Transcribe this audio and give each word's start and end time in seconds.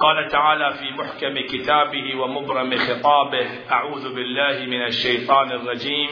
قال 0.00 0.28
تعالى 0.28 0.74
في 0.74 0.90
محكم 0.90 1.38
كتابه 1.38 2.20
ومبرم 2.20 2.76
خطابه 2.76 3.46
أعوذ 3.70 4.14
بالله 4.14 4.66
من 4.66 4.82
الشيطان 4.82 5.52
الرجيم. 5.52 6.08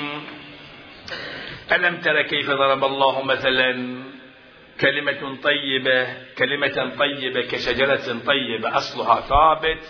ألم 1.72 1.96
تر 1.96 2.22
كيف 2.22 2.50
ضرب 2.50 2.84
الله 2.84 3.22
مثلا 3.22 4.02
كلمة 4.80 5.36
طيبة 5.42 6.06
كلمة 6.38 6.96
طيبة 6.98 7.40
كشجرة 7.40 8.18
طيبة 8.26 8.76
أصلها 8.76 9.20
ثابت 9.20 9.82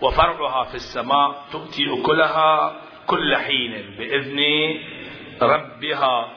وفرعها 0.00 0.64
في 0.64 0.74
السماء 0.74 1.44
تؤتي 1.52 1.84
أكلها 2.00 2.76
كل 3.06 3.36
حين 3.36 3.96
بإذن 3.98 4.40
ربها. 5.42 6.32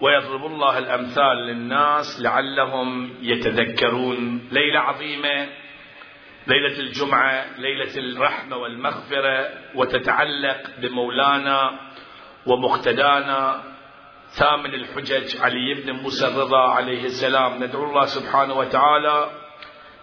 ويضرب 0.00 0.46
الله 0.46 0.78
الأمثال 0.78 1.36
للناس 1.36 2.20
لعلهم 2.22 3.14
يتذكرون. 3.22 4.48
ليلة 4.52 4.80
عظيمة 4.80 5.48
ليلة 6.46 6.78
الجمعة 6.78 7.44
ليلة 7.58 7.96
الرحمة 7.96 8.56
والمغفرة 8.56 9.48
وتتعلق 9.74 10.60
بمولانا 10.78 11.70
ومقتدانا 12.46 13.62
ثامن 14.30 14.74
الحجج 14.74 15.40
علي 15.40 15.74
بن 15.74 15.92
موسى 15.92 16.26
الرضا 16.26 16.68
عليه 16.70 17.04
السلام. 17.04 17.64
ندعو 17.64 17.84
الله 17.84 18.04
سبحانه 18.04 18.54
وتعالى 18.54 19.30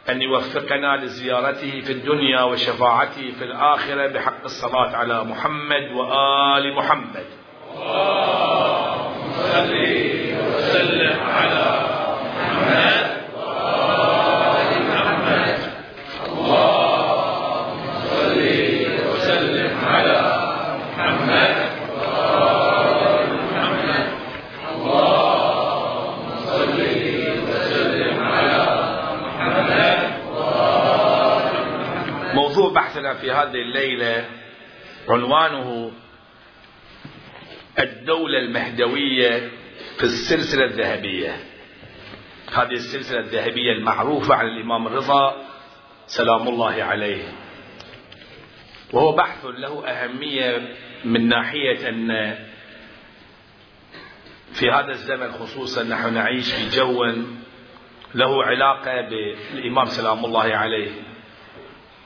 أن 0.09 0.21
يوفقنا 0.21 0.97
لزيارته 0.97 1.81
في 1.81 1.91
الدنيا 1.91 2.41
وشفاعته 2.41 3.31
في 3.31 3.43
الآخرة 3.43 4.07
بحق 4.07 4.43
الصلاة 4.43 4.95
على 4.95 5.23
محمد 5.23 5.91
وآل 5.91 6.75
محمد. 6.75 7.25
اللهم 7.75 9.31
صل 9.31 9.73
وسلم 10.55 11.19
على 11.19 11.87
محمد 12.37 13.16
بحثنا 32.97 33.13
في 33.13 33.31
هذه 33.31 33.61
الليلة 33.61 34.25
عنوانه 35.09 35.91
الدولة 37.79 38.39
المهدوية 38.39 39.51
في 39.97 40.03
السلسلة 40.03 40.65
الذهبية. 40.65 41.37
هذه 42.53 42.71
السلسلة 42.71 43.19
الذهبية 43.19 43.71
المعروفة 43.71 44.35
عن 44.35 44.47
الإمام 44.47 44.87
الرضا 44.87 45.45
سلام 46.07 46.47
الله 46.47 46.83
عليه. 46.83 47.23
وهو 48.93 49.11
بحث 49.11 49.45
له 49.45 49.87
أهمية 49.87 50.75
من 51.05 51.27
ناحية 51.27 51.89
أن 51.89 52.37
في 54.53 54.69
هذا 54.71 54.91
الزمن 54.91 55.31
خصوصا 55.31 55.83
نحن 55.83 56.13
نعيش 56.13 56.53
في 56.53 56.69
جو 56.69 57.05
له 58.15 58.43
علاقة 58.43 59.01
بالإمام 59.01 59.85
سلام 59.85 60.25
الله 60.25 60.55
عليه. 60.55 61.16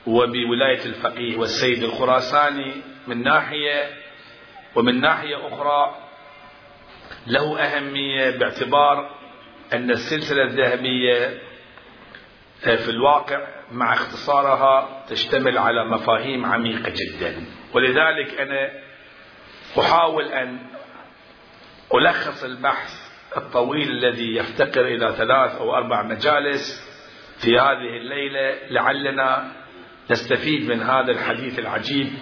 وبولاية 0.06 0.84
الفقيه 0.84 1.36
والسيد 1.36 1.82
الخراساني 1.82 2.72
من 3.06 3.22
ناحية 3.22 3.90
ومن 4.74 5.00
ناحية 5.00 5.48
أخرى 5.48 5.96
له 7.26 7.58
أهمية 7.60 8.30
باعتبار 8.30 9.10
أن 9.72 9.90
السلسلة 9.90 10.42
الذهبية 10.42 11.38
في 12.60 12.88
الواقع 12.90 13.46
مع 13.72 13.94
اختصارها 13.94 15.04
تشتمل 15.08 15.58
على 15.58 15.84
مفاهيم 15.84 16.46
عميقة 16.46 16.92
جدا. 16.94 17.46
ولذلك 17.74 18.40
أنا 18.40 18.70
أحاول 19.80 20.24
أن 20.24 20.58
ألخص 21.94 22.44
البحث 22.44 23.12
الطويل 23.36 23.90
الذي 23.90 24.36
يفتقر 24.36 24.86
إلى 24.86 25.12
ثلاث 25.12 25.54
أو 25.56 25.74
أربع 25.74 26.02
مجالس 26.02 26.92
في 27.38 27.58
هذه 27.58 27.96
الليلة 27.96 28.58
لعلنا 28.70 29.52
نستفيد 30.10 30.68
من 30.68 30.82
هذا 30.82 31.10
الحديث 31.10 31.58
العجيب 31.58 32.12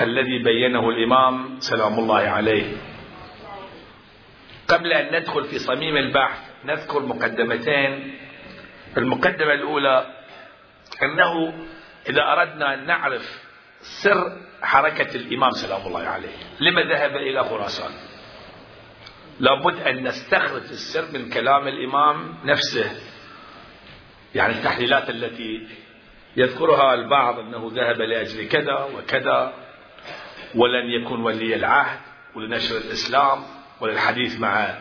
الذي 0.00 0.42
بينه 0.42 0.88
الإمام 0.88 1.58
سلام 1.58 1.98
الله 1.98 2.20
عليه. 2.20 2.76
قبل 4.68 4.92
أن 4.92 5.20
ندخل 5.20 5.44
في 5.44 5.58
صميم 5.58 5.96
البحث 5.96 6.38
نذكر 6.64 7.06
مقدمتين. 7.06 8.14
المقدمة 8.96 9.52
الأولى 9.52 10.06
أنه 11.02 11.52
إذا 12.08 12.22
أردنا 12.22 12.74
أن 12.74 12.86
نعرف 12.86 13.42
سر 13.80 14.32
حركة 14.62 15.16
الإمام 15.16 15.50
سلام 15.50 15.86
الله 15.86 16.02
عليه 16.02 16.36
لما 16.60 16.82
ذهب 16.82 17.16
إلى 17.16 17.44
خراسان؟ 17.44 17.90
لابد 19.40 19.80
أن 19.80 20.02
نستخرج 20.02 20.62
السر 20.62 21.04
من 21.12 21.30
كلام 21.30 21.68
الإمام 21.68 22.34
نفسه 22.44 22.90
يعني 24.34 24.52
التحليلات 24.52 25.10
التي 25.10 25.68
يذكرها 26.36 26.94
البعض 26.94 27.38
أنه 27.38 27.70
ذهب 27.74 28.02
لأجل 28.02 28.48
كذا 28.48 28.88
وكذا 28.94 29.54
ولن 30.54 30.90
يكون 30.90 31.22
ولي 31.22 31.54
العهد 31.54 31.98
ولنشر 32.34 32.76
الإسلام 32.76 33.42
وللحديث 33.80 34.40
مع 34.40 34.74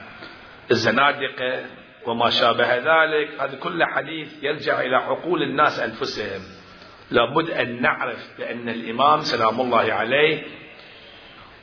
الزنادقة 0.72 1.66
وما 2.06 2.30
شابه 2.30 2.76
ذلك. 2.76 3.42
هذا 3.42 3.56
كل 3.56 3.84
حديث 3.84 4.44
يرجع 4.44 4.82
إلى 4.82 4.96
عقول 4.96 5.44
الناس 5.44 5.80
أنفسهم. 5.80 6.42
لابد 7.12 7.50
أن 7.50 7.82
نعرف 7.82 8.38
بأن 8.38 8.70
الإمام 8.70 9.20
سلام 9.20 9.62
الله 9.62 9.94
عليه 9.94 10.44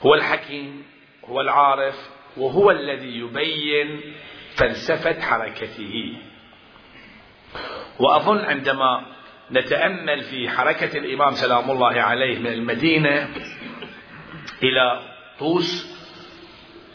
هو 0.02 0.14
الحكيم 0.14 0.84
هو 1.25 1.41
العارف 1.41 2.10
وهو 2.36 2.70
الذي 2.70 3.19
يبين 3.19 4.00
فلسفة 4.56 5.20
حركته. 5.20 6.16
وأظن 7.98 8.38
عندما 8.38 9.06
نتأمل 9.52 10.22
في 10.22 10.48
حركة 10.48 10.98
الإمام 10.98 11.34
سلام 11.34 11.70
الله 11.70 12.00
عليه 12.00 12.38
من 12.38 12.52
المدينة 12.52 13.28
إلى 14.62 15.02
طوس. 15.38 15.92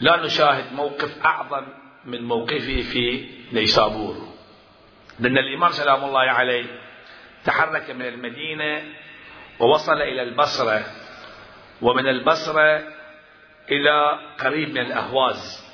لا 0.00 0.16
نشاهد 0.16 0.72
موقف 0.72 1.26
أعظم 1.26 1.66
من 2.04 2.22
موقفه 2.24 2.82
في 2.82 3.28
نيسابور. 3.52 4.28
لأن 5.20 5.38
الإمام 5.38 5.70
سلام 5.70 6.04
الله 6.04 6.20
عليه 6.20 6.64
تحرك 7.44 7.90
من 7.90 8.02
المدينة 8.02 8.82
ووصل 9.60 10.02
إلى 10.02 10.22
البصرة 10.22 10.84
ومن 11.82 12.08
البصرة 12.08 12.82
إلى 13.70 14.18
قريب 14.38 14.70
من 14.70 14.78
الأهواز. 14.78 15.67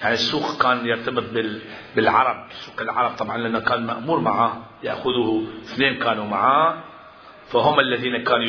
يعني 0.00 0.14
السوق 0.14 0.62
كان 0.62 0.86
يرتبط 0.86 1.24
بالعرب. 1.96 2.50
سوق 2.52 2.80
العرب 2.80 3.16
طبعا 3.16 3.38
لأنه 3.38 3.60
كان 3.60 3.86
مأمور 3.86 4.20
معه 4.20 4.70
يأخذه 4.82 5.46
اثنين 5.62 5.98
كانوا 5.98 6.24
معه. 6.24 6.84
فهم 7.48 7.80
الذين 7.80 8.24
كانوا 8.24 8.44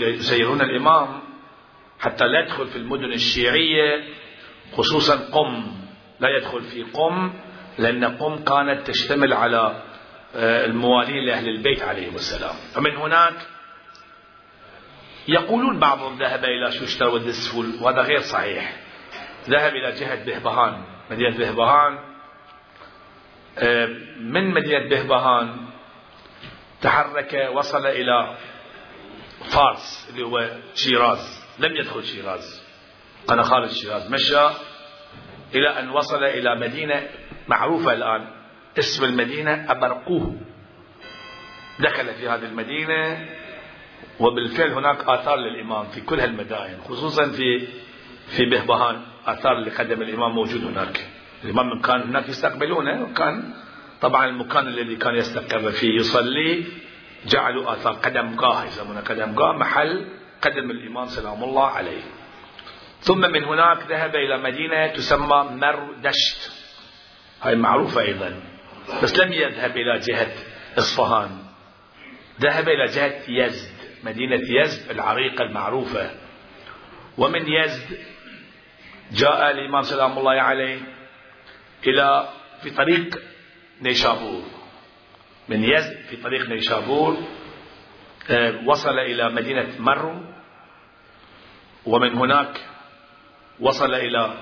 يسيرون 0.00 0.60
الإمام 0.60 1.20
حتى 2.00 2.24
لا 2.24 2.40
يدخل 2.40 2.66
في 2.66 2.76
المدن 2.76 3.12
الشيعية 3.12 4.04
خصوصا 4.72 5.16
قم. 5.16 5.66
لا 6.20 6.28
يدخل 6.36 6.62
في 6.62 6.82
قم 6.82 7.32
لأن 7.78 8.04
قم 8.04 8.36
كانت 8.36 8.86
تشتمل 8.86 9.32
على 9.32 9.82
آه، 10.36 10.64
الموالين 10.64 11.24
لأهل 11.24 11.48
البيت 11.48 11.82
عليهم 11.82 12.14
السلام. 12.14 12.54
فمن 12.74 12.96
هناك 12.96 13.34
يقولون 15.28 15.78
بعضهم 15.78 16.18
ذهب 16.18 16.44
إلى 16.44 16.72
شوشتر 16.72 17.08
والدسفول 17.08 17.66
وهذا 17.80 18.00
غير 18.00 18.20
صحيح. 18.20 18.76
ذهب 19.48 19.72
إلى 19.72 19.92
جهة 19.92 20.24
بهبهان. 20.24 20.95
مدينة 21.10 21.38
بهبهان. 21.38 21.98
آه، 23.58 23.86
من 24.20 24.54
مدينة 24.54 24.88
بهبهان؟ 24.88 25.56
تحرك 26.80 27.50
وصل 27.54 27.86
إلى 27.86 28.36
فارس 29.44 30.08
اللي 30.10 30.26
هو 30.26 30.50
شيراز. 30.74 31.44
لم 31.58 31.76
يدخل 31.76 32.04
شيراز. 32.04 32.62
أنا 33.30 33.42
خارج 33.42 33.68
شيراز. 33.68 34.12
مشى 34.12 34.48
إلى 35.54 35.78
أن 35.78 35.90
وصل 35.90 36.24
إلى 36.24 36.56
مدينة 36.56 37.08
معروفة 37.48 37.92
الآن. 37.92 38.30
اسم 38.78 39.04
المدينة 39.04 39.72
أبرقوه. 39.72 40.36
دخل 41.78 42.14
في 42.14 42.28
هذه 42.28 42.44
المدينة 42.44 43.28
وبالفعل 44.20 44.70
هناك 44.72 45.08
آثار 45.08 45.36
للإمام 45.36 45.86
في 45.86 46.00
كل 46.00 46.20
هالمدائن 46.20 46.80
خصوصا 46.88 47.28
في 47.30 47.68
في 48.26 48.44
بهبهان. 48.44 49.02
آثار 49.26 49.52
اللي 49.52 49.70
قدم 49.70 50.02
الإمام 50.02 50.34
موجود 50.34 50.64
هناك. 50.64 51.06
الإمام 51.44 51.80
كان 51.80 52.00
هناك 52.00 52.28
يستقبلونه 52.28 53.02
وكان 53.02 53.54
طبعا 54.00 54.26
المكان 54.26 54.68
الذي 54.68 54.96
كان 54.96 55.14
يستقر 55.14 55.70
فيه 55.70 55.96
يصلي 55.96 56.64
جعلوا 57.26 57.72
آثار 57.72 57.92
قدم 57.92 58.36
قاه 58.36 58.64
يسمونه 58.64 59.00
قدم 59.00 59.34
قاه 59.34 59.52
محل 59.52 60.06
قدم 60.42 60.70
الإمام 60.70 61.06
سلام 61.06 61.44
الله 61.44 61.66
عليه. 61.66 62.02
ثم 63.00 63.20
من 63.20 63.44
هناك 63.44 63.78
ذهب 63.88 64.16
إلى 64.16 64.38
مدينة 64.38 64.86
تسمى 64.86 65.48
مردشت. 65.50 66.52
هاي 67.42 67.56
معروفة 67.56 68.00
أيضا 68.00 68.40
بس 69.02 69.18
لم 69.18 69.32
يذهب 69.32 69.76
إلى 69.76 69.98
جهة 69.98 70.32
إصفهان. 70.78 71.30
ذهب 72.40 72.68
إلى 72.68 72.84
جهة 72.84 73.22
يزد 73.28 73.76
مدينة 74.04 74.40
يزد 74.60 74.90
العريقة 74.90 75.42
المعروفة. 75.42 76.10
ومن 77.18 77.52
يزد 77.52 77.98
جاء 79.12 79.50
الإمام 79.50 79.82
سلام 79.82 80.18
الله 80.18 80.32
عليه 80.42 80.80
إلى 81.86 82.28
في 82.62 82.70
طريق 82.70 83.22
نيشابور. 83.82 84.42
من 85.48 85.64
يزد 85.64 85.96
في 86.10 86.16
طريق 86.16 86.48
نيشابور 86.48 87.16
آه، 88.30 88.54
وصل 88.66 88.98
إلى 88.98 89.30
مدينة 89.30 89.68
مرو 89.78 90.20
ومن 91.86 92.14
هناك 92.14 92.60
وصل 93.60 93.94
إلى 93.94 94.34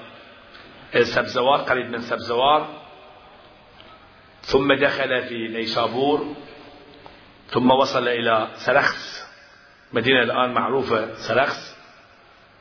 سبزوار 1.03 1.61
قريب 1.61 1.91
من 1.91 2.01
سبزوار 2.01 2.83
ثم 4.41 4.73
دخل 4.73 5.23
في 5.23 5.49
نيشابور 5.49 6.37
ثم 7.49 7.71
وصل 7.71 8.09
إلى 8.09 8.49
سرخس. 8.55 9.25
مدينة 9.93 10.23
الآن 10.23 10.53
معروفة 10.53 11.15
سرخس. 11.15 11.74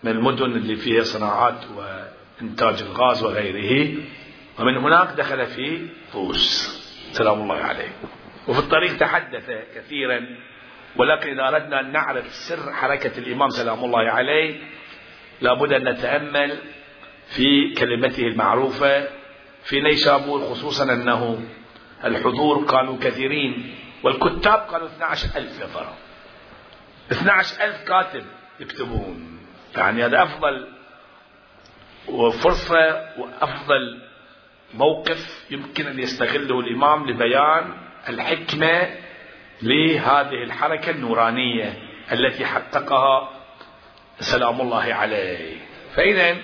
من 0.03 0.11
المدن 0.11 0.45
اللي 0.45 0.75
فيها 0.75 1.03
صناعات 1.03 1.61
وإنتاج 1.75 2.81
الغاز 2.81 3.23
وغيره 3.23 3.97
ومن 4.59 4.77
هناك 4.77 5.07
دخل 5.17 5.45
في 5.45 5.87
طوس. 6.13 6.73
سلام 7.11 7.41
الله 7.41 7.55
عليه. 7.55 7.89
وفي 8.47 8.59
الطريق 8.59 8.97
تحدث 8.97 9.51
كثيرا 9.75 10.37
ولكن 10.95 11.29
إذا 11.29 11.47
أردنا 11.47 11.79
أن 11.79 11.91
نعرف 11.91 12.33
سر 12.33 12.73
حركة 12.73 13.17
الإمام 13.17 13.49
سلام 13.49 13.85
الله 13.85 14.09
عليه 14.11 14.59
لابد 15.41 15.73
أن 15.73 15.89
نتأمل 15.89 16.57
في 17.27 17.73
كلمته 17.73 18.23
المعروفة 18.23 19.07
في 19.63 19.81
نيشابور 19.81 20.39
خصوصا 20.39 20.93
أنه 20.93 21.43
الحضور 22.05 22.65
كانوا 22.65 22.97
كثيرين 23.01 23.75
والكتاب 24.03 24.67
كانوا 24.71 24.87
12 24.87 25.27
ألف 25.37 25.63
نفر. 25.63 25.93
12 27.11 27.63
ألف 27.63 27.83
كاتب 27.83 28.23
يكتبون. 28.59 29.39
يعني 29.77 30.05
هذا 30.05 30.23
أفضل 30.23 30.67
وفرصة 32.07 33.09
وأفضل 33.17 34.01
موقف 34.73 35.45
يمكن 35.51 35.87
أن 35.87 35.99
يستغله 35.99 36.59
الإمام 36.59 37.09
لبيان 37.09 37.73
الحكمة 38.09 38.97
لهذه 39.61 40.43
الحركة 40.43 40.89
النورانية 40.89 41.77
التي 42.11 42.45
حققها 42.45 43.29
سلام 44.19 44.61
الله 44.61 44.93
عليه. 44.93 45.57
فإذا 45.95 46.37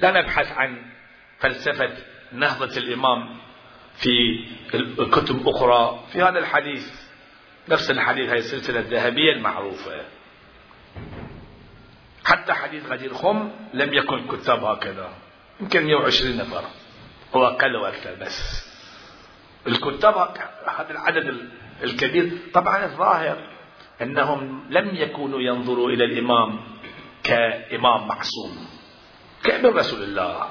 لا 0.00 0.20
نبحث 0.20 0.52
عن 0.52 0.82
فلسفة 1.38 1.90
نهضة 2.32 2.76
الإمام 2.76 3.36
في 3.94 4.44
كتب 5.12 5.48
أخرى. 5.48 6.04
في 6.12 6.22
هذا 6.22 6.38
الحديث 6.38 6.92
نفس 7.68 7.90
الحديث 7.90 8.28
هذه 8.30 8.38
السلسلة 8.38 8.80
الذهبية 8.80 9.32
المعروفة. 9.32 10.04
حتى 12.28 12.52
حديث 12.52 12.86
غدير 12.86 13.14
خم 13.14 13.50
لم 13.74 13.94
يكن 13.94 14.14
الكتاب 14.14 14.64
هكذا. 14.64 15.08
يمكن 15.60 15.84
120 15.84 16.36
نفر. 16.36 16.64
هو 17.34 17.46
أقل 17.46 17.76
وأكثر 17.76 18.14
بس. 18.20 18.68
الكتاب 19.66 20.14
هذا 20.76 20.90
العدد 20.90 21.50
الكبير. 21.82 22.30
طبعا 22.54 22.84
الظاهر 22.84 23.38
أنهم 24.02 24.66
لم 24.70 24.96
يكونوا 24.96 25.40
ينظروا 25.40 25.90
إلى 25.90 26.04
الإمام 26.04 26.60
كإمام 27.24 28.08
معصوم 28.08 28.66
كابن 29.44 29.68
رسول 29.68 30.02
الله. 30.02 30.48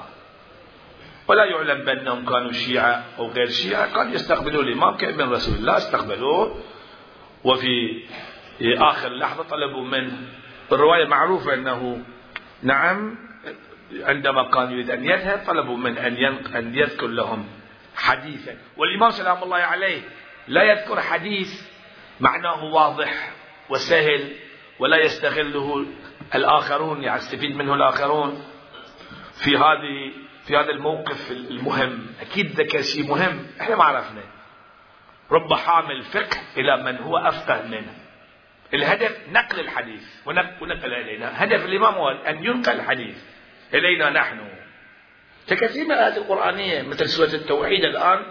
ولا 1.27 1.45
يعلم 1.45 1.85
بأنهم 1.85 2.25
كانوا 2.25 2.51
شيعة 2.51 3.03
أو 3.19 3.27
غير 3.27 3.49
شيعة. 3.49 3.93
كانوا 3.93 4.13
يستقبلوا 4.13 4.63
الإمام 4.63 4.97
كابن 4.97 5.29
رسول 5.29 5.55
الله 5.55 5.77
استقبلوه. 5.77 6.59
وفي 7.43 8.03
آخر 8.61 9.09
لحظة 9.09 9.43
طلبوا 9.43 9.83
من 9.83 10.27
الرواية 10.71 11.05
معروفة 11.05 11.53
أنه 11.53 12.03
نعم 12.63 13.15
عندما 14.01 14.51
كان 14.51 14.71
يريد 14.71 14.91
أن 14.91 15.05
يذهب 15.05 15.43
طلبوا 15.47 15.77
من 15.77 15.97
أن 15.97 16.15
أن 16.55 16.75
يذكر 16.75 17.07
لهم 17.07 17.47
حديثا. 17.95 18.57
والإمام 18.77 19.11
سلام 19.11 19.43
الله 19.43 19.57
عليه 19.57 20.01
لا 20.47 20.63
يذكر 20.63 21.01
حديث 21.01 21.67
معناه 22.19 22.63
واضح 22.63 23.31
وسهل 23.69 24.35
ولا 24.79 24.97
يستغله 24.97 25.85
الآخرون 26.35 27.03
يستفيد 27.03 27.55
منه 27.55 27.73
الآخرون. 27.73 28.43
في 29.33 29.57
هذه 29.57 30.11
في 30.45 30.57
هذا 30.57 30.71
الموقف 30.71 31.31
المهم 31.31 32.07
أكيد 32.21 32.61
ذكر 32.61 32.81
شيء 32.81 33.07
مهم 33.09 33.47
إحنا 33.61 33.75
ما 33.75 33.83
عرفنا. 33.83 34.21
رب 35.31 35.53
حامل 35.53 36.03
فقه 36.03 36.37
إلى 36.57 36.83
من 36.83 36.97
هو 36.97 37.17
أفقه 37.17 37.67
منه. 37.67 38.06
الهدف 38.73 39.17
نقل 39.31 39.59
الحديث 39.59 40.03
ونقل 40.25 40.93
إلينا. 40.93 41.43
هدف 41.43 41.65
الإمام 41.65 41.93
هو 41.93 42.09
أن 42.09 42.45
ينقل 42.45 42.71
الحديث 42.71 43.17
إلينا 43.73 44.09
نحن. 44.09 44.39
ككثير 45.47 45.85
من 45.85 45.91
الآيات 45.91 46.17
القرآنية 46.17 46.81
مثل 46.81 47.09
سورة 47.09 47.33
التوحيد 47.33 47.83
الآن؟ 47.83 48.25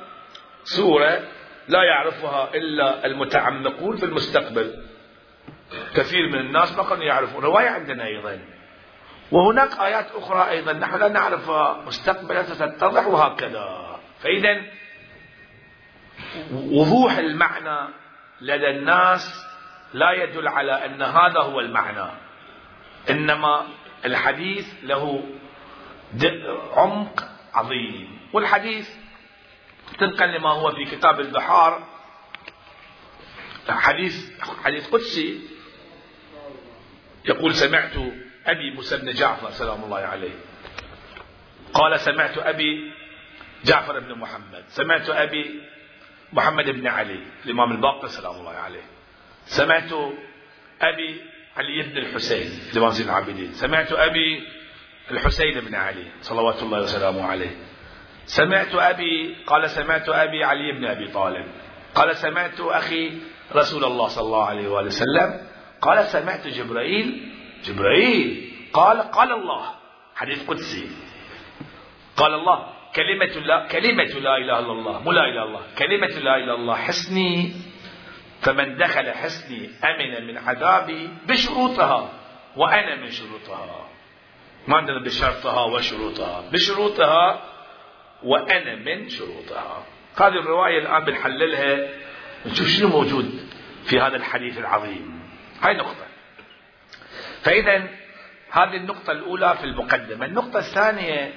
سورة 0.64 1.22
لا 1.68 1.82
يعرفها 1.84 2.54
إلا 2.54 3.06
المتعمقون 3.06 3.96
في 3.96 4.04
المستقبل. 4.04 4.84
كثير 5.94 6.28
من 6.28 6.38
الناس 6.38 6.76
ما 6.76 6.82
كانوا 6.82 7.04
يعرفون. 7.04 7.44
رواية 7.44 7.68
عندنا 7.68 8.06
أيضا. 8.06 8.38
وهناك 9.32 9.80
آيات 9.80 10.06
أخرى 10.14 10.50
أيضا. 10.50 10.72
نحن 10.72 10.98
لا 10.98 11.08
نعرفها. 11.08 11.82
مستقبلا 11.86 12.42
ستتضح 12.42 13.06
وهكذا. 13.06 13.98
فإذا 14.20 14.62
وضوح 16.52 17.16
المعنى 17.16 17.88
لدى 18.40 18.70
الناس 18.70 19.46
لا 19.94 20.12
يدل 20.12 20.48
على 20.48 20.84
أن 20.84 21.02
هذا 21.02 21.40
هو 21.40 21.60
المعنى. 21.60 22.10
إنما 23.10 23.66
الحديث 24.04 24.74
له 24.82 25.24
عمق 26.72 27.28
عظيم. 27.54 28.18
والحديث 28.32 28.90
طبقا 29.98 30.26
لما 30.26 30.50
هو 30.50 30.70
في 30.70 30.84
كتاب 30.84 31.20
البحار 31.20 31.86
حديث 33.68 34.40
حديث 34.64 34.90
قدسي 34.90 35.40
يقول 37.24 37.54
سمعت 37.54 37.96
أبي 38.46 38.70
موسى 38.70 38.96
بن 38.96 39.12
جعفر 39.12 39.50
سلام 39.50 39.84
الله 39.84 39.98
عليه. 39.98 40.34
قال 41.74 42.00
سمعت 42.00 42.38
أبي 42.38 42.92
جعفر 43.64 44.00
بن 44.00 44.18
محمد. 44.18 44.64
سمعت 44.68 45.10
أبي 45.10 45.62
محمد 46.32 46.70
بن 46.70 46.86
علي 46.86 47.20
الإمام 47.44 47.72
الباقر 47.72 48.06
سلام 48.06 48.34
الله 48.34 48.50
عليه. 48.50 48.95
سمعت 49.46 49.92
أبي 50.82 51.20
علي 51.56 51.82
بن 51.82 51.96
الحسين 51.98 52.50
الإمام 52.72 52.90
زين 52.90 53.06
العابدين. 53.06 53.52
سمعت 53.52 53.92
أبي 53.92 54.42
الحسين 55.10 55.60
بن 55.60 55.74
علي 55.74 56.04
صلوات 56.20 56.62
الله 56.62 56.80
وسلامه 56.80 57.24
عليه. 57.24 57.56
سمعت 58.26 58.74
أبي 58.74 59.36
قال 59.46 59.70
سمعت 59.70 60.08
أبي 60.08 60.44
علي 60.44 60.72
بن 60.72 60.84
أبي 60.84 61.08
طالب. 61.08 61.46
قال 61.94 62.16
سمعت 62.16 62.60
أخي 62.60 63.12
رسول 63.54 63.84
الله 63.84 64.08
صلى 64.08 64.24
الله 64.24 64.44
عليه 64.44 64.68
وآله 64.68 64.86
وسلم. 64.86 65.40
قال 65.82 66.04
سمعت 66.04 66.46
جبرائيل. 66.46 67.32
جبرائيل. 67.64 68.52
قال 68.72 69.02
قال 69.02 69.32
الله. 69.32 69.74
حديث 70.14 70.46
قدسي. 70.46 70.90
قال 72.16 72.34
الله 72.34 72.72
كلمة 72.94 73.46
لا 73.46 73.66
كلمة 73.66 74.20
لا 74.20 74.36
إله 74.36 74.58
إلا 74.58 74.72
الله. 74.72 75.02
مو 75.02 75.12
لا 75.12 75.20
إله 75.20 75.30
إلا 75.30 75.44
الله. 75.44 75.62
كلمة 75.78 76.06
لا 76.06 76.36
إله 76.36 76.44
إلا 76.44 76.54
الله. 76.54 76.74
حسني 76.74 77.52
فمن 78.40 78.76
دخل 78.76 79.10
حسني 79.10 79.70
أمن 79.84 80.26
من 80.26 80.38
عذابي 80.38 81.10
بشروطها 81.28 82.12
وأنا 82.56 82.96
من 82.96 83.10
شروطها. 83.10 83.88
ما 84.68 84.76
عندنا 84.76 84.98
بشرطها 85.00 85.64
وشروطها. 85.64 86.50
بشروطها 86.52 87.42
وأنا 88.22 88.74
من 88.74 89.08
شروطها. 89.08 89.84
هذه 90.16 90.38
الرواية 90.40 90.78
الآن 90.78 91.04
بنحللها 91.04 91.88
نشوف 92.46 92.68
شنو 92.68 92.88
موجود 92.88 93.48
في 93.84 94.00
هذا 94.00 94.16
الحديث 94.16 94.58
العظيم. 94.58 95.22
هاي 95.62 95.74
نقطة. 95.74 96.06
فإذا 97.42 97.88
هذه 98.50 98.76
النقطة 98.76 99.12
الأولى 99.12 99.56
في 99.60 99.64
المقدمة. 99.64 100.26
النقطة 100.26 100.58
الثانية 100.58 101.34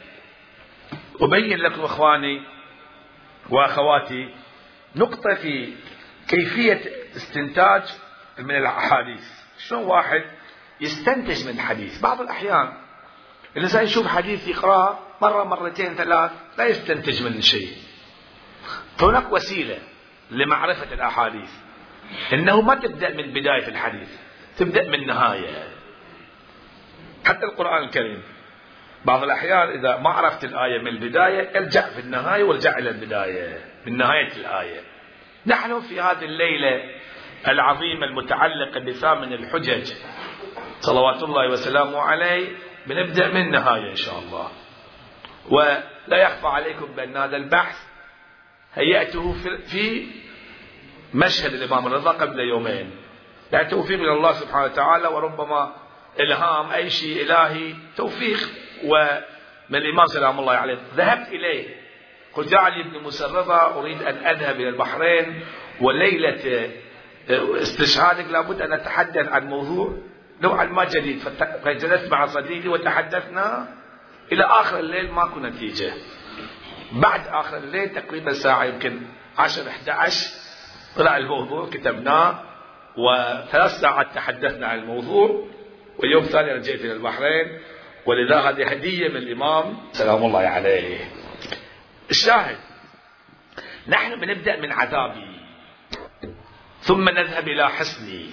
أبين 1.22 1.58
لكم 1.58 1.82
إخواني 1.82 2.42
وأخواتي 3.50 4.30
نقطة 4.96 5.36
في 5.36 5.74
كيفية 6.30 6.82
استنتاج 7.16 7.84
من 8.40 8.56
الأحاديث؟ 8.56 9.24
شلون 9.58 9.84
واحد 9.84 10.24
يستنتج 10.82 11.48
من 11.48 11.56
الحديث 11.56 12.02
بعض 12.02 12.22
الأحيان 12.22 12.74
الإنسان 13.58 13.84
يشوف 13.84 14.08
حديث 14.08 14.48
يقرأه 14.48 15.00
مرة 15.22 15.44
مرتين 15.44 15.96
ثلاث 15.96 16.32
لا 16.58 16.66
يستنتج 16.66 17.24
من 17.24 17.42
شيء. 17.42 17.74
فهناك 18.98 19.32
وسيلة 19.32 19.78
لمعرفة 20.32 20.94
الأحاديث. 20.94 21.50
إنه 22.34 22.62
ما 22.62 22.76
تبدأ 22.76 23.10
من 23.10 23.34
بداية 23.34 23.68
الحديث 23.68 24.10
تبدأ 24.58 24.90
من 24.90 25.08
نهاية 25.08 25.68
حتى 27.26 27.46
القرآن 27.46 27.84
الكريم. 27.84 28.24
بعض 29.06 29.24
الأحيان 29.24 29.70
إذا 29.70 29.98
ما 29.98 30.10
عرفت 30.10 30.44
الآية 30.44 30.82
من 30.82 30.88
البداية 30.88 31.58
ارجع 31.58 31.90
في 31.90 32.00
النهاية 32.00 32.44
وارجع 32.44 32.78
إلى 32.78 32.90
البداية 32.90 33.66
من 33.86 33.98
نهاية 33.98 34.32
الآية. 34.36 34.89
نحن 35.46 35.80
في 35.82 36.02
هذه 36.02 36.26
الليلة 36.26 36.84
العظيمة 37.48 38.06
المتعلقة 38.06 38.80
بثامن 38.80 39.34
الحجج 39.34 39.94
صلوات 40.80 41.24
الله 41.24 41.50
وسلامه 41.50 42.00
عليه 42.00 42.48
بنبدأ 42.88 43.28
من 43.28 43.42
النهاية 43.42 43.92
إن 43.92 43.96
شاء 43.96 44.20
الله. 44.20 44.52
ولا 45.50 46.18
يخفى 46.18 46.48
عليكم 46.48 46.86
بأن 46.86 47.18
هذا 47.18 47.38
البحث 47.38 47.78
هيأته 48.74 49.34
في 49.68 50.08
مشهد 51.14 51.54
الإمام 51.54 51.88
الرضا 51.88 52.12
قبل 52.12 52.40
يومين. 52.40 52.92
يعني 53.52 53.70
توفيق 53.70 54.00
من 54.00 54.10
الله 54.10 54.32
سبحانه 54.32 54.66
وتعالى 54.66 55.08
وربما 55.08 55.76
إلهام 56.20 56.72
أي 56.72 56.90
شيء 56.90 57.22
إلهي 57.22 57.76
توفيق. 57.98 58.40
ومن 58.84 59.76
الإمام 59.76 60.06
سلام 60.06 60.40
الله 60.40 60.54
عليه 60.54 60.78
ذهبت 60.96 61.28
إليه. 61.28 61.89
قلت 62.34 62.48
جعلي 62.52 62.82
ابن 62.82 63.04
مسرضة 63.04 63.80
أريد 63.80 64.02
أن 64.02 64.16
أذهب 64.28 64.56
إلى 64.56 64.70
البحرين 64.70 65.42
وليلة 65.82 66.70
استشهادك 67.62 68.32
لابد 68.32 68.62
أن 68.62 68.74
أتحدث 68.74 69.28
عن 69.28 69.48
موضوع 69.48 69.98
نوعا 70.42 70.66
ما 70.66 70.86
جديد. 70.86 71.20
فجلست 71.64 72.12
مع 72.12 72.26
صديقي 72.26 72.70
وتحدثنا 72.70 73.68
إلى 74.32 74.44
آخر 74.44 74.80
الليل 74.80 75.12
ماكو 75.12 75.40
نتيجة 75.40 75.94
بعد 76.92 77.28
آخر 77.28 77.58
الليل 77.58 77.90
تقريبا 77.90 78.34
ساعة 78.34 78.64
يمكن 78.64 79.02
10 79.38 79.70
11 79.70 80.30
طلع 80.98 81.18
الموضوع 81.18 81.70
كتبناه 81.70 82.40
وثلاث 82.98 83.72
ساعات 83.72 84.08
تحدثنا 84.16 84.68
عن 84.68 84.80
الموضوع 84.80 85.48
واليوم 85.98 86.24
الثاني 86.24 86.52
رجعت 86.52 86.80
إلى 86.80 86.94
البحرين. 86.94 87.60
ولذا 88.06 88.40
هذه 88.40 88.68
هدية 88.68 89.08
من 89.08 89.18
الإمام 89.18 89.78
سلام 89.92 90.26
الله 90.26 90.40
عليه. 90.40 91.19
الشاهد. 92.10 92.58
نحن 93.88 94.20
بنبدأ 94.20 94.56
من 94.56 94.72
عذابي. 94.72 95.40
ثم 96.82 97.10
نذهب 97.10 97.48
إلى 97.48 97.70
حصني 97.70 98.32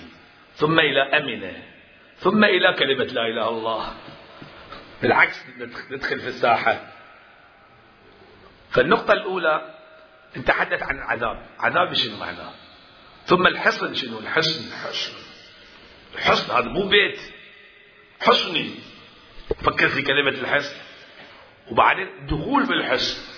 ثم 0.55 0.81
إلى 0.81 1.03
أمنة. 1.03 1.63
ثم 2.19 2.45
إلى 2.45 2.73
كلمة 2.73 3.05
لا 3.05 3.23
إله 3.23 3.29
إلا 3.29 3.49
الله. 3.49 3.97
بالعكس 5.03 5.45
ندخل 5.91 6.21
في 6.21 6.29
الساحة. 6.29 6.93
فالنقطة 8.71 9.13
الأولى 9.13 9.75
نتحدث 10.37 10.83
عن 10.83 10.99
العذاب. 10.99 11.47
عذاب 11.59 11.95
شنو 11.95 12.17
معناه؟ 12.17 12.53
ثم 13.25 13.47
الحصن 13.47 13.95
شنو؟ 13.95 14.19
الحصن. 14.19 14.69
الحصن 14.69 15.13
الحصن 16.15 16.57
هذا 16.57 16.69
مو 16.69 16.89
بيت. 16.89 17.21
حصني. 18.21 18.75
فكر 19.63 19.89
في 19.89 20.03
كلمة 20.03 20.31
الحصن. 20.31 20.77
وبعدين 21.71 22.27
دخول 22.27 22.67
بالحصن 22.67 23.36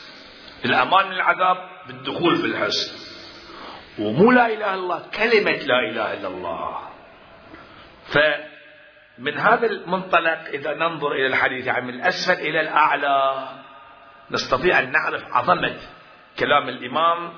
الأمان 0.65 1.07
من 1.07 1.13
العذاب 1.13 1.57
بالدخول 1.87 2.37
في 2.37 2.47
الحصن 2.47 3.09
ومو 3.99 4.33
لا 4.33 4.47
إله 4.47 4.55
إلا 4.55 4.75
الله 4.75 5.03
كلمة 5.15 5.53
لا 5.53 5.79
إله 5.91 6.13
إلا 6.13 6.29
الله. 6.29 6.89
فمن 8.09 9.39
هذا 9.39 9.67
المنطلق 9.67 10.39
إذا 10.49 10.75
ننظر 10.75 11.13
إلى 11.13 11.27
الحديث 11.27 11.67
يعني 11.67 11.87
من 11.87 11.95
الأسفل 11.95 12.41
إلى 12.41 12.61
الأعلى 12.61 13.49
نستطيع 14.31 14.79
أن 14.79 14.93
نعرف 14.93 15.25
عظمة 15.33 15.77
كلام 16.39 16.69
الإمام 16.69 17.33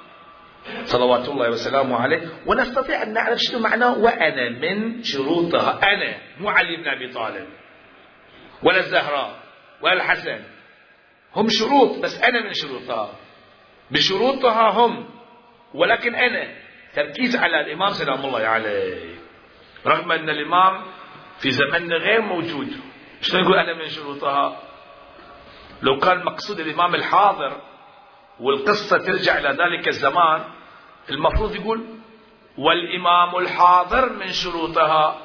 صلوات 0.85 1.29
الله 1.29 1.51
وسلامه 1.51 2.01
عليه 2.01 2.29
ونستطيع 2.47 3.03
أن 3.03 3.13
نعرف 3.13 3.39
شنو 3.39 3.61
معناه 3.61 3.99
وأنا 3.99 4.49
من 4.49 5.03
شروطها. 5.03 5.81
أنا 5.83 6.17
مو 6.41 6.49
علي 6.49 6.77
بن 6.77 6.89
أبي 6.89 7.13
طالب 7.13 7.47
ولا 8.63 8.79
الزهراء 8.79 9.41
ولا 9.81 9.93
الحسن. 9.93 10.41
هم 11.37 11.49
شروط 11.49 11.99
بس 11.99 12.23
أنا 12.23 12.41
من 12.43 12.55
شروطها. 12.55 13.11
بشروطها 13.91 14.71
هم. 14.71 15.09
ولكن 15.75 16.15
أنا 16.15 16.49
تركيز 16.95 17.37
على 17.37 17.61
الإمام 17.61 17.91
سلام 17.91 18.25
الله 18.25 18.47
عليه. 18.47 19.15
رغم 19.87 20.13
أن 20.13 20.31
الإمام 20.31 20.83
في 21.39 21.51
زمننا 21.51 21.97
غير 21.97 22.21
موجود. 22.21 22.81
شلون 23.21 23.43
نقول 23.43 23.57
أنا 23.57 23.75
من 23.75 23.89
شروطها؟ 23.89 24.63
لو 25.83 25.99
كان 25.99 26.25
مقصود 26.25 26.61
الإمام 26.61 26.95
الحاضر 26.95 27.61
والقصة 28.41 28.99
ترجع 28.99 29.39
إلى 29.39 29.49
ذلك 29.49 29.89
الزمان 29.89 30.45
المفروض 31.11 31.55
يقول 31.55 31.85
والإمام 32.59 33.37
الحاضر 33.37 34.13
من 34.13 34.33
شروطها. 34.33 35.19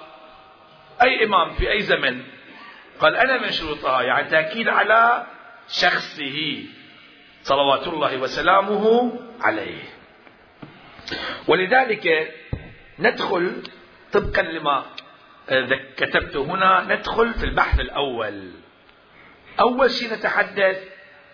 أي 1.02 1.26
إمام 1.26 1.54
في 1.54 1.72
أي 1.72 1.82
زمن. 1.82 2.24
قال 3.00 3.16
أنا 3.16 3.42
من 3.42 3.52
شروطها 3.52 4.02
يعني 4.02 4.30
تأكيد 4.30 4.70
على 4.70 5.26
شخصه 5.68 6.64
صلوات 7.44 7.88
الله 7.88 8.18
وسلامه 8.18 9.20
عليه. 9.42 9.84
ولذلك 11.48 12.34
ندخل 13.00 13.64
طبقا 14.12 14.42
لما 14.42 14.86
كتبت 15.98 16.36
هنا 16.36 16.96
ندخل 16.96 17.34
في 17.34 17.44
البحث 17.44 17.80
الأول. 17.80 18.52
أول 19.60 19.92
شيء 19.92 20.14
نتحدث 20.14 20.84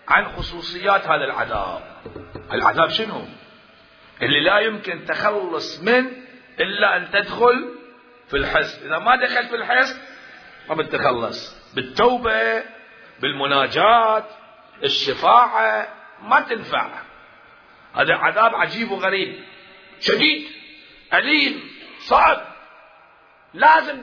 عن 0.08 0.24
خصوصيات 0.24 1.06
هذا 1.06 1.24
العذاب. 1.24 1.82
العذاب 2.52 2.88
شنو؟ 2.88 3.22
اللي 4.22 4.40
لا 4.40 4.58
يمكن 4.58 5.04
تخلص 5.04 5.80
من 5.82 6.06
إلا 6.60 6.96
أن 6.96 7.10
تدخل 7.10 7.74
في 8.28 8.36
الحس 8.36 8.82
إذا 8.82 8.98
ما 8.98 9.16
دخلت 9.16 9.48
في 9.48 9.56
الحس 9.56 10.00
ما 10.68 10.74
بتخلص. 10.74 11.56
بالتوبة 11.74 12.62
بالمناجاة 13.22 14.24
الشفاعة 14.84 15.88
ما 16.22 16.40
تنفع. 16.40 16.88
هذا 17.94 18.14
عذاب 18.14 18.54
عجيب 18.54 18.90
وغريب. 18.90 19.44
شديد 20.00 20.46
أليم 21.14 21.70
صعب. 21.98 22.42
لازم 23.54 24.02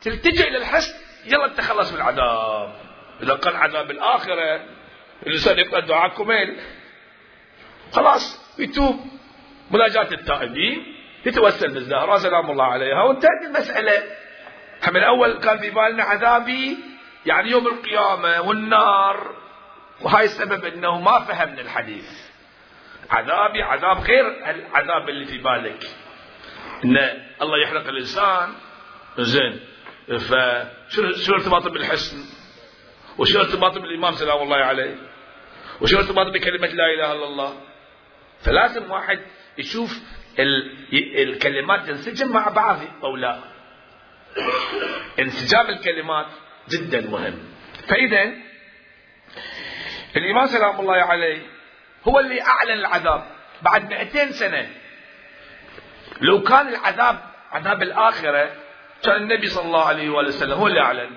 تلتجئ 0.00 0.48
الحس 0.48 1.04
يلا 1.26 1.48
تخلص 1.48 1.92
من 1.92 1.96
العذاب. 1.96 2.74
إذا 3.22 3.36
كان 3.36 3.56
عذاب 3.56 3.90
الآخرة 3.90 4.60
الإنسان 5.26 5.58
يقرأ 5.58 5.80
دعاء 5.80 6.08
كميل. 6.08 6.60
خلاص 7.92 8.54
يتوب. 8.58 9.00
مناجاة 9.70 10.08
التائبين 10.12 10.96
يتوسل 11.26 11.74
بالزهراء 11.74 12.18
سلام 12.18 12.50
الله 12.50 12.64
عليها. 12.64 13.02
وانتهت 13.02 13.44
المسألة. 13.46 14.02
من 14.88 14.96
الأول 14.96 15.38
كان 15.38 15.58
في 15.58 15.70
بالنا 15.70 16.02
عذابي 16.02 16.93
يعني 17.26 17.50
يوم 17.50 17.66
القيامة 17.66 18.40
والنار. 18.40 19.36
وهاي 20.00 20.24
السبب 20.24 20.64
إنه 20.64 21.00
ما 21.00 21.20
فهمنا 21.20 21.60
الحديث. 21.60 22.10
عذابي 23.10 23.62
عذاب 23.62 23.98
غير 23.98 24.26
العذاب 24.50 25.08
اللي 25.08 25.24
في 25.24 25.38
بالك. 25.38 25.84
إن 26.84 26.96
الله 27.42 27.62
يحرق 27.62 27.88
الإنسان. 27.88 28.54
زين. 29.18 29.60
فشو 30.08 31.12
شو 31.12 31.34
ارتباطه 31.34 31.70
بالحسن؟ 31.70 32.24
وشو 33.18 33.40
ارتباطه 33.40 33.80
بالإمام؟ 33.80 34.12
سلام 34.12 34.42
الله 34.42 34.56
عليه. 34.56 34.96
وشو 35.80 35.98
ارتباطه 35.98 36.30
بكلمة 36.30 36.66
لا 36.66 36.94
إله 36.94 37.12
إلا 37.12 37.26
الله؟ 37.26 37.60
فلازم 38.40 38.90
واحد 38.90 39.20
يشوف 39.58 39.98
الكلمات 40.92 41.86
تنسجم 41.86 42.32
مع 42.32 42.48
بعض 42.48 42.78
أو 43.02 43.16
لا. 43.16 43.38
انسجام 45.18 45.68
الكلمات 45.68 46.26
جدا 46.68 47.00
مهم. 47.10 47.38
فاذا 47.88 48.32
الإمام 50.16 50.46
سلام 50.46 50.80
الله 50.80 50.94
عليه 50.94 51.42
هو 52.08 52.20
اللي 52.20 52.42
أعلن 52.42 52.78
العذاب 52.78 53.24
بعد 53.62 53.90
200 53.90 54.32
سنة. 54.32 54.68
لو 56.20 56.42
كان 56.42 56.68
العذاب 56.68 57.20
عذاب 57.52 57.82
الآخرة 57.82 58.50
كان 59.02 59.16
النبي 59.16 59.46
صلى 59.46 59.66
الله 59.66 59.84
عليه 59.84 60.10
وآله 60.10 60.28
وسلم 60.28 60.52
هو 60.52 60.66
اللي 60.66 60.80
أعلن. 60.80 61.10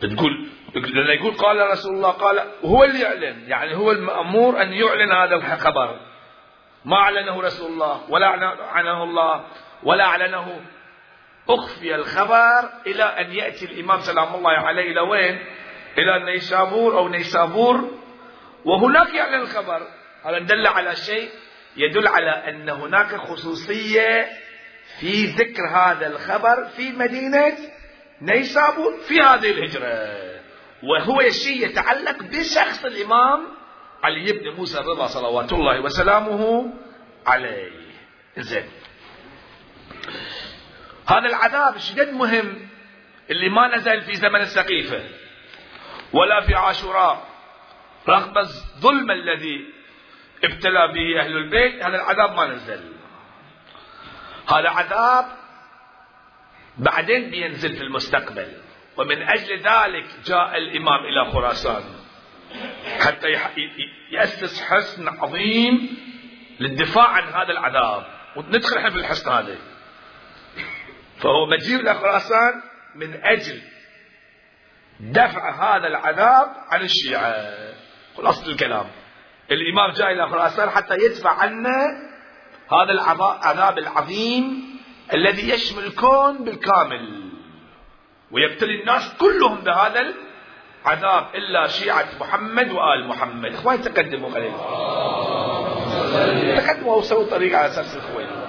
تقول 0.00 0.48
لأنه 0.74 1.12
يقول 1.12 1.34
قال 1.34 1.70
رسول 1.70 1.94
الله 1.94 2.10
قال 2.10 2.52
وهو 2.62 2.84
اللي 2.84 3.00
يعلن. 3.00 3.44
يعني 3.48 3.76
هو 3.76 3.90
المأمور 3.90 4.62
أن 4.62 4.72
يعلن 4.72 5.12
هذا 5.12 5.34
الخبر. 5.34 6.00
ما 6.84 6.96
أعلنه 6.96 7.42
رسول 7.42 7.72
الله 7.72 8.10
ولا 8.10 8.26
أعلنه 8.26 9.02
الله 9.02 9.44
ولا 9.82 10.04
أعلنه 10.04 10.60
أخفي 11.48 11.94
الخبر 11.94 12.70
إلى 12.86 13.04
أن 13.04 13.32
يأتي 13.32 13.64
الإمام 13.64 14.00
سلام 14.00 14.34
الله 14.34 14.50
عليه 14.50 14.92
إلى 14.92 15.00
وين؟ 15.00 15.38
إلى 15.98 16.24
نيسابور 16.24 16.98
أو 16.98 17.08
نيسابور. 17.08 17.90
وهناك 18.64 19.14
يعلن 19.14 19.40
الخبر 19.40 19.88
هذا 20.24 20.38
دل 20.38 20.66
على 20.66 20.96
شيء 20.96 21.30
يدل 21.76 22.08
على 22.08 22.30
أن 22.30 22.68
هناك 22.68 23.14
خصوصية 23.14 24.28
في 25.00 25.26
ذكر 25.26 25.68
هذا 25.68 26.06
الخبر 26.06 26.64
في 26.64 26.92
مدينة 26.92 27.56
نيسابور 28.22 28.96
في 29.08 29.20
هذه 29.20 29.50
الهجرة. 29.50 30.24
وهو 30.82 31.30
شيء 31.30 31.68
يتعلق 31.68 32.22
بشخص 32.22 32.84
الإمام 32.84 33.46
علي 34.02 34.32
بن 34.32 34.50
موسى 34.56 34.78
الرضا 34.78 35.06
صلوات 35.06 35.52
الله 35.52 35.80
وسلامه 35.80 36.72
عليه. 37.26 37.70
زين. 38.38 38.68
هذا 41.06 41.28
العذاب 41.28 41.78
شديد 41.78 42.08
مهم 42.08 42.68
اللي 43.30 43.48
ما 43.48 43.76
نزل 43.76 44.02
في 44.02 44.14
زمن 44.14 44.40
السقيفة 44.40 45.02
ولا 46.12 46.40
في 46.40 46.54
عاشوراء. 46.54 47.26
رغم 48.08 48.38
الظلم 48.38 49.10
الذي 49.10 49.64
ابتلى 50.44 50.88
به 50.88 51.20
أهل 51.20 51.36
البيت 51.36 51.82
هذا 51.82 51.96
العذاب 51.96 52.36
ما 52.36 52.46
نزل. 52.46 52.92
هذا 54.48 54.68
عذاب 54.68 55.26
بعدين 56.78 57.30
بينزل 57.30 57.76
في 57.76 57.82
المستقبل 57.82 58.52
ومن 58.96 59.22
أجل 59.22 59.58
ذلك 59.58 60.06
جاء 60.24 60.56
الإمام 60.56 61.04
إلى 61.04 61.32
خراسان. 61.32 61.82
حتى 63.00 63.28
يأسس 64.10 64.62
حصن 64.62 65.08
عظيم 65.08 65.96
للدفاع 66.60 67.08
عن 67.08 67.22
هذا 67.22 67.52
العذاب. 67.52 68.06
وندخل 68.36 68.76
إحنا 68.76 68.90
في 68.90 68.96
الحصن 68.96 69.32
هذا. 69.32 69.58
فهو 71.24 71.46
مجيء 71.46 71.80
إلى 71.80 71.94
خراسان 71.94 72.62
من 72.94 73.24
أجل 73.24 73.62
دفع 75.00 75.50
هذا 75.50 75.86
العذاب 75.86 76.48
عن 76.70 76.80
الشيعة. 76.82 77.34
خلاصة 78.16 78.46
الكلام. 78.46 78.86
الإمام 79.50 79.90
جاء 79.90 80.12
إلى 80.12 80.28
خراسان 80.28 80.70
حتى 80.70 80.94
يدفع 80.94 81.30
عنا 81.30 81.86
هذا 82.72 82.92
العذاب 82.92 83.78
العظيم 83.78 84.64
الذي 85.14 85.50
يشمل 85.50 85.84
الكون 85.84 86.44
بالكامل. 86.44 87.30
ويبتلي 88.30 88.80
الناس 88.80 89.14
كلهم 89.20 89.60
بهذا 89.60 90.14
العذاب 90.86 91.34
إلا 91.34 91.66
شيعة 91.66 92.06
محمد 92.20 92.70
وآل 92.70 93.08
محمد. 93.08 93.54
إخوان 93.54 93.82
تقدموا 93.82 94.30
خليل 94.30 94.52
تقدموا 96.56 96.96
وسووا 96.96 97.30
طريق 97.30 97.58
على 97.58 97.66
أساس 97.66 97.96
الإخوان 97.96 98.44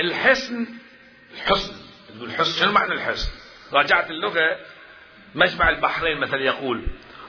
الحسن 0.00 0.66
الحسن 1.34 1.74
الحسن 2.20 2.60
شنو 2.60 2.72
معنى 2.72 2.92
الحسن؟ 2.92 3.30
راجعت 3.72 4.10
اللغة 4.10 4.58
مجمع 5.34 5.68
البحرين 5.68 6.18
مثلا 6.20 6.40
يقول 6.40 6.86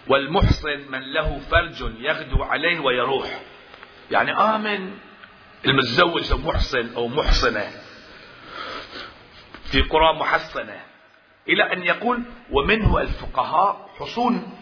والمحصن 0.08 0.80
من 0.90 1.14
له 1.14 1.40
فرج 1.40 1.82
يغدو 2.00 2.44
عليه 2.44 2.80
ويروح. 2.80 3.42
يعني 4.12 4.32
آمن 4.32 4.98
المتزوج 5.66 6.34
محصن 6.34 6.94
أو 6.96 7.08
محصنة 7.08 7.72
في 9.72 9.82
قرى 9.82 10.14
محصنة 10.14 10.82
إلى 11.50 11.74
أن 11.74 11.84
يقول 11.84 12.24
ومنه 12.52 13.02
الفقهاء 13.02 13.90
حصون 14.00 14.58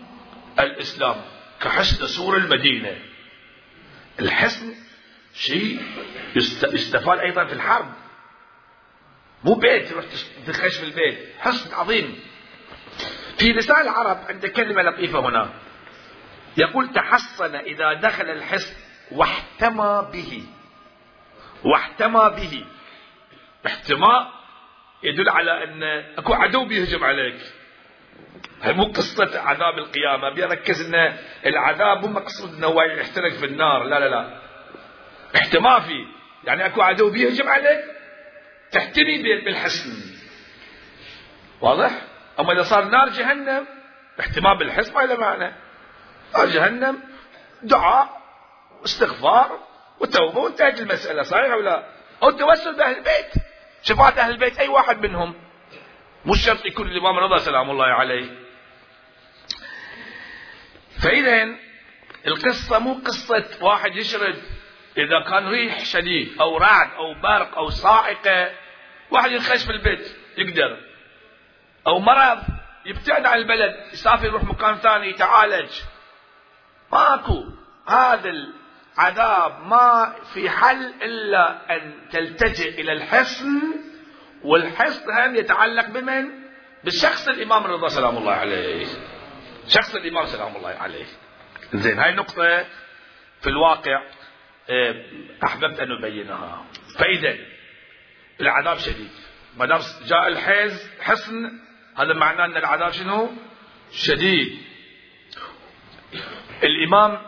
الإسلام 0.60 1.16
كحسن 1.62 2.08
سور 2.08 2.38
المدينة. 2.38 2.96
الحسن 4.20 4.74
شيء 5.34 5.82
يستفاد 6.74 7.20
أيضا 7.20 7.46
في 7.46 7.54
الحرب. 7.54 7.94
مو 9.44 9.54
بيت 9.54 9.90
تروح 9.90 10.06
تخش 10.48 10.78
في 10.78 10.84
البيت. 10.84 11.20
حصن 11.40 11.76
عظيم. 11.76 12.20
في 13.38 13.54
لسان 13.54 13.82
العرب 13.82 14.20
عند 14.30 14.46
كلمة 14.46 14.82
لطيفة 14.82 15.20
هنا. 15.20 15.54
يقول 16.58 16.94
تحصن 16.94 17.56
إذا 17.56 17.94
دخل 17.94 18.30
الحصن 18.30 18.76
واحتمى 19.12 20.10
به. 20.14 20.44
واحتمى 21.64 22.30
به. 22.36 22.66
احتماء 23.66 24.32
يدل 25.04 25.30
على 25.30 25.64
أن 25.64 25.84
أكو 26.18 26.34
عدو 26.34 26.66
بيهجم 26.66 27.04
عليك. 27.04 27.40
هي 28.62 28.74
مو 28.74 28.84
قصة 28.84 29.40
عذاب 29.40 29.78
القيامة. 29.78 30.30
بيركز 30.30 30.94
أن 30.94 31.18
العذاب 31.46 32.02
مو 32.02 32.08
مقصود 32.08 32.54
أنه 32.54 32.84
يحترق 32.84 33.34
في 33.34 33.46
النار. 33.46 33.84
لا 33.84 34.00
لا 34.00 34.10
لا. 34.10 34.44
احتماء 35.36 35.80
فيه 35.80 36.06
يعني 36.44 36.66
أكو 36.66 36.82
عدو 36.82 37.10
بيهجم 37.10 37.50
عليك؟ 37.50 37.84
تحتمي 38.72 39.24
بالحصن 39.46 39.90
واضح؟ 41.62 41.92
أما 42.40 42.54
إذا 42.54 42.64
صار 42.64 42.84
نار 42.84 43.10
جهنم 43.10 43.66
احتمال 44.20 44.58
بالحصن 44.58 44.94
ما 44.94 45.02
له 45.02 45.16
معنى. 45.16 45.54
نار 46.36 46.46
جهنم 46.46 47.00
دعاء 47.64 48.22
واستغفار 48.82 49.60
وتوبة 50.00 50.40
وانتهت 50.40 50.82
المسألة 50.82 51.24
صحيح 51.24 51.52
أو 51.52 51.60
لا؟ 51.60 51.84
أو 52.24 52.30
التوسل 52.30 52.76
بأهل 52.76 52.98
البيت. 52.98 53.34
شفاعة 53.82 54.10
أهل 54.10 54.32
البيت 54.32 54.60
أي 54.60 54.68
واحد 54.68 55.06
منهم. 55.06 55.36
مش 56.26 56.46
شرط 56.46 56.66
يكون 56.66 56.88
الإمام 56.88 57.18
رضا 57.18 57.38
سلام 57.38 57.70
الله 57.70 57.86
عليه. 57.86 58.30
فإذا 61.04 61.56
القصة 62.28 62.80
مو 62.80 62.94
قصة 62.94 63.46
واحد 63.62 63.96
يشرد. 63.96 64.44
إذا 64.98 65.20
كان 65.30 65.48
ريح 65.48 65.86
شديد 65.86 66.42
أو 66.42 66.58
رعد 66.58 66.94
أو 66.94 67.14
برق 67.14 67.58
أو 67.58 67.70
صاعقة 67.70 68.52
واحد 69.12 69.32
ينخش 69.32 69.66
في 69.66 69.72
البيت 69.72 70.16
يقدر. 70.38 70.78
أو 71.88 72.00
مرض 72.00 72.44
يبتعد 72.86 73.26
عن 73.26 73.38
البلد 73.38 73.76
يسافر 73.94 74.26
يروح 74.26 74.44
مكان 74.44 74.76
ثاني 74.76 75.10
يتعالج. 75.10 75.72
ماكو. 76.92 77.46
هذا 77.88 78.30
العذاب 78.30 79.68
ما 79.68 80.16
في 80.34 80.50
حل 80.50 80.94
إلا 81.02 81.76
أن 81.76 81.94
تلتجئ 82.12 82.82
إلى 82.82 82.92
الحصن 82.92 83.62
والحصن 84.44 85.12
هم 85.12 85.36
يتعلق 85.36 85.88
بمن؟ 85.88 86.44
بالشخص 86.84 87.28
الإمام 87.28 87.66
الرضا 87.66 87.88
سلام 87.88 88.18
الله 88.18 88.34
عليه. 88.34 88.86
شخص 89.68 89.96
الإمام 89.96 90.26
سلام 90.26 90.56
الله 90.56 90.70
عليه. 90.70 91.06
زين 91.74 92.00
هاي 92.00 92.14
نقطة 92.14 92.66
في 93.42 93.48
الواقع. 93.48 94.02
أحببت 95.44 95.80
أن 95.80 95.92
أبينها. 95.92 96.66
فإذا 97.00 97.38
العذاب 98.42 98.78
شديد. 98.78 99.12
ما 99.58 99.66
دام 99.66 99.80
جاء 100.06 100.28
الحيز 100.28 100.92
حصن 101.02 101.52
هذا 101.98 102.14
معناه 102.14 102.46
أن 102.46 102.58
العذاب 102.58 102.92
شنو؟ 102.92 103.32
شديد. 103.92 104.58
الإمام 106.64 107.22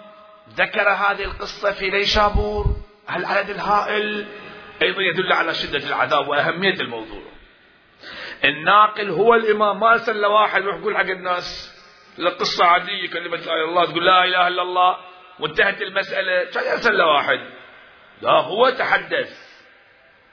ذكر 0.50 0.89
هذه 0.89 1.24
القصة 1.24 1.71
في 1.71 1.89
نيشابور 1.89 2.65
العدد 3.15 3.50
الهائل 3.50 4.26
أيضا 4.82 5.02
يدل 5.02 5.34
على 5.34 5.54
شدة 5.54 5.88
العذاب 5.88 6.28
وأهمية 6.28 6.74
الموضوع. 6.74 7.24
الناقل 8.43 9.10
هو 9.10 9.34
الإمام 9.34 9.80
ما 9.80 9.91
أرسل 9.91 10.26
واحد 10.26 10.62
يقول 10.62 10.98
حق 10.98 11.10
الناس 11.10 11.76
القصة 12.19 12.65
عادية 12.65 13.10
كلمة 13.10 13.38
لا 13.38 13.54
إله 13.54 13.54
إلا 13.54 13.69
الله 13.69 13.86
تقول 13.86 14.06
لا 14.06 14.24
إله 14.24 14.48
إلا 14.48 14.62
الله. 14.62 14.98
وانتهت 15.39 15.82
المسألة. 15.82 16.41
يرسل 16.71 17.02
واحد. 17.02 17.39
لا 18.21 18.32
هو 18.32 18.69
تحدث. 18.69 19.45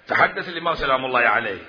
تحدث 0.07 0.49
الإمام 0.49 0.75
سلام 0.75 1.05
الله 1.05 1.21
عليه. 1.21 1.63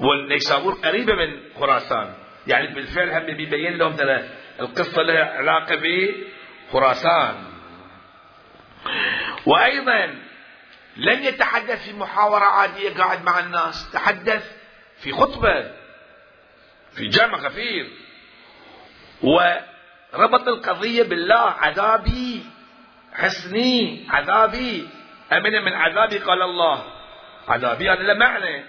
والنيسابور 0.00 0.74
قريبة 0.74 1.14
من 1.14 1.40
خراسان. 1.54 2.14
يعني 2.46 2.74
بالفعل 2.74 3.10
هم 3.10 3.36
بيبين 3.36 3.78
لهم 3.78 3.96
ترى 3.96 4.28
القصة 4.60 5.02
لها 5.02 5.24
علاقة 5.24 5.76
بخراسان. 5.76 7.44
وأيضا 9.46 10.14
لم 10.96 11.22
يتحدث 11.22 11.84
في 11.90 11.96
محاورة 11.96 12.44
عادية 12.44 12.94
قاعد 12.94 13.24
مع 13.24 13.38
الناس. 13.38 13.90
تحدث 13.92 14.56
في 15.02 15.12
خطبة 15.12 15.70
في 16.92 17.08
جامع 17.08 17.38
غفير. 17.38 17.90
وربط 20.14 20.48
القضية 20.48 21.02
بالله 21.02 21.50
عذابي 21.50 22.44
حسني 23.12 24.06
عذابي. 24.10 24.88
أمن 25.32 25.64
من 25.64 25.72
عذابي 25.72 26.18
قال 26.18 26.42
الله. 26.42 26.84
عذابي 27.48 27.90
هذا 27.90 28.02
له 28.02 28.14
معنى. 28.14 28.64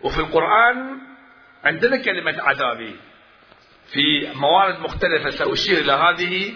وفي 0.00 0.18
القرآن 0.18 0.98
عندنا 1.64 1.96
كلمة 1.96 2.42
عذابي. 2.42 2.96
في 3.92 4.32
موارد 4.34 4.80
مختلفة 4.80 5.30
سأشير 5.30 5.78
إلى 5.78 5.92
هذه 5.92 6.54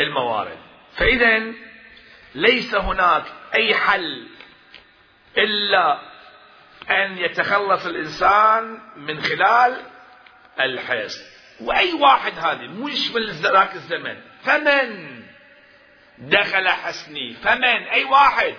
الموارد. 0.00 0.58
فإذا 0.96 1.52
ليس 2.34 2.74
هناك 2.74 3.24
أي 3.54 3.74
حل 3.74 4.26
إلا 5.38 5.98
أن 6.90 7.18
يتخلص 7.18 7.86
الإنسان 7.86 8.78
من 8.96 9.20
خلال 9.20 9.76
الحس 10.60 11.37
وأي 11.60 11.92
واحد 11.92 12.32
هذه 12.38 12.66
مو 12.66 12.88
يشمل 12.88 13.30
ذاك 13.30 13.74
الزمن. 13.74 14.16
فمن 14.42 15.18
دخل 16.18 16.68
حسني؟ 16.68 17.34
فمن؟ 17.34 17.64
أي 17.64 18.04
واحد. 18.04 18.54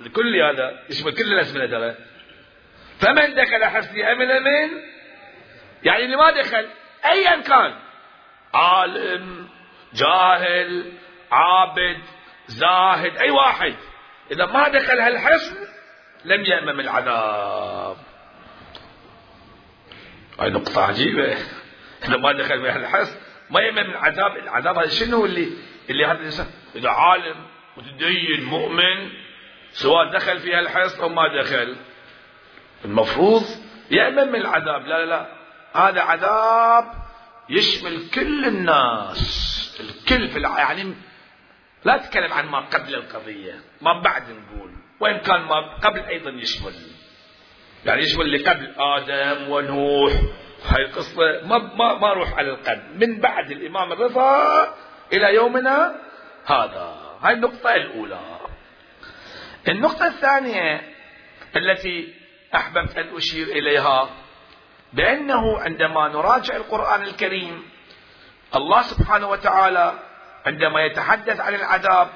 الكل 0.00 0.36
هذا 0.42 0.82
يشمل 0.90 1.12
كل 1.12 1.32
الأزمنة 1.32 1.66
ترى 1.66 1.94
فمن 3.00 3.34
دخل 3.34 3.64
حسني؟ 3.64 4.12
أمن 4.12 4.28
من؟ 4.28 4.82
يعني 5.82 6.04
اللي 6.04 6.16
ما 6.16 6.30
دخل 6.30 6.68
أيا 7.04 7.40
كان. 7.40 7.78
عالم 8.54 9.48
جاهل 9.94 10.92
عابد 11.32 11.98
زاهد 12.46 13.16
أي 13.16 13.30
واحد. 13.30 13.74
إذا 14.30 14.46
ما 14.46 14.68
دخل 14.68 15.00
هالحصن 15.00 15.56
لم 16.24 16.44
يأمم 16.44 16.80
العذاب. 16.80 17.96
هاي 20.40 20.50
نقطة 20.50 20.82
عجيبة. 20.82 21.36
إذا 22.04 22.16
ما 22.16 22.32
دخل 22.32 22.62
بهالحصن 22.62 23.16
ما 23.50 23.60
يأمن 23.60 23.86
من 23.86 23.96
عذاب 23.96 24.36
العذاب. 24.36 24.78
هذا 24.78 24.88
شنو 24.88 25.24
اللي 25.24 25.48
اللي 25.90 26.06
هذا 26.06 26.18
الإنسان؟ 26.18 26.46
إذا 26.74 26.88
عالم 26.88 27.36
متدين 27.76 28.44
مؤمن 28.44 29.10
سواء 29.72 30.12
دخل 30.12 30.38
في 30.38 30.58
الحصن 30.58 31.02
أو 31.02 31.08
ما 31.08 31.42
دخل 31.42 31.76
المفروض 32.84 33.42
يأمن 33.90 34.32
من 34.32 34.40
العذاب. 34.40 34.86
لا 34.86 35.04
لا 35.04 35.06
لا. 35.06 35.26
هذا 35.74 36.00
عذاب 36.00 36.84
يشمل 37.48 38.10
كل 38.14 38.44
الناس 38.44 39.56
الكل 39.80 40.28
في 40.28 40.40
يعني 40.40 40.94
لا 41.84 41.96
تتكلم 41.96 42.32
عن 42.32 42.46
ما 42.46 42.60
قبل 42.60 42.94
القضية 42.94 43.60
ما 43.82 44.00
بعد 44.00 44.22
نقول. 44.22 44.70
وإن 45.00 45.18
كان 45.18 45.40
ما 45.40 45.76
قبل 45.76 46.00
أيضا 46.00 46.30
يشمل. 46.30 46.72
يعني 47.86 48.02
يشمل 48.02 48.22
اللي 48.26 48.38
قبل 48.38 48.72
آدم 48.78 49.50
ونوح 49.50 50.12
هاي 50.64 50.82
القصة 50.84 51.16
ما 51.42 51.58
ما 51.58 51.98
ما 51.98 52.10
أروح 52.10 52.34
على 52.38 52.50
القلب. 52.50 53.02
من 53.04 53.20
بعد 53.20 53.50
الإمام 53.50 53.92
الرضا 53.92 54.62
إلى 55.12 55.34
يومنا 55.34 55.94
هذا. 56.46 56.96
هاي 57.22 57.34
النقطة 57.34 57.74
الأولى. 57.74 58.20
النقطة 59.68 60.06
الثانية 60.06 60.80
التي 61.56 62.14
أحببت 62.54 62.98
أن 62.98 63.16
أشير 63.16 63.46
إليها 63.46 64.10
بأنه 64.92 65.58
عندما 65.58 66.08
نراجع 66.08 66.56
القرآن 66.56 67.02
الكريم 67.02 67.62
الله 68.54 68.82
سبحانه 68.82 69.28
وتعالى 69.28 69.92
عندما 70.46 70.84
يتحدث 70.84 71.40
عن 71.40 71.54
العذاب 71.54 72.08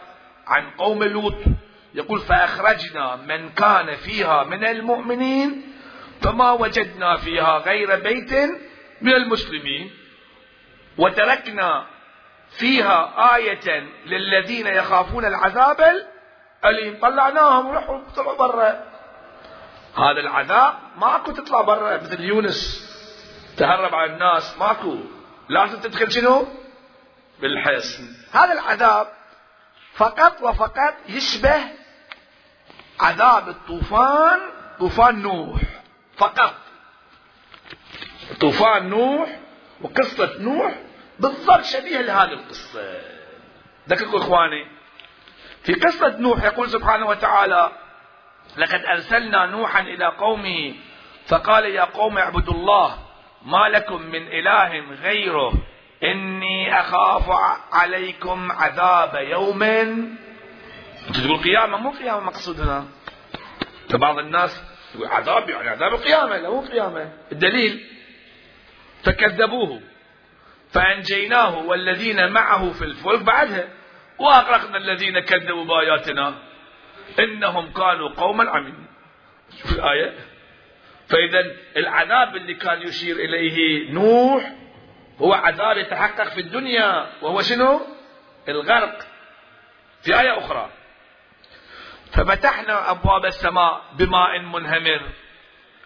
عن 0.46 0.70
قوم 0.70 1.05
لوط 1.05 1.35
يقول 1.94 2.20
فأخرجنا 2.20 3.16
من 3.16 3.48
كان 3.48 3.96
فيها 3.96 4.44
من 4.44 4.64
المؤمنين 4.64 5.74
فما 6.22 6.52
وجدنا 6.52 7.16
فيها 7.16 7.59
غير 7.59 8.00
بيت 8.00 8.33
من 9.00 9.12
المسلمين. 9.12 9.90
وتركنا 10.98 11.87
فيها 12.50 13.35
آية 13.37 13.87
للذين 14.06 14.66
يخافون 14.66 15.24
العذاب 15.24 15.80
الأليم. 15.80 17.00
طلعناهم 17.02 17.66
وروحوا 17.66 18.00
طلعوا 18.16 18.37
برا. 18.37 18.85
هذا 19.96 20.20
العذاب 20.20 20.74
ماكو 20.96 21.33
تطلع 21.33 21.61
برا. 21.61 21.96
مثل 21.96 22.20
يونس 22.20 22.90
تهرب 23.56 23.94
على 23.94 24.12
الناس 24.12 24.59
ماكو. 24.59 24.96
لازم 25.48 25.80
تدخل 25.80 26.12
شنو؟ 26.12 26.46
بالحصن. 27.40 28.04
هذا 28.33 28.52
العذاب 28.52 29.06
فقط 29.94 30.42
وفقط 30.42 30.94
يشبه 31.09 31.61
عذاب 33.00 33.48
الطوفان 33.48 34.40
طوفان 34.78 35.22
نوح. 35.22 35.79
فقط. 36.20 36.54
طوفان 38.40 38.88
نوح 38.88 39.38
وقصة 39.80 40.38
نوح 40.40 40.74
بالضبط 41.18 41.64
شبيه 41.64 42.00
لهذه 42.00 42.33
القصة. 42.33 43.00
دققوا 43.87 44.18
إخواني. 44.18 44.66
في 45.62 45.74
قصة 45.74 46.18
نوح 46.18 46.44
يقول 46.44 46.70
سبحانه 46.70 47.06
وتعالى 47.06 47.70
لقد 48.56 48.85
أرسلنا 48.85 49.46
نوحا 49.46 49.80
إلى 49.80 50.06
قومه 50.06 50.74
فقال 51.26 51.64
يا 51.64 51.85
قوم 51.85 52.18
اعبدوا 52.18 52.54
الله 52.54 52.98
ما 53.44 53.68
لكم 53.68 54.02
من 54.02 54.28
إله 54.28 54.80
غيره 55.02 55.52
إني 56.02 56.80
أخاف 56.80 57.30
عليكم 57.72 58.52
عذاب 58.52 59.14
يوم. 59.14 59.61
تقول 61.14 61.37
قيامة 61.37 61.76
مو 61.76 61.90
قيامة 61.90 62.20
مقصود 62.20 62.61
هنا. 62.61 62.85
الناس 64.18 64.62
عذاب 65.00 65.50
يعني 65.50 65.68
عذاب 65.68 65.94
القيامة 65.94 66.37
لا 66.37 66.50
مو 66.50 66.61
قيامة. 66.61 67.12
الدليل 67.33 67.87
فكذبوه 69.03 69.81
فأنجيناه 70.70 71.59
والذين 71.59 72.31
معه 72.31 72.72
في 72.72 72.85
الفلك 72.85 73.22
بعدها 73.22 73.68
وأغرقنا 74.18 74.76
الذين 74.76 75.20
كذبوا 75.20 75.64
بآياتنا 75.64 76.35
إنهم 77.18 77.72
كانوا 77.72 78.09
قوما 78.09 78.50
عمين. 78.50 78.87
شوف 79.62 79.72
الآية. 79.72 80.14
فإذا 81.09 81.57
العذاب 81.76 82.37
اللي 82.37 82.55
كان 82.55 82.83
يشير 82.83 83.16
إليه 83.16 83.90
نوح 83.92 84.53
هو 85.18 85.33
عذاب 85.33 85.76
يتحقق 85.76 86.29
في 86.29 86.40
الدنيا 86.40 87.07
وهو 87.22 87.42
شنو؟ 87.42 87.81
الغرق. 88.48 89.07
في 90.03 90.20
آية 90.20 90.38
أخرى. 90.38 90.70
ففتحنا 92.12 92.90
أبواب 92.90 93.26
السماء 93.26 93.82
بماء 93.92 94.38
منهمر. 94.38 95.00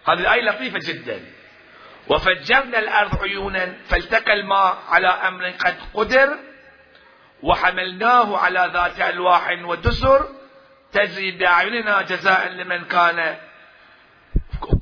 هذه 0.09 0.21
الآية 0.21 0.43
لطيفة 0.43 0.79
جدا. 0.93 1.21
وفجرنا 2.09 2.79
الأرض 2.79 3.23
عيونا 3.23 3.75
فالتقى 3.89 4.33
الماء 4.33 4.79
على 4.89 5.09
أمر 5.09 5.51
قد 5.51 5.77
قدر 5.95 6.39
وحملناه 7.43 8.39
على 8.39 8.71
ذات 8.73 9.01
ألواح 9.01 9.51
ودسر 9.65 10.29
تجري 10.93 11.31
بأعيننا 11.31 12.03
جزاء 12.03 12.49
لمن 12.49 12.85
كان 12.85 13.37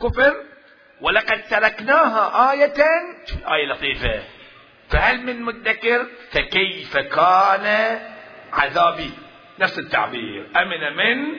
كفر. 0.01 0.35
ولقد 1.01 1.43
تركناها 1.43 2.53
آية. 2.53 2.75
آية 3.53 3.67
لطيفة. 3.67 4.23
فهل 4.91 5.27
من 5.27 5.43
مدكر؟ 5.43 6.07
فكيف 6.31 6.97
كان 6.99 7.99
عذابي؟ 8.53 9.11
نفس 9.59 9.79
التعبير. 9.79 10.47
أمن 10.57 10.97
من 10.97 11.37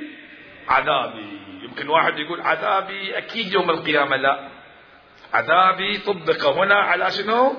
عذابي. 0.67 1.39
يمكن 1.63 1.89
واحد 1.89 2.19
يقول 2.19 2.41
عذابي 2.41 3.17
أكيد 3.17 3.53
يوم 3.53 3.69
القيامة 3.69 4.15
لا. 4.15 4.49
عذابي 5.33 5.97
طبق 5.97 6.45
هنا 6.45 6.75
على 6.75 7.11
شنو؟ 7.11 7.55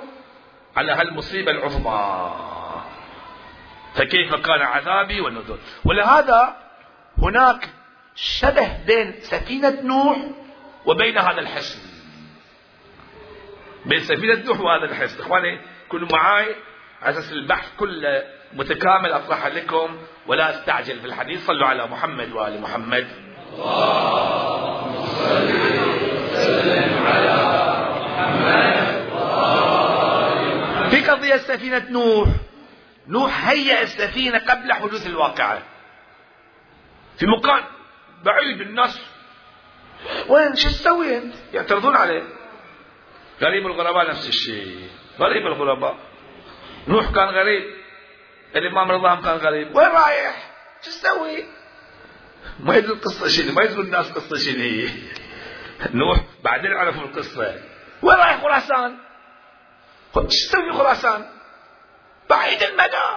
على 0.77 0.93
هالمصيبة 0.93 1.51
العظمى. 1.51 2.35
فكيف 3.95 4.35
كان 4.35 4.63
عذابي 4.63 5.21
والنذر؟ 5.21 5.59
ولهذا 5.85 6.57
هناك 7.19 7.69
شبه 8.15 8.85
بين 8.87 9.13
سفينة 9.13 9.81
نوح 9.83 10.19
وبين 10.87 11.19
هذا 11.19 11.41
الحصن 11.41 11.79
بين 13.87 14.01
سفينة 14.01 14.45
نوح 14.47 14.61
وهذا 14.61 14.85
الحصن 14.85 15.21
إخواني 15.21 15.59
كونوا 15.89 16.09
معي 16.13 16.57
على 17.03 17.11
أساس 17.11 17.33
البحث 17.33 17.77
كله 17.77 18.25
متكامل 18.55 19.13
اطرحه 19.13 19.49
لكم 19.49 19.99
ولا 20.27 20.51
أستعجل 20.51 21.01
في 21.01 21.07
الحديث. 21.07 21.47
صلوا 21.47 21.67
على 21.67 21.87
محمد 21.87 22.33
وآل 22.33 22.61
محمد. 22.61 23.09
اللهم 23.53 24.97
وسلم 26.33 27.07
على 27.07 27.37
محمد 28.05 28.75
في 30.91 31.11
قضية 31.11 31.37
سفينة 31.37 31.87
نوح. 31.91 32.29
نوح 33.09 33.49
هيأ 33.49 33.83
السفينة 33.83 34.39
قبل 34.39 34.73
حدوث 34.73 35.07
الواقعة. 35.07 35.63
في 37.19 37.27
مكان 37.27 37.65
بعيد 38.25 38.61
الناس 38.61 39.01
وين؟ 40.29 40.55
شو 40.57 40.69
تسوي 40.69 41.17
أنت؟ 41.17 41.35
يعترضون 41.55 41.97
عليه. 41.97 42.23
غريب 43.43 43.67
الغرباء 43.67 44.09
نفس 44.09 44.29
الشيء. 44.29 44.89
غريب 45.21 45.47
الغرباء. 45.47 45.97
نوح 46.89 47.11
كان 47.11 47.29
غريب. 47.29 47.84
الإمام 48.57 48.91
رضاهم 48.91 49.23
كان 49.23 49.37
غريب 49.37 49.77
وين 49.77 49.89
رايح 49.89 50.51
شو 50.83 50.91
تسوي 50.91 51.45
ما 52.61 52.77
يدري 52.77 52.93
القصة 52.93 53.29
شنو 53.29 53.53
ما 53.53 53.63
يدري 53.63 53.81
الناس 53.81 54.13
قصة 54.13 54.37
شنو 54.37 54.63
هي 54.63 54.89
نوح 55.95 56.21
بعدين 56.45 56.73
عرفوا 56.73 57.03
القصة 57.03 57.61
وين 58.03 58.17
رايح 58.17 58.43
خراسان 58.43 58.97
شو 60.15 60.21
تسوي 60.21 60.73
خراسان 60.73 61.27
بعيد 62.31 62.63
المدى 62.63 63.09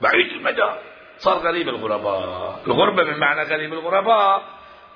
بعيد 0.00 0.26
المدى 0.32 0.80
صار 1.18 1.38
غريب 1.38 1.68
الغرباء 1.68 2.62
الغربة 2.66 3.04
من 3.04 3.18
معنى 3.18 3.42
غريب 3.42 3.72
الغرباء 3.72 4.42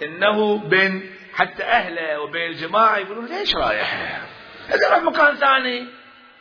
انه 0.02 0.58
بين 0.58 1.16
حتى 1.34 1.62
اهله 1.62 2.20
وبين 2.20 2.50
الجماعة 2.50 2.96
يقولون 2.96 3.26
ليش 3.26 3.56
رايح 3.56 4.20
اذا 4.68 4.90
راح 4.90 5.02
مكان 5.02 5.34
ثاني 5.34 5.86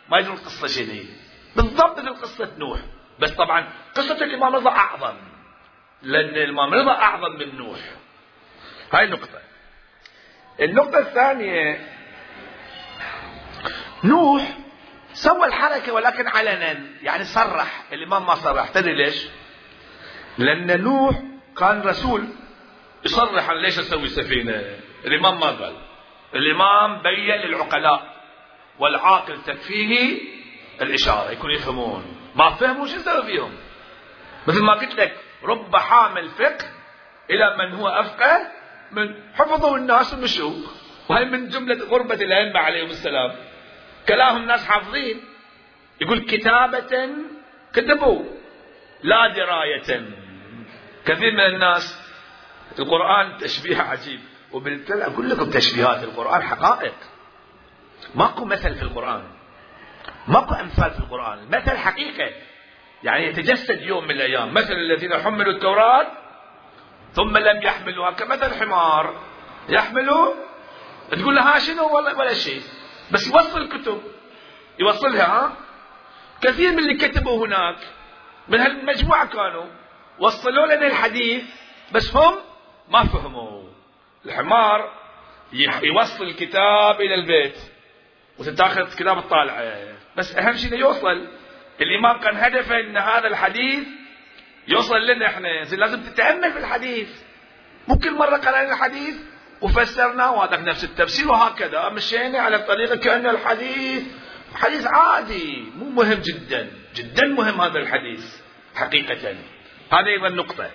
ما 0.09 0.19
يدرون 0.19 0.37
القصة 0.37 0.67
شنو 0.67 1.03
بالضبط 1.55 1.99
مثل 1.99 2.15
قصة 2.21 2.51
نوح. 2.57 2.79
بس 3.19 3.31
طبعا 3.31 3.67
قصة 3.95 4.15
الإمام 4.23 4.55
رضا 4.55 4.71
أعظم 4.71 5.15
لأن 6.01 6.29
الإمام 6.29 6.73
رضا 6.73 6.91
أعظم 6.91 7.31
من 7.31 7.55
نوح. 7.57 7.79
هاي 8.93 9.07
نقطة 9.07 9.41
النقطة 10.61 10.99
الثانية 10.99 11.87
نوح 14.03 14.57
سوى 15.13 15.47
الحركة 15.47 15.93
ولكن 15.93 16.27
علنا 16.27 16.77
يعني 17.01 17.23
صرح. 17.23 17.83
الإمام 17.93 18.25
ما 18.25 18.35
صرح. 18.35 18.69
تدري 18.69 18.95
ليش؟ 18.95 19.27
لأن 20.37 20.81
نوح 20.81 21.15
كان 21.57 21.81
رسول 21.81 22.27
يصرح 23.05 23.49
عن 23.49 23.57
ليش 23.57 23.79
أسوي 23.79 24.07
سفينة. 24.07 24.63
الإمام 25.05 25.39
ما 25.39 25.47
قال. 25.47 25.75
الإمام 26.35 27.01
بين 27.01 27.35
للعقلاء 27.35 28.15
والعاقل 28.79 29.41
تكفيه 29.41 30.21
الإشارة 30.81 31.31
يكون 31.31 31.51
يفهمون. 31.51 32.17
ما 32.35 32.49
فهموا 32.49 32.87
شو 32.87 32.95
يسوي 32.95 33.23
فيهم؟ 33.23 33.51
مثل 34.47 34.63
ما 34.63 34.73
قلت 34.73 34.95
لك 34.95 35.17
رب 35.43 35.75
حامل 35.75 36.29
فقه 36.29 36.65
إلى 37.29 37.57
من 37.57 37.73
هو 37.73 37.87
أفقه 37.87 38.51
من 38.91 39.15
حفظه 39.33 39.75
الناس 39.75 40.13
ومشوا 40.13 40.53
وهي 41.09 41.25
من 41.25 41.49
جملة 41.49 41.85
غربة 41.85 42.15
الأئمة 42.15 42.59
عليهم 42.59 42.89
السلام. 42.89 43.31
كلاهم 44.07 44.41
الناس 44.41 44.65
حافظين. 44.65 45.21
يقول 46.01 46.19
كتابة 46.19 47.09
كتبوا 47.73 48.23
لا 49.03 49.27
دراية. 49.27 50.05
كثير 51.05 51.31
من 51.33 51.39
الناس 51.39 52.11
القرآن 52.79 53.37
تشبيه 53.37 53.77
عجيب. 53.77 54.19
وبالتالي 54.51 55.05
أقول 55.05 55.29
لكم 55.29 55.49
تشبيهات 55.49 56.03
القرآن 56.03 56.43
حقائق. 56.43 56.95
ماكو 58.15 58.45
مثل 58.45 58.75
في 58.75 58.81
القرآن. 58.81 59.23
ماكو 60.27 60.53
أمثال 60.53 60.91
في 60.91 60.99
القرآن. 60.99 61.47
مثل 61.47 61.77
حقيقة. 61.77 62.31
يعني 63.03 63.27
يتجسد 63.27 63.81
يوم 63.81 64.03
من 64.03 64.11
الأيام. 64.11 64.53
مثل 64.53 64.73
الذين 64.73 65.17
حملوا 65.17 65.53
التوراة 65.53 66.07
ثم 67.13 67.37
لم 67.37 67.61
يحملوها. 67.61 68.11
كمثل 68.11 68.59
حمار. 68.59 69.21
يحملوا؟ 69.69 70.33
تقول 71.11 71.35
لها 71.35 71.59
شنو؟ 71.59 71.95
ولا, 71.95 72.17
ولا 72.17 72.33
شيء. 72.33 72.61
بس 73.11 73.27
يوصل 73.27 73.61
الكتب 73.61 74.01
يوصلها. 74.79 75.25
ها 75.25 75.55
كثير 76.41 76.71
من 76.71 76.79
اللي 76.79 76.93
كتبوا 76.93 77.45
هناك 77.47 77.77
من 78.47 78.59
هالمجموعة 78.59 79.27
كانوا 79.27 79.65
وصلوا 80.19 80.65
لنا 80.65 80.87
الحديث 80.87 81.43
بس 81.91 82.15
هم 82.15 82.35
ما 82.89 83.03
فهموا. 83.03 83.63
الحمار 84.25 84.91
يوصل 85.83 86.23
الكتاب 86.23 87.01
إلى 87.01 87.15
البيت 87.15 87.57
وتتاخذ 88.39 88.95
كتاب 88.95 89.17
الطالعة. 89.17 89.95
بس 90.17 90.35
أهم 90.35 90.55
شيء 90.55 90.73
يوصل. 90.73 91.27
الإمام 91.81 92.19
كان 92.19 92.37
هدفه 92.37 92.79
أن 92.79 92.97
هذا 92.97 93.27
الحديث 93.27 93.87
يوصل 94.67 95.07
لنا 95.07 95.27
إحنا. 95.27 95.47
لازم 95.63 96.01
تتأمل 96.03 96.51
في 96.51 96.59
الحديث. 96.59 97.09
مو 97.87 97.99
كل 97.99 98.13
مرة 98.13 98.37
قرأنا 98.37 98.73
الحديث 98.73 99.15
وفسرناه 99.61 100.33
وهذا 100.33 100.57
نفس 100.57 100.83
التفسير 100.83 101.31
وهكذا. 101.31 101.89
مشينا 101.89 102.39
على 102.39 102.55
الطريقة 102.55 102.95
كأن 102.95 103.29
الحديث 103.29 104.03
حديث 104.55 104.87
عادي 104.87 105.71
مو 105.75 105.89
مهم 105.89 106.21
جدا. 106.21 106.71
جدا 106.95 107.27
مهم 107.27 107.61
هذا 107.61 107.79
الحديث 107.79 108.35
حقيقة. 108.75 109.35
هذه 109.93 110.07
أيضا 110.07 110.29
نقطة. 110.29 110.71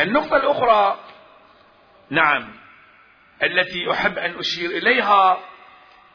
النقطة 0.00 0.36
الأخرى 0.36 1.00
نعم 2.10 2.58
التي 3.42 3.90
أحب 3.92 4.18
أن 4.18 4.38
أشير 4.38 4.70
إليها 4.70 5.40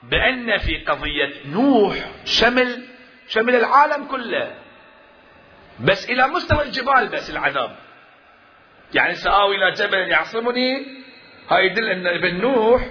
بأن 0.10 0.58
في 0.58 0.78
قضية 0.78 1.34
نوح 1.46 1.96
شمل 2.26 2.86
شمل 3.28 3.56
العالم 3.56 4.06
كله. 4.06 4.56
بس 5.80 6.10
إلى 6.10 6.28
مستوى 6.28 6.64
الجبال 6.64 7.08
بس 7.08 7.30
العذاب. 7.30 7.76
يعني 8.94 9.16
سآوي 9.16 9.56
إلى 9.56 9.72
جبل 9.72 9.98
يعصمني. 9.98 10.86
هاي 11.50 11.66
يدل 11.66 11.90
أن 11.90 12.08
ابن 12.08 12.42
نوح 12.42 12.82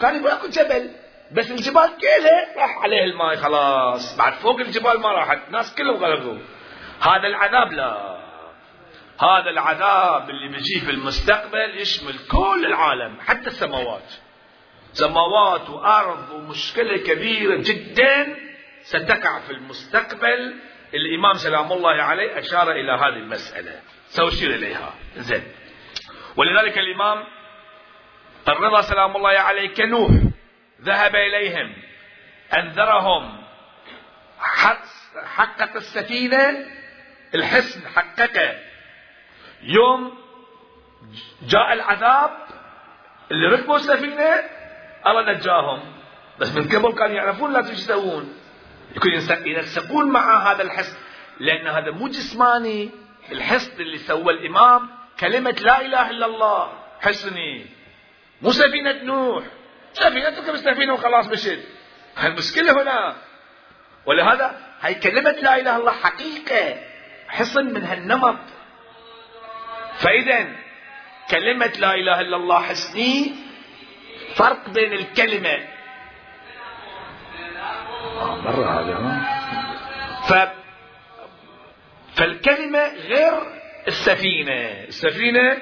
كان 0.00 0.16
يقول 0.16 0.30
أكو 0.30 0.46
جبل 0.46 0.90
بس 1.32 1.50
الجبال 1.50 1.90
كلها 2.00 2.62
راح 2.62 2.78
عليه 2.82 3.04
الماء 3.04 3.36
خلاص. 3.36 4.16
بعد 4.18 4.32
فوق 4.32 4.60
الجبال 4.60 5.00
ما 5.00 5.12
راحت 5.12 5.38
الناس 5.46 5.74
كلهم 5.74 5.96
غرقوا. 5.96 6.38
هذا 7.00 7.26
العذاب 7.26 7.72
لا. 7.72 8.18
هذا 9.20 9.50
العذاب 9.50 10.30
اللي 10.30 10.48
بيجي 10.48 10.80
في 10.80 10.90
المستقبل 10.90 11.76
يشمل 11.76 12.14
كل 12.30 12.66
العالم 12.66 13.20
حتى 13.20 13.46
السماوات. 13.46 14.27
سماوات 14.98 15.70
وأرض 15.70 16.30
ومشكلة 16.30 16.96
كبيرة 16.96 17.56
جدا 17.56 18.36
ستقع 18.82 19.40
في 19.40 19.52
المستقبل. 19.52 20.54
الإمام 20.94 21.34
سلام 21.34 21.72
الله 21.72 22.02
عليه 22.02 22.38
أشار 22.38 22.70
إلى 22.70 22.92
هذه 22.92 23.18
المسألة. 23.22 23.80
سأشير 24.08 24.50
إليها. 24.54 24.94
زين. 25.16 25.42
ولذلك 26.36 26.78
الإمام 26.78 27.24
الرضا 28.48 28.80
سلام 28.82 29.16
الله 29.16 29.30
عليه 29.30 29.74
كنوح 29.74 30.10
ذهب 30.82 31.16
إليهم 31.16 31.72
أنذرهم 32.54 33.42
حقق 35.24 35.76
السفينة. 35.76 36.66
الحصن 37.34 37.88
حققه. 37.88 38.54
يوم 39.62 40.18
جاء 41.42 41.72
العذاب 41.72 42.30
اللي 43.30 43.46
ركبوا 43.46 43.76
السفينة 43.76 44.57
الله 45.06 45.32
نجاهم. 45.32 45.80
بس 46.38 46.54
من 46.56 46.68
قبل 46.68 46.92
كانوا 46.98 47.16
يعرفون 47.16 47.52
لا 47.52 47.60
يسوون 47.60 48.34
يكون 48.96 49.12
ينسقون 49.46 50.10
مع 50.10 50.52
هذا 50.52 50.62
الحصن 50.62 50.96
لأن 51.40 51.66
هذا 51.66 51.90
مو 51.90 52.08
جسماني. 52.08 52.90
الحصن 53.32 53.72
اللي 53.80 53.98
سوى 53.98 54.32
الإمام 54.32 54.90
كلمة 55.20 55.50
لا 55.50 55.80
إله 55.80 56.10
إلا 56.10 56.26
الله. 56.26 56.72
حصني 57.00 57.66
مو 58.42 58.50
سفينة 58.52 59.02
نوح. 59.02 59.44
سفينة 59.92 60.30
تركب 60.30 60.54
السفينة 60.54 60.94
وخلاص 60.94 61.26
مشيت. 61.28 61.64
المشكلة 62.24 62.82
هنا. 62.82 63.16
ولهذا 64.06 64.60
هاي 64.80 64.94
كلمة 64.94 65.30
لا 65.30 65.56
إله 65.56 65.60
إلا 65.60 65.76
الله 65.76 65.92
حقيقة. 65.92 66.80
حصن 67.28 67.64
من 67.64 67.84
هالنمط. 67.84 68.38
فإذا 69.98 70.48
كلمة 71.30 71.72
لا 71.78 71.94
إله 71.94 72.20
إلا 72.20 72.36
الله 72.36 72.62
حسني 72.62 73.34
فرق 74.38 74.70
بين 74.70 74.92
الكلمة. 74.92 75.58
مرة 78.16 78.80
هذا 78.80 79.26
ف 80.28 80.32
فالكلمة 82.18 82.94
غير 82.94 83.32
السفينة. 83.88 84.84
السفينة 84.88 85.58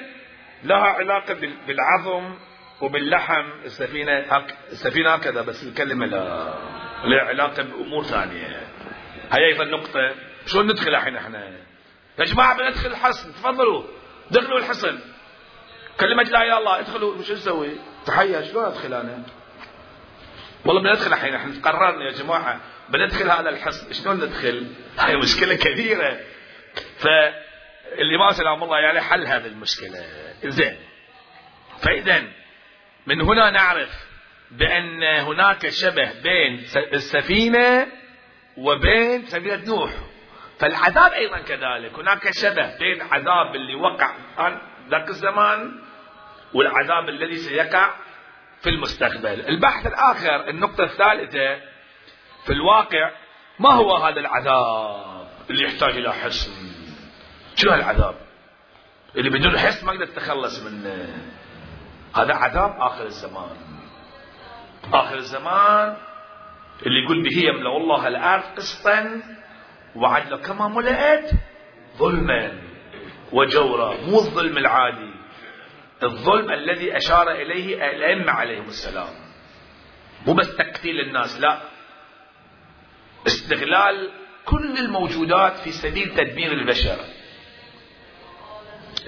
لها 0.64 0.86
علاقة 0.86 1.34
بالعظم 1.66 2.34
وباللحم. 2.80 3.50
السفينة 3.64 4.44
السفينة 4.72 5.14
هكذا 5.14 5.42
بس 5.42 5.64
الكلمة 5.64 6.06
لا. 6.06 6.54
لها 7.04 7.22
علاقة 7.22 7.62
بأمور 7.62 8.04
ثانية. 8.04 8.66
هاي 9.30 9.46
أيضا 9.46 9.64
نقطة. 9.64 10.14
شلون 10.46 10.66
ندخل 10.66 10.88
الحين 10.94 11.16
إحنا 11.16 11.48
يا 12.18 12.24
جماعة 12.24 12.58
بندخل 12.58 12.90
الحصن. 12.90 13.32
تفضلوا. 13.32 13.82
دخلوا 14.30 14.58
الحصن. 14.58 15.15
كلمة 16.00 16.22
لا 16.22 16.42
إلا 16.42 16.58
الله 16.58 16.78
ادخلوا 16.78 17.22
شو 17.22 17.32
نسوي؟ 17.32 17.70
تحية 18.06 18.40
شلون 18.42 18.64
أدخل 18.64 18.94
أنا؟ 18.94 19.22
والله 20.64 20.82
بندخل 20.82 21.12
الحين 21.12 21.34
إحنا 21.34 21.52
قررنا 21.62 22.04
يا 22.04 22.10
جماعة 22.10 22.60
بندخل 22.88 23.30
هذا 23.30 23.48
الحصن 23.48 23.92
شلون 23.92 24.16
ندخل؟ 24.16 24.66
هاي 24.98 25.16
مشكلة 25.16 25.54
كبيرة 25.54 26.20
فالإمام 26.98 28.30
سلام 28.30 28.62
الله 28.62 28.76
عليه 28.76 28.86
يعني 28.86 29.00
حل 29.00 29.26
هذه 29.26 29.46
المشكلة 29.46 30.04
زين 30.44 30.76
فإذا 31.78 32.22
من 33.06 33.20
هنا 33.20 33.50
نعرف 33.50 34.06
بأن 34.50 35.02
هناك 35.02 35.68
شبه 35.68 36.12
بين 36.22 36.66
السفينة 36.76 37.86
وبين 38.56 39.26
سفينة 39.26 39.64
نوح 39.66 39.90
فالعذاب 40.58 41.12
أيضا 41.12 41.38
كذلك 41.38 41.98
هناك 41.98 42.30
شبه 42.30 42.78
بين 42.78 43.02
عذاب 43.02 43.54
اللي 43.54 43.74
وقع 43.74 44.16
ذاك 44.90 45.08
الزمان 45.08 45.85
والعذاب 46.54 47.08
الذي 47.08 47.36
سيقع 47.36 47.94
في 48.62 48.70
المستقبل. 48.70 49.48
البحث 49.48 49.86
الآخر 49.86 50.48
النقطة 50.48 50.84
الثالثة 50.84 51.60
في 52.44 52.52
الواقع 52.52 53.10
ما 53.58 53.72
هو 53.72 53.96
هذا 53.96 54.20
العذاب 54.20 55.28
اللي 55.50 55.64
يحتاج 55.64 55.96
إلى 55.96 56.12
حصن 56.12 56.52
شنو 57.54 57.72
هالعذاب؟ 57.72 58.14
اللي 59.16 59.30
بدون 59.30 59.58
حصن 59.58 59.86
ما 59.86 59.92
يقدر 59.92 60.06
تتخلص 60.06 60.62
منه. 60.62 61.08
هذا 62.16 62.34
عذاب 62.34 62.76
آخر 62.78 63.04
الزمان. 63.04 63.56
آخر 64.92 65.14
الزمان 65.14 65.96
اللي 66.86 67.04
يقول 67.04 67.22
به 67.22 67.38
يملأ 67.38 67.76
الله 67.76 68.08
الأرض 68.08 68.42
قسطا 68.56 69.22
وعدلا 69.96 70.36
كما 70.36 70.68
ملأت 70.68 71.30
ظلما 71.96 72.62
وجورا 73.32 73.96
مو 73.96 74.18
الظلم 74.18 74.58
العادي. 74.58 75.15
الظلم 76.02 76.52
الذي 76.52 76.96
أشار 76.96 77.30
إليه 77.30 77.90
الأئمة 77.90 78.32
عليهم 78.32 78.66
السلام. 78.66 79.08
مو 80.26 80.34
بس 80.34 80.56
تقتيل 80.56 81.00
الناس 81.00 81.40
لا. 81.40 81.60
استغلال 83.26 84.10
كل 84.44 84.78
الموجودات 84.78 85.56
في 85.56 85.72
سبيل 85.72 86.14
تدمير 86.14 86.52
البشر. 86.52 86.98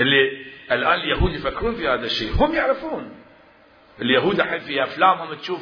اللي 0.00 0.46
الآن 0.72 1.00
اليهود 1.00 1.32
يفكرون 1.32 1.74
في 1.74 1.88
هذا 1.88 2.04
الشيء 2.04 2.32
هم 2.32 2.54
يعرفون. 2.54 3.14
اليهود 4.02 4.40
الحين 4.40 4.58
في 4.58 4.82
أفلامهم 4.82 5.34
تشوف 5.34 5.60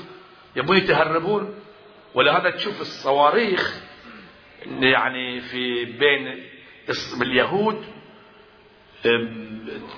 يبون 0.57 0.77
يتهربون 0.77 1.55
ولهذا 2.15 2.51
تشوف 2.51 2.81
الصواريخ 2.81 3.81
يعني 4.67 5.41
في 5.41 5.85
بين 5.85 6.45
اليهود 7.23 7.85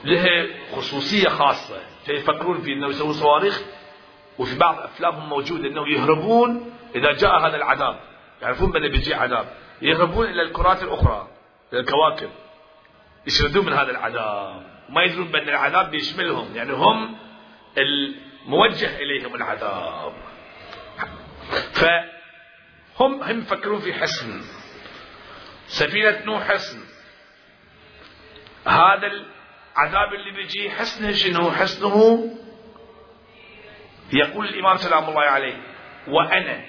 لها 0.04 0.46
خصوصية 0.72 1.28
خاصة. 1.28 1.80
يفكرون 2.08 2.60
في 2.60 2.72
إنه 2.72 2.88
يسوون 2.88 3.12
صواريخ؟ 3.12 3.62
وفي 4.38 4.58
بعض 4.58 4.78
أفلامهم 4.78 5.28
موجود 5.28 5.64
انه 5.64 5.88
يهربون 5.88 6.74
إذا 6.94 7.12
جاء 7.12 7.48
هذا 7.48 7.56
العذاب. 7.56 8.00
يعرفون 8.42 8.70
بأنه 8.70 8.88
بيجي 8.88 9.14
عذاب. 9.14 9.48
يهربون 9.82 10.26
إلى 10.26 10.42
الكرات 10.42 10.82
الأخرى 10.82 11.28
إلى 11.72 11.80
الكواكب. 11.80 12.30
يشردون 13.26 13.66
من 13.66 13.72
هذا 13.72 13.90
العذاب. 13.90 14.62
وما 14.88 15.02
يدرون 15.02 15.28
بأن 15.28 15.48
العذاب 15.48 15.90
بيشملهم. 15.90 16.56
يعني 16.56 16.72
هم 16.72 17.16
الموجه 17.78 18.98
إليهم 18.98 19.34
العذاب. 19.34 20.12
هم 23.00 23.22
هم 23.22 23.40
يفكرون 23.40 23.80
في 23.80 23.94
حصن 23.94 24.40
سفينة 25.66 26.22
نوح 26.24 26.48
حصن 26.48 26.87
هذا 28.68 29.06
العذاب 29.06 30.14
اللي 30.14 30.30
بيجي 30.30 30.70
حصنه 30.70 31.12
شنو؟ 31.12 31.50
حصنه 31.50 32.28
يقول 34.12 34.48
الإمام 34.48 34.76
سلام 34.76 35.08
الله 35.08 35.22
عليه 35.22 35.56
وأنا 36.08 36.60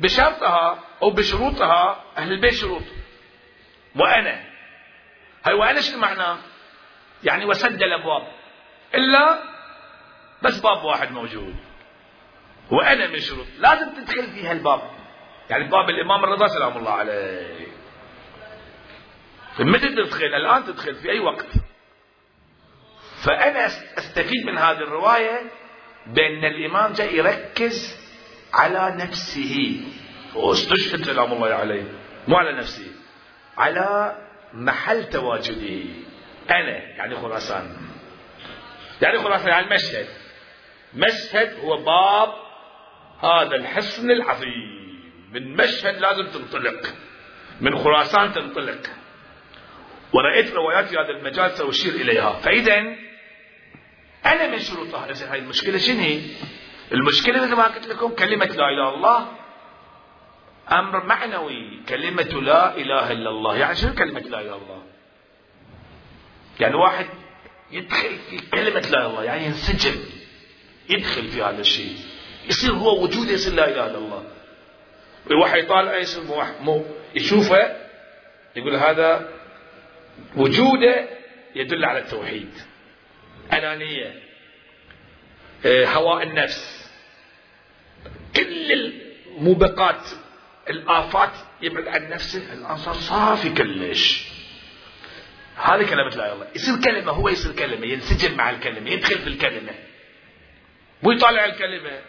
بشرطها 0.00 0.78
أو 1.02 1.10
بشروطها 1.10 2.04
أهل 2.18 2.32
البيت 2.32 2.54
شروط. 2.54 2.82
وأنا 3.96 4.44
هاي 5.44 5.54
وأنا 5.54 5.80
شنو 5.80 5.98
معناه 5.98 6.38
يعني 7.24 7.44
وسد 7.44 7.82
الأبواب. 7.82 8.28
إلا 8.94 9.38
بس 10.42 10.60
باب 10.60 10.84
واحد 10.84 11.12
موجود. 11.12 11.56
وأنا 12.70 13.06
من 13.06 13.18
شروط. 13.18 13.46
لازم 13.58 13.90
تدخل 13.90 14.30
في 14.30 14.46
هالباب 14.46 14.90
يعني 15.50 15.64
باب 15.68 15.90
الإمام 15.90 16.24
الرضا 16.24 16.46
سلام 16.46 16.76
الله 16.76 16.90
عليه. 16.92 17.71
متى 19.60 19.88
تدخل 19.88 20.24
الآن 20.24 20.64
تدخل 20.64 20.94
في 20.94 21.10
أي 21.10 21.20
وقت. 21.20 21.46
فأنا 23.24 23.66
أستفيد 23.98 24.46
من 24.46 24.58
هذه 24.58 24.78
الرواية 24.78 25.40
بأن 26.06 26.44
الإمام 26.44 26.92
جاء 26.92 27.14
يركز 27.14 27.96
على 28.54 28.96
نفسه. 29.04 29.80
واستشهد 30.34 31.04
سلام 31.04 31.32
الله 31.32 31.54
عليه. 31.54 31.84
مو 32.28 32.36
على 32.36 32.52
نفسه 32.52 32.92
على 33.58 34.16
محل 34.54 35.04
تواجده. 35.04 35.84
أنا 36.50 36.78
يعني 36.78 37.16
خراسان. 37.16 37.76
يعني 39.02 39.18
خراسان 39.18 39.48
يعني 39.48 39.66
المشهد 39.66 40.06
مشهد 40.94 41.58
هو 41.64 41.76
باب 41.76 42.34
هذا 43.20 43.56
الحصن 43.56 44.10
العظيم. 44.10 44.82
من 45.32 45.56
مشهد 45.56 45.98
لازم 45.98 46.26
تنطلق. 46.26 46.94
من 47.60 47.78
خراسان 47.78 48.32
تنطلق. 48.32 49.01
ورأيت 50.12 50.52
روايات 50.54 50.86
في 50.86 50.96
هذا 50.96 51.10
المجال 51.10 51.50
سأشير 51.50 51.94
إليها. 51.94 52.32
فإذا 52.32 52.78
أنا 54.26 54.46
من 54.46 54.58
شروطها 54.58 55.10
إذا 55.10 55.32
هاي 55.32 55.38
المشكلة 55.38 55.78
شنو 55.78 56.00
هي؟ 56.00 56.20
المشكلة 56.92 57.42
مثل 57.42 57.54
ما 57.54 57.66
قلت 57.66 57.86
لكم 57.86 58.14
كلمة 58.14 58.46
لا 58.46 58.52
إله 58.52 58.68
إلا 58.68 58.94
الله 58.94 59.28
أمر 60.72 61.04
معنوي 61.04 61.80
كلمة 61.88 62.22
لا 62.22 62.76
إله 62.76 63.12
إلا 63.12 63.30
الله. 63.30 63.56
يعني 63.56 63.74
شنو 63.74 63.94
كلمة 63.94 64.20
لا 64.20 64.40
إله 64.40 64.40
إلا 64.40 64.56
الله؟ 64.56 64.82
يعني 66.60 66.74
واحد 66.74 67.06
يدخل 67.70 68.18
في 68.30 68.38
كلمة 68.38 68.80
لا 68.80 68.88
إله 68.88 68.98
إلا 68.98 69.06
الله 69.06 69.24
يعني 69.24 69.44
ينسجم 69.44 69.94
يدخل 70.88 71.28
في 71.28 71.42
هذا 71.42 71.60
الشيء. 71.60 71.96
يصير 72.48 72.72
هو 72.72 73.02
وجوده 73.04 73.32
يصير 73.32 73.54
لا 73.54 73.68
إله 73.68 73.86
إلا 73.86 73.98
الله. 73.98 74.24
الواحد 75.30 75.58
يطالع 75.58 75.96
يصير 75.96 76.22
مو 76.60 76.84
يشوفه 77.14 77.76
يقول 78.56 78.76
هذا 78.76 79.28
وجوده 80.36 81.08
يدل 81.54 81.84
على 81.84 81.98
التوحيد. 81.98 82.50
أنانية 83.52 84.22
آه، 85.66 85.84
هواء 85.86 86.22
النفس. 86.22 86.90
كل 88.36 88.72
الموبقات 88.72 90.08
الآفات 90.70 91.32
يبعد 91.62 91.88
عن 91.88 92.10
نفسه. 92.10 92.52
الآن 92.52 92.76
صار 92.76 92.94
صافي 92.94 93.50
كلش. 93.50 94.28
هذه 95.56 95.90
كلمة 95.90 96.16
لا 96.16 96.32
الله. 96.32 96.46
يصير 96.54 96.80
كلمة 96.84 97.12
هو 97.12 97.28
يصير 97.28 97.52
كلمة 97.52 97.86
ينسجم 97.86 98.36
مع 98.36 98.50
الكلمة 98.50 98.90
يدخل 98.90 99.18
في 99.18 99.26
الكلمة. 99.26 99.72
مو 101.02 101.10
يطالع 101.10 101.44
الكلمة. 101.44 102.00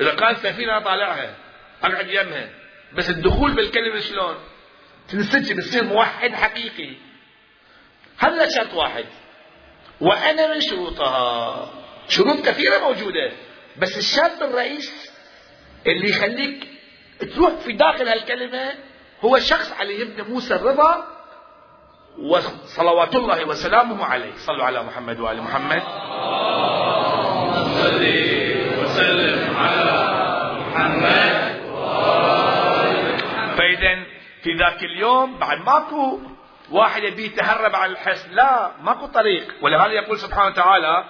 إذا 0.00 0.10
قال 0.10 0.36
سفينة 0.36 0.78
طالعها 0.78 1.34
أقعد 1.82 2.08
يمها. 2.08 2.50
بس 2.92 3.10
الدخول 3.10 3.54
بالكلمة 3.54 4.00
شلون؟ 4.00 4.36
تنسجم 5.08 5.58
يصير 5.58 5.84
موحد 5.84 6.34
حقيقي. 6.34 7.09
هذا 8.20 8.48
شرط 8.48 8.74
واحد؟ 8.74 9.04
وأنا 10.00 10.54
من 10.54 10.60
شروطها. 10.60 11.70
شروط 12.08 12.40
كثيرة 12.46 12.78
موجودة 12.78 13.32
بس 13.76 13.98
الشرط 13.98 14.42
الرئيس 14.42 15.10
اللي 15.86 16.10
يخليك 16.10 16.68
تروح 17.34 17.50
في 17.54 17.72
داخل 17.72 18.08
هالكلمة 18.08 18.72
هو 19.24 19.38
شخص 19.38 19.72
عليه 19.72 20.02
ابن 20.02 20.30
موسى 20.32 20.54
الرضا 20.54 21.06
وصلوات 22.18 23.14
الله 23.16 23.44
وسلامه 23.48 24.04
عليه. 24.04 24.32
صلوا 24.36 24.64
على 24.64 24.82
محمد 24.82 25.20
وآل 25.20 25.42
محمد. 25.42 25.82
صل 27.80 28.04
وسلم 28.82 29.56
على 29.56 29.96
محمد 30.60 31.60
فإذا 33.56 34.04
في 34.42 34.54
ذاك 34.58 34.84
اليوم 34.84 35.38
بعد 35.38 35.58
ماكو 35.58 36.20
واحد 36.70 37.02
يبي 37.02 37.24
يتهرب 37.24 37.76
عن 37.76 37.90
الحسن 37.90 38.30
لا 38.30 38.72
ماكو 38.82 39.06
طريق. 39.06 39.54
ولهذا 39.62 39.92
يقول 39.92 40.18
سبحانه 40.18 40.46
وتعالى 40.46 41.04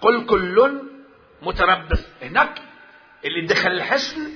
قل 0.00 0.26
كل 0.26 0.82
متربص. 1.42 2.08
هناك 2.22 2.58
اللي 3.24 3.46
دخل 3.46 3.70
الحسن 3.70 4.32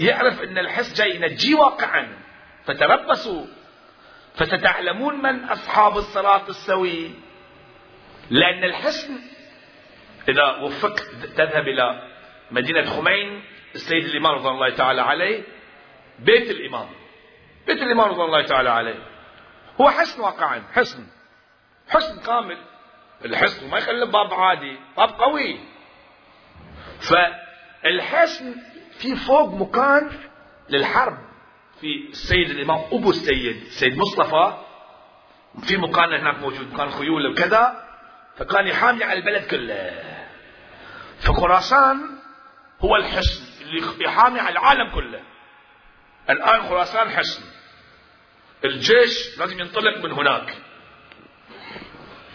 يعرف 0.00 0.42
إن 0.42 0.58
الحسن 0.58 0.94
جاي 0.94 1.16
ينجيه 1.16 1.54
واقعا. 1.54 2.08
فتربصوا. 2.64 3.46
فستعلمون 4.34 5.22
من 5.22 5.44
أصحاب 5.44 5.96
الصراط 5.96 6.48
السوي. 6.48 7.10
لأن 8.30 8.64
الحسن 8.64 9.18
إذا 10.28 10.56
وفقت 10.56 11.06
تذهب 11.36 11.68
إلى 11.68 12.02
مدينة 12.50 12.84
خمين 12.84 13.42
السيد 13.74 14.04
الإمام 14.04 14.34
رضي 14.34 14.48
الله 14.48 14.70
تعالى 14.70 15.02
عليه 15.02 15.42
بيت 16.18 16.50
الإمام. 16.50 16.88
بيت 17.66 17.82
الإمام 17.82 18.08
رضي 18.08 18.22
الله 18.22 18.42
تعالى 18.42 18.70
عليه. 18.70 19.17
هو 19.80 19.90
حسن 19.90 20.20
واقعا 20.20 20.62
حسن. 20.72 21.06
حسن 21.88 22.20
كامل. 22.20 22.58
الحسن 23.24 23.70
ما 23.70 23.78
يخلي 23.78 24.06
باب 24.06 24.34
عادي 24.34 24.78
باب 24.96 25.08
قوي. 25.08 25.60
فالحسن 27.00 28.54
في 28.98 29.16
فوق 29.16 29.54
مكان 29.54 30.10
للحرب. 30.68 31.18
في 31.80 32.08
السيد 32.10 32.50
الإمام 32.50 32.80
أبو 32.92 33.10
السيد 33.10 33.64
سيد 33.64 33.98
مصطفى 33.98 34.56
في 35.62 35.76
مكان 35.76 36.12
هناك 36.12 36.38
موجود 36.38 36.74
مكان 36.74 36.90
خيول 36.90 37.26
وكذا 37.26 37.84
فكان 38.36 38.66
يحامي 38.66 39.04
على 39.04 39.18
البلد 39.18 39.46
كله. 39.50 40.02
فخراسان 41.20 42.18
هو 42.80 42.96
الحصن 42.96 43.44
اللي 43.60 44.04
يحامي 44.04 44.40
على 44.40 44.52
العالم 44.52 44.94
كله. 44.94 45.20
الآن 46.30 46.62
خراسان 46.62 47.10
حصن 47.10 47.42
الجيش 48.64 49.38
لازم 49.38 49.60
ينطلق 49.60 50.04
من 50.04 50.12
هناك. 50.12 50.54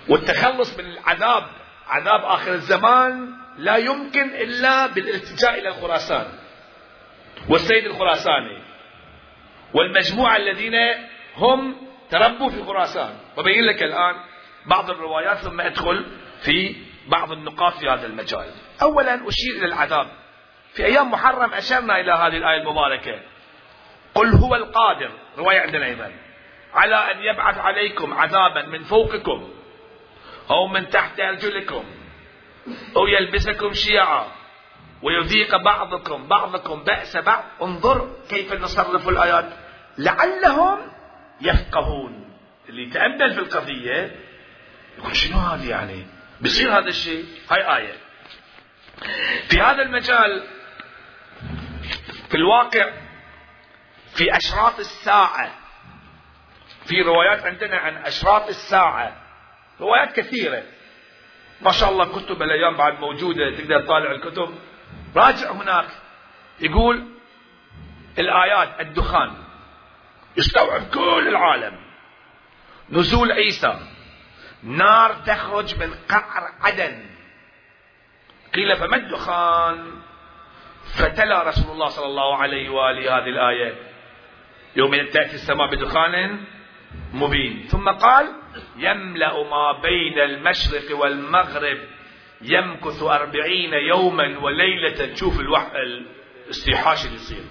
والتخلص 0.09 0.79
من 0.79 0.85
العذاب 0.85 1.43
عذاب 1.87 2.25
آخر 2.25 2.53
الزمان 2.53 3.33
لا 3.57 3.77
يمكن 3.77 4.29
إلا 4.29 4.87
بالالتجاء 4.87 5.59
إلى 5.59 5.73
خراسان 5.73 6.25
والسيد 7.49 7.85
الخراساني 7.85 8.63
والمجموعة 9.73 10.35
الذين 10.37 10.73
هم 11.35 11.75
تربوا 12.09 12.49
في 12.49 12.63
خراسان. 12.63 13.17
وبين 13.37 13.65
لك 13.65 13.83
الآن 13.83 14.15
بعض 14.65 14.89
الروايات 14.89 15.37
ثم 15.37 15.61
أدخل 15.61 16.05
في 16.41 16.75
بعض 17.07 17.31
النقاط 17.31 17.73
في 17.73 17.89
هذا 17.89 18.05
المجال. 18.05 18.51
أولا 18.81 19.13
أشير 19.13 19.55
إلى 19.57 19.65
العذاب. 19.65 20.07
في 20.73 20.85
أيام 20.85 21.11
محرم 21.11 21.53
أشرنا 21.53 21.99
إلى 21.99 22.11
هذه 22.11 22.37
الآية 22.37 22.61
المباركة. 22.61 23.21
قل 24.15 24.29
هو 24.29 24.55
القادر. 24.55 25.11
رواية 25.37 25.59
عندنا 25.59 25.85
أيضا 25.85 26.11
على 26.73 26.95
أن 26.95 27.19
يبعث 27.19 27.57
عليكم 27.57 28.13
عذابا 28.13 28.65
من 28.65 28.83
فوقكم 28.83 29.49
أو 30.49 30.67
من 30.67 30.89
تحت 30.89 31.19
أرجلكم 31.19 31.83
أو 32.95 33.07
يلبسكم 33.07 33.73
شيعا 33.73 34.27
ويذيق 35.01 35.57
بعضكم 35.57 36.27
بعضكم 36.27 36.83
بأس 36.83 37.17
بعض. 37.17 37.43
انظر 37.61 38.15
كيف 38.29 38.53
نصرف 38.53 39.09
الآيات. 39.09 39.49
لعلهم 39.97 40.79
يفقهون. 41.41 42.29
اللي 42.69 42.83
يتأمل 42.83 43.33
في 43.33 43.39
القضية 43.39 44.15
يقول 44.97 45.15
شنو 45.15 45.37
هذا 45.37 45.65
يعني؟ 45.65 46.05
بيصير 46.41 46.77
هذا 46.77 46.87
الشيء؟ 46.87 47.25
هاي 47.51 47.77
آية. 47.77 47.93
في 49.49 49.61
هذا 49.61 49.81
المجال 49.81 50.43
في 52.29 52.35
الواقع 52.37 52.91
في 54.15 54.37
أشراط 54.37 54.79
الساعة. 54.79 55.51
في 56.85 57.01
روايات 57.01 57.45
عندنا 57.45 57.77
عن 57.77 57.97
أشراط 57.97 58.47
الساعة. 58.47 59.21
روايات 59.81 60.15
كثيرة. 60.15 60.63
ما 61.61 61.71
شاء 61.71 61.89
الله 61.89 62.05
كتب 62.05 62.41
الأيام 62.41 62.77
بعد 62.77 62.99
موجودة 62.99 63.55
تقدر 63.57 63.81
تطالع 63.81 64.11
الكتب. 64.11 64.55
راجع 65.15 65.51
هناك. 65.51 65.87
يقول 66.59 67.05
الآيات 68.19 68.79
الدخان. 68.79 69.33
يستوعب 70.37 70.81
كل 70.93 71.27
العالم. 71.27 71.79
نزول 72.89 73.31
عيسى. 73.31 73.79
نار 74.63 75.13
تخرج 75.13 75.79
من 75.79 75.93
قعر 76.09 76.49
عدن. 76.61 77.05
قيل 78.55 78.75
فما 78.75 78.95
الدخان؟ 78.95 80.01
فتلا 80.85 81.43
رسول 81.43 81.71
الله 81.71 81.87
صلى 81.87 82.05
الله 82.05 82.37
عليه 82.37 82.69
وآله 82.69 83.17
هذه 83.17 83.29
الآية. 83.29 83.92
يوم 84.75 84.91
تأتي 84.91 85.35
السماء 85.35 85.71
بدخان 85.71 86.43
مبين. 87.13 87.67
ثم 87.67 87.89
قال 87.89 88.27
يملأ 88.77 89.43
ما 89.43 89.81
بين 89.81 90.19
المشرق 90.19 90.97
والمغرب 90.97 91.77
يمكث 92.41 93.03
أربعين 93.03 93.73
يوما 93.73 94.39
وليلة 94.39 95.13
تشوف. 95.13 95.39
الاستيحاش 96.45 97.05
اللي 97.05 97.15
يصير. 97.15 97.43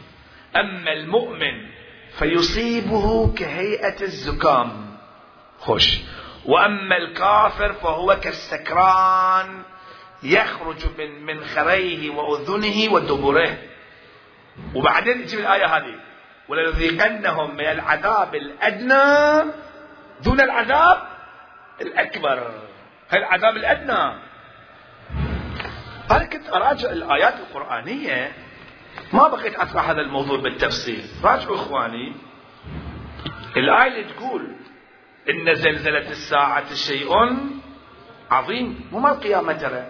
أما 0.56 0.92
المؤمن 0.92 1.66
فيصيبه 2.18 3.34
كهيئة 3.34 4.02
الزكام. 4.02 4.96
خوش. 5.58 5.98
وأما 6.44 6.96
الكافر 6.96 7.72
فهو 7.72 8.16
كالسكران 8.22 9.62
يخرج 10.22 10.86
من 10.98 11.26
منخريه 11.26 12.10
وأذنه 12.10 12.92
ودبره. 12.92 13.58
وبعدين 14.74 15.20
يجيب 15.20 15.40
الآية 15.40 15.66
هذه. 15.66 15.94
ولنذيقنهم 16.52 17.54
من 17.54 17.64
العذاب 17.66 18.34
الأدنى 18.34 19.50
دون 20.20 20.40
العذاب 20.40 20.98
الأكبر. 21.80 22.38
هي 23.10 23.18
العذاب 23.18 23.56
الأدنى. 23.56 24.20
أنا 26.10 26.24
كنت 26.24 26.48
أراجع 26.48 26.90
الآيات 26.90 27.34
القرآنية. 27.34 28.32
ما 29.12 29.28
بقيت 29.28 29.54
أطرح 29.54 29.88
هذا 29.90 30.00
الموضوع 30.00 30.38
بالتفصيل. 30.38 31.04
راجعوا 31.24 31.56
إخواني. 31.56 32.12
الآية 33.56 33.88
اللي 33.88 34.04
تقول 34.04 34.56
إن 35.30 35.54
زلزلة 35.54 36.10
الساعة 36.10 36.74
شيء 36.74 37.12
عظيم. 38.30 38.88
مو 38.92 38.98
ما 38.98 39.12
القيامة 39.12 39.52
ترى. 39.52 39.86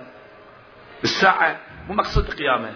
الساعة 1.05 1.61
مو 1.89 1.95
مقصود 1.95 2.27
القيامة. 2.29 2.73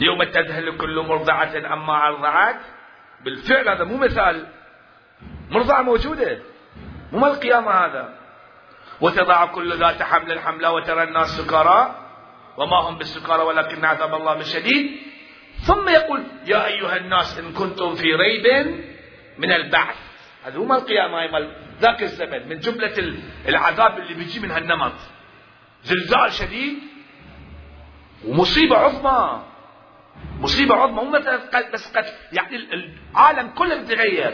يوم 0.00 0.24
تذهل 0.24 0.76
كل 0.76 1.00
مرضعة 1.00 1.52
عما 1.66 2.06
أرضعت 2.06 2.60
بالفعل 3.24 3.68
هذا 3.68 3.84
مو 3.84 3.96
مثال. 3.96 4.46
مرضعة 5.50 5.82
موجودة. 5.82 6.38
مو 7.12 7.26
القيامة 7.26 7.70
هذا. 7.70 8.18
وتضع 9.00 9.46
كل 9.46 9.76
ذات 9.76 10.02
حمل 10.02 10.40
حملة 10.40 10.72
وترى 10.72 11.02
الناس 11.02 11.28
سكارى. 11.40 12.02
وما 12.56 12.76
هم 12.76 12.98
بالسكارى 12.98 13.42
ولكن 13.42 13.84
عذاب 13.84 14.14
الله 14.14 14.34
من 14.34 14.42
شديد. 14.42 15.00
ثم 15.60 15.88
يقول 15.88 16.22
يا 16.46 16.66
أيها 16.66 16.96
الناس 16.96 17.38
إن 17.38 17.52
كنتم 17.52 17.94
في 17.94 18.14
ريب 18.14 18.66
من 19.38 19.52
البعث. 19.52 19.96
هذا 20.44 20.58
هو 20.58 20.64
ما 20.64 20.76
القيامة 20.76 21.50
ذاك 21.80 22.02
الزمن. 22.02 22.48
من 22.48 22.58
جملة 22.58 23.14
العذاب 23.48 23.98
اللي 23.98 24.14
بيجي 24.14 24.40
من 24.40 24.50
هالنمط 24.50 24.92
زلزال 25.82 26.32
شديد. 26.32 26.78
ومصيبة 28.24 28.76
عظمى. 28.76 29.42
مصيبة 30.40 30.74
عظمى 30.74 31.10
مثلا 31.10 31.70
بس 31.72 31.96
قد 31.96 32.04
يعني 32.32 32.56
العالم 32.56 33.48
كله 33.48 33.74
بيتغير. 33.74 34.32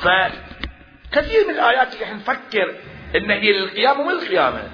فكثير 0.00 1.48
من 1.48 1.54
الآيات 1.54 1.94
اللي 1.94 2.04
إحنا 2.04 2.16
نفكر 2.16 2.76
إن 3.16 3.30
هي 3.30 3.50
القيامة 3.50 4.02
مو 4.02 4.10
القيامة 4.10 4.70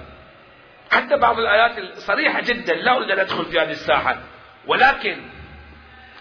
حتى 0.91 1.17
بعض 1.17 1.39
الآيات 1.39 1.99
صريحة 1.99 2.41
جدا 2.41 2.75
لا 2.75 2.97
أريد 2.97 3.11
أن 3.11 3.19
أدخل 3.19 3.45
في 3.45 3.61
هذه 3.61 3.71
الساحة. 3.71 4.19
ولكن 4.67 5.17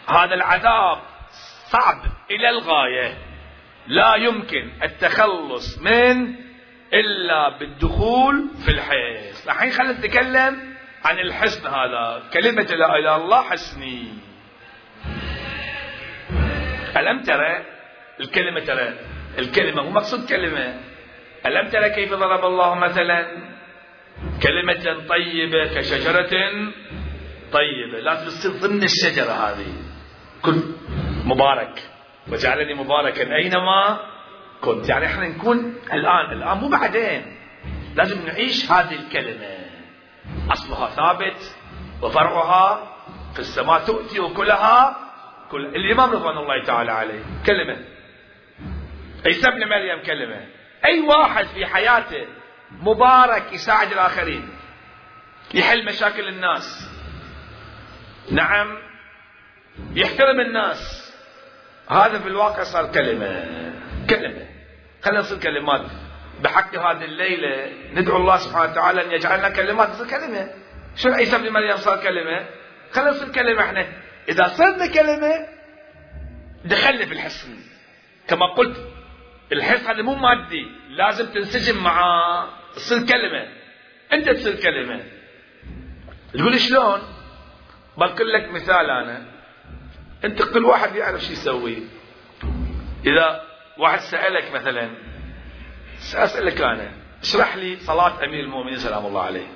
هذا 0.08 0.34
العذاب 0.34 1.02
صعب 1.70 1.98
إلى 2.32 2.50
الغاية. 2.50 3.18
لا 3.88 4.16
يمكن 4.16 4.70
التخلص 4.84 5.78
من 5.80 6.36
إلا 6.94 7.58
بالدخول 7.58 8.48
في 8.66 8.72
الحصن 8.72 9.50
الحين 9.52 9.72
خلينا 9.72 9.94
نتكلم 9.94 10.73
عن 11.04 11.20
الحصن 11.20 11.68
هذا. 11.68 12.24
كلمة 12.34 12.64
لا 12.64 12.74
إله 12.74 12.96
إلا 12.96 13.16
الله 13.16 13.42
حسني 13.42 14.08
ألم 16.98 17.22
ترى 17.22 17.66
الكلمة 18.20 18.60
ترى؟ 18.60 18.94
الكلمة 19.40 19.84
مو 19.84 19.90
مقصود 19.90 20.30
كلمة. 20.30 20.80
ألم 21.46 21.70
ترى 21.70 21.90
كيف 21.90 22.14
ضرب 22.14 22.46
الله 22.46 22.76
مثلا؟ 22.76 23.28
كلمة 24.44 25.08
طيبة 25.10 25.66
كشجرة 25.76 26.34
طيبة. 27.52 28.00
لازم 28.00 28.26
تصير 28.26 28.52
ضمن 28.52 28.84
الشجرة 28.84 29.32
هذه. 29.32 29.74
كن 30.42 30.64
مبارك. 31.26 31.90
وجعلني 32.32 32.74
مباركا 32.74 33.36
أينما 33.36 34.00
كنت. 34.62 34.90
يعني 34.90 35.06
إحنا 35.06 35.28
نكون 35.28 35.76
الآن. 35.94 36.32
الآن 36.32 36.58
مو 36.58 36.70
بعدين. 36.70 37.38
لازم 37.96 38.26
نعيش 38.26 38.72
هذه 38.72 38.96
الكلمة. 38.96 39.63
أصلها 40.52 40.90
ثابت 40.90 41.56
وفرعها 42.02 42.94
في 43.34 43.40
السماء 43.40 43.86
تؤتي 43.86 44.20
وكلها 44.20 44.98
كل 45.52 45.66
الإمام 45.66 46.12
رضوان 46.12 46.38
الله 46.38 46.64
تعالى 46.64 46.92
عليه. 46.92 47.24
كلمة. 47.46 47.78
عيسى 49.26 49.48
ابن 49.48 49.70
مريم 49.70 50.04
كلمة. 50.06 50.46
أي 50.86 51.00
واحد 51.00 51.46
في 51.46 51.66
حياته 51.66 52.28
مبارك 52.72 53.54
يساعد 53.54 53.92
الآخرين 53.92 54.50
يحل 55.54 55.86
مشاكل 55.86 56.28
الناس. 56.28 56.90
نعم 58.32 58.78
يحترم 59.94 60.40
الناس. 60.40 61.14
هذا 61.90 62.20
في 62.20 62.28
الواقع 62.28 62.64
صار 62.64 62.92
كلمة. 62.92 63.46
كلمة. 64.10 64.48
خلينا 65.04 65.20
نصير 65.20 65.40
كلمات. 65.40 65.86
بحق 66.44 66.76
هذه 66.76 67.06
الليلة 67.06 67.74
ندعو 67.94 68.18
الله 68.18 68.38
سبحانه 68.38 68.72
وتعالى 68.72 69.06
أن 69.06 69.12
يجعلنا 69.12 69.50
كلمات 69.50 69.90
تصير 69.90 70.08
كلمة. 70.08 70.50
شو 70.96 71.10
عيسى 71.10 71.36
ابن 71.36 71.50
مريم 71.50 71.78
صار 71.78 72.04
كلمة؟ 72.04 72.46
خلينا 72.92 73.12
نصير 73.12 73.30
كلمة 73.32 73.62
إحنا. 73.64 73.88
إذا 74.30 74.48
صرنا 74.48 74.88
كلمة 74.88 75.48
دخلنا 76.66 77.06
في 77.06 77.14
الحصن 77.14 77.58
كما 78.28 78.46
قلت 78.46 78.78
الحصن 79.52 79.88
هذا 79.88 80.02
مو 80.02 80.16
مادي 80.16 80.68
لازم 80.90 81.26
تنسجم 81.26 81.84
مع 81.84 81.98
تصير 82.76 82.98
كلمة. 82.98 83.48
أنت 84.14 84.30
تصير 84.30 84.56
كلمة. 84.56 85.04
تقول 86.34 86.60
شلون؟ 86.60 87.02
بقول 87.98 88.34
لك 88.34 88.50
مثال 88.52 88.90
أنا. 88.90 89.26
أنت 90.26 90.44
كل 90.44 90.66
واحد 90.66 90.96
يعرف 90.96 91.22
شو 91.22 91.32
يسوي. 91.32 91.84
إذا 93.06 93.44
واحد 93.78 94.00
سألك 94.00 94.52
مثلا 94.52 95.13
سأسألك 96.12 96.62
أنا 96.62 96.92
اشرح 97.22 97.56
لي 97.56 97.78
صلاة 97.80 98.24
أمير 98.24 98.40
المؤمنين 98.40 98.78
سلام 98.78 99.06
الله 99.06 99.22
عليه. 99.22 99.48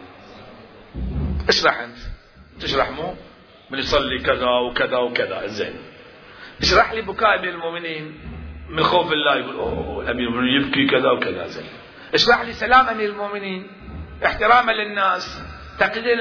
اشرح 1.49 1.79
أنت. 1.79 1.97
تشرح 2.61 2.89
مو؟ 2.89 3.15
من 3.71 3.79
يصلي 3.79 4.19
كذا 4.19 4.49
وكذا 4.49 4.97
وكذا. 4.97 5.47
زين 5.47 5.75
اشرح 6.61 6.93
لي 6.93 7.01
بكاء 7.01 7.39
أمير 7.39 7.49
المؤمنين 7.49 8.19
من 8.69 8.83
خوف 8.83 9.11
الله 9.11 9.35
يقول 9.35 9.55
أوه 9.55 10.03
الأمير 10.03 10.27
المؤمنين 10.27 10.61
يبكي 10.61 10.87
كذا 10.87 11.11
وكذا. 11.11 11.47
زين 11.47 11.65
اشرح 12.13 12.41
لي 12.41 12.53
سلام 12.53 12.87
أمير 12.87 13.09
المؤمنين 13.09 13.67
احتراما 14.25 14.71
للناس 14.71 15.43
تقدير 15.79 16.17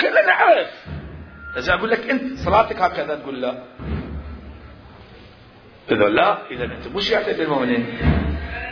كلنا 0.00 0.26
نعرف. 0.26 0.70
إذا 1.56 1.74
أقول 1.74 1.90
لك 1.90 2.10
أنت 2.10 2.38
صلاتك 2.38 2.76
هكذا 2.76 3.14
تقول 3.14 3.42
لا. 3.42 3.62
إذا 5.90 6.04
لا 6.04 6.50
إذا 6.50 6.64
أنت 6.64 6.88
مش 6.88 7.10
يعتد 7.10 7.40
المؤمنين. 7.40 7.86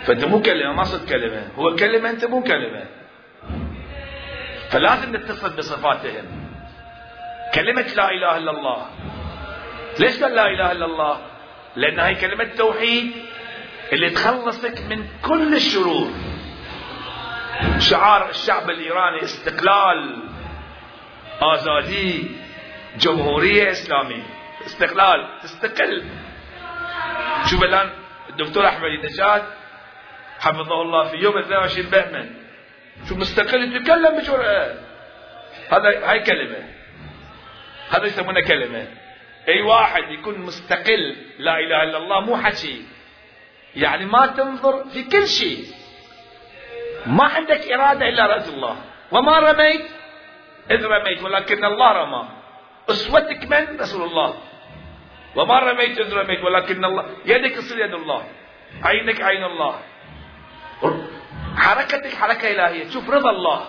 فأنت 0.08 0.24
مو 0.24 0.42
كلمة 0.42 0.72
ما 0.72 0.84
صرت 0.84 1.08
كلمة. 1.08 1.48
هو 1.56 1.74
كلمة 1.76 2.10
أنت 2.10 2.24
مو 2.24 2.42
كلمة. 2.42 2.84
فلازم 4.70 5.16
نتصل 5.16 5.56
بصفاتهم. 5.56 6.24
كلمة 7.54 7.86
لا 7.96 8.10
إله 8.10 8.36
إلا 8.36 8.50
الله. 8.50 8.86
ليش 9.98 10.22
قال 10.22 10.34
لا 10.34 10.46
إله 10.46 10.72
إلا 10.72 10.86
الله؟ 10.86 11.18
لأن 11.76 12.00
هي 12.00 12.14
كلمة 12.14 12.44
توحيد 12.44 13.12
اللي 13.92 14.10
تخلصك 14.10 14.80
من 14.90 15.04
كل 15.22 15.54
الشرور. 15.54 16.10
شعار 17.78 18.30
الشعب 18.30 18.70
الإيراني 18.70 19.22
استقلال 19.22 20.22
آزادي 21.40 22.30
جمهورية 22.98 23.70
إسلامية. 23.70 24.26
استقلال 24.66 25.28
تستقل. 25.42 26.04
شوف 27.50 27.62
الآن 27.62 27.90
الدكتور 28.30 28.66
أحمد 28.66 28.84
النجاد 28.84 29.57
حفظه 30.40 30.82
الله 30.82 31.08
في 31.08 31.16
يوم 31.16 31.38
22 31.38 31.90
بهمن 31.90 32.30
شو 33.08 33.14
مستقل 33.14 33.76
يتكلم 33.76 34.18
بجرأة. 34.18 34.74
هذا 35.72 36.10
هاي 36.10 36.20
كلمة. 36.20 36.68
هذا 37.90 38.06
يسمونه 38.06 38.40
كلمة. 38.40 38.86
أي 39.48 39.62
واحد 39.62 40.02
يكون 40.10 40.38
مستقل 40.38 41.16
لا 41.38 41.58
إله 41.58 41.82
إلا 41.82 41.98
الله 41.98 42.20
مو 42.20 42.36
حكي. 42.36 42.82
يعني 43.76 44.06
ما 44.06 44.26
تنظر 44.26 44.84
في 44.84 45.02
كل 45.04 45.28
شيء. 45.28 45.64
ما 47.06 47.24
عندك 47.24 47.72
إرادة 47.72 48.08
إلا 48.08 48.26
رأس 48.26 48.48
الله. 48.48 48.76
وما 49.10 49.38
رميت؟ 49.38 49.86
إذ 50.70 50.86
رميت 50.86 51.22
ولكن 51.22 51.64
الله 51.64 51.92
رمى. 51.92 52.28
أسوتك 52.90 53.44
من؟ 53.50 53.80
رسول 53.80 54.02
الله. 54.08 54.34
وما 55.36 55.58
رميت 55.58 55.98
إذ 55.98 56.14
رميت 56.14 56.44
ولكن 56.44 56.84
الله. 56.84 57.04
يدك 57.24 57.54
تصير 57.54 57.84
يد 57.84 57.94
الله. 57.94 58.28
عينك 58.82 59.20
عين 59.20 59.44
الله. 59.44 59.80
حركتك 61.56 62.14
حركة 62.14 62.50
إلهية. 62.50 62.90
شوف 62.90 63.10
رضا 63.10 63.30
الله. 63.30 63.64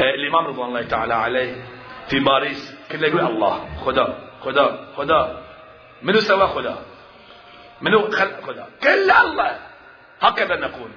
آه، 0.00 0.14
الإمام 0.14 0.46
رضوان 0.46 0.68
الله 0.68 0.82
تعالى 0.82 1.14
عليه 1.14 1.64
في 2.08 2.20
باريس 2.20 2.74
كله 2.92 3.08
يقول 3.08 3.26
الله 3.26 3.68
خدا 3.84 4.30
خدا 4.40 4.86
خدا. 4.96 5.44
منو 6.02 6.20
سوى 6.20 6.46
خدا؟ 6.46 6.76
منو 7.80 8.10
خلق 8.10 8.40
خدا؟ 8.40 8.66
كل 8.82 9.10
الله. 9.10 9.58
هكذا 10.20 10.56
نقول. 10.56 10.90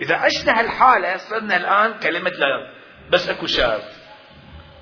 إذا 0.00 0.16
عشنا 0.16 0.60
هالحالة 0.60 1.16
صرنا 1.16 1.56
الآن 1.56 1.94
كلمة 1.98 2.30
لا 2.30 2.70
بس 3.10 3.28
أكو 3.28 3.46
شرط. 3.46 3.82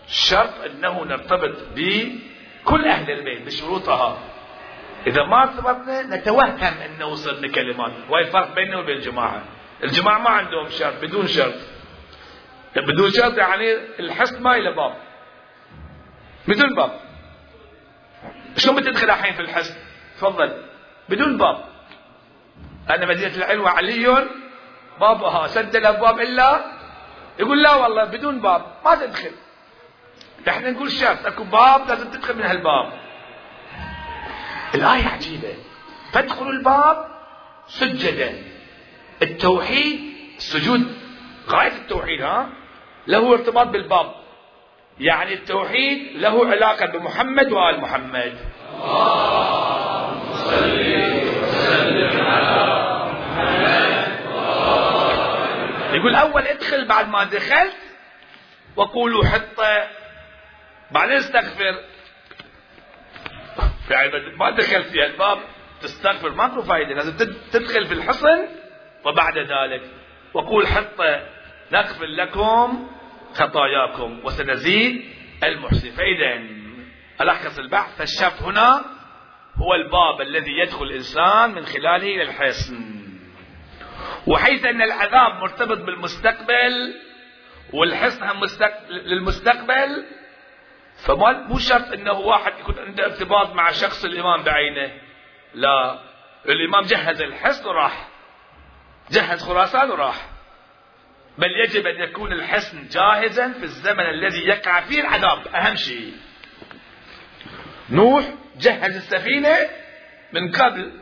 شرط 0.08 0.60
أنه 0.64 1.04
نرتبط 1.04 1.56
بكل 1.74 2.88
أهل 2.88 3.10
البيت 3.10 3.46
بشروطها. 3.46 4.18
إذا 5.06 5.24
ما 5.24 5.42
ارتبطنا 5.42 6.02
نتوهم 6.02 6.58
أنه 6.64 7.14
صرنا 7.14 7.48
كلمات 7.48 7.92
وهي 8.08 8.22
الفرق 8.22 8.54
بيننا 8.54 8.78
وبين 8.78 8.96
الجماعة. 8.96 9.42
الجماعة 9.84 10.18
ما 10.18 10.30
عندهم 10.30 10.68
شرط 10.68 10.94
بدون 11.02 11.26
شرط. 11.26 11.54
بدون 12.76 13.10
شرط 13.10 13.38
يعني 13.38 13.72
الحصن 13.98 14.42
ما 14.42 14.56
له 14.56 14.76
باب. 14.76 14.94
بدون 16.48 16.74
باب. 16.74 17.00
شلون 18.56 18.76
بتدخل 18.76 19.10
الحين 19.10 19.34
في 19.34 19.40
الحصن 19.40 19.74
تفضل. 20.16 20.62
بدون 21.08 21.38
باب. 21.38 21.64
أنا 22.90 23.06
مدينة 23.06 23.36
العلم 23.36 23.62
وعلي 23.62 24.28
بابها. 25.00 25.46
سد 25.46 25.76
الأبواب 25.76 26.20
إلا؟ 26.20 26.64
يقول 27.38 27.62
لا 27.62 27.74
والله 27.74 28.04
بدون 28.04 28.40
باب. 28.40 28.62
ما 28.84 28.94
تدخل. 28.94 29.30
إحنا 30.48 30.70
نقول 30.70 30.90
شرط. 30.90 31.26
أكو 31.26 31.44
باب 31.44 31.88
لازم 31.88 32.10
تدخل 32.10 32.36
من 32.36 32.42
هالباب. 32.42 33.03
الآية 34.74 35.08
عجيبة 35.08 35.54
فادخلوا 36.12 36.52
الباب 36.52 37.06
سجدا. 37.66 38.42
التوحيد 39.22 40.00
السجود 40.36 40.96
غاية 41.48 41.76
التوحيد 41.76 42.22
ها؟ 42.22 42.48
له 43.06 43.32
ارتباط 43.32 43.66
بالباب. 43.66 44.14
يعني 45.00 45.34
التوحيد 45.34 46.16
له 46.16 46.46
علاقة 46.50 46.86
بمحمد 46.86 47.52
وآل 47.52 47.80
محمد. 47.80 48.34
يقول 55.92 56.14
أول 56.14 56.42
ادخل 56.42 56.84
بعد 56.84 57.08
ما 57.08 57.24
دخلت 57.24 57.76
وقولوا 58.76 59.24
حطة 59.24 59.88
بعدين 60.90 61.16
استغفر. 61.16 61.93
يعني 63.90 64.36
ما 64.36 64.50
دخلت 64.50 64.86
في 64.86 65.06
الباب 65.06 65.38
تستغفر. 65.80 66.30
ماكو 66.30 66.62
فايدة. 66.62 66.94
لازم 66.94 67.16
تدخل 67.52 67.86
في 67.86 67.94
الحصن 67.94 68.48
وبعد 69.04 69.38
ذلك 69.38 69.82
وقول 70.34 70.66
حتى 70.66 71.26
نغفر 71.72 72.06
لكم 72.06 72.90
خطاياكم 73.34 74.20
وسنزيد 74.24 75.04
المحسن. 75.44 75.90
فإذا 75.90 76.42
ألخص 77.20 77.58
البحث 77.58 77.98
فالشف 77.98 78.42
هنا 78.42 78.84
هو 79.56 79.74
الباب 79.74 80.20
الذي 80.20 80.52
يدخل 80.58 80.84
الإنسان 80.84 81.54
من 81.54 81.66
خلاله 81.66 82.14
إلى 82.14 82.22
الحصن. 82.22 82.94
وحيث 84.26 84.64
أن 84.64 84.82
العذاب 84.82 85.34
مرتبط 85.34 85.78
بالمستقبل 85.78 86.94
والحصن 87.72 88.26
للمستقبل 88.90 90.04
فما 90.96 91.32
مو 91.32 91.58
شرط 91.58 91.92
إنه 91.92 92.12
واحد 92.12 92.52
يكون 92.60 92.78
عنده 92.78 93.04
ارتباط 93.04 93.52
مع 93.52 93.70
شخص 93.70 94.04
الإمام 94.04 94.42
بعينه. 94.42 94.92
لا 95.54 95.98
الإمام 96.48 96.84
جهز 96.84 97.22
الحصن 97.22 97.68
وراح. 97.68 98.08
جهز 99.10 99.42
خراسان 99.42 99.90
وراح. 99.90 100.28
بل 101.38 101.50
يجب 101.64 101.86
أن 101.86 102.00
يكون 102.00 102.32
الحصن 102.32 102.88
جاهزا 102.88 103.52
في 103.52 103.62
الزمن 103.62 104.00
الذي 104.00 104.46
يقع 104.46 104.80
فيه 104.80 105.00
العذاب. 105.00 105.48
أهم 105.48 105.76
شيء. 105.76 106.12
نوح 107.90 108.24
جهز 108.56 108.96
السفينة 108.96 109.56
من 110.32 110.52
قبل. 110.52 110.92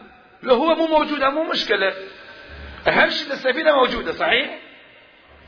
لو 0.42 0.54
هو 0.54 0.74
مو 0.74 0.86
موجود 0.86 1.24
مو 1.24 1.44
مشكلة. 1.44 1.94
أهم 2.88 3.10
شيء 3.10 3.32
السفينة 3.32 3.72
موجودة 3.72 4.12
صحيح؟ 4.12 4.58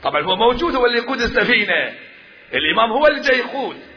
طبعا 0.03 0.23
هو 0.23 0.37
موجود 0.37 0.75
هو 0.75 0.87
اللي 0.87 0.99
يقود 0.99 1.21
السفينة. 1.21 1.95
الإمام 2.55 2.91
هو 2.93 3.07
اللي 3.07 3.21
جاي 3.21 3.39
يقود. 3.39 3.94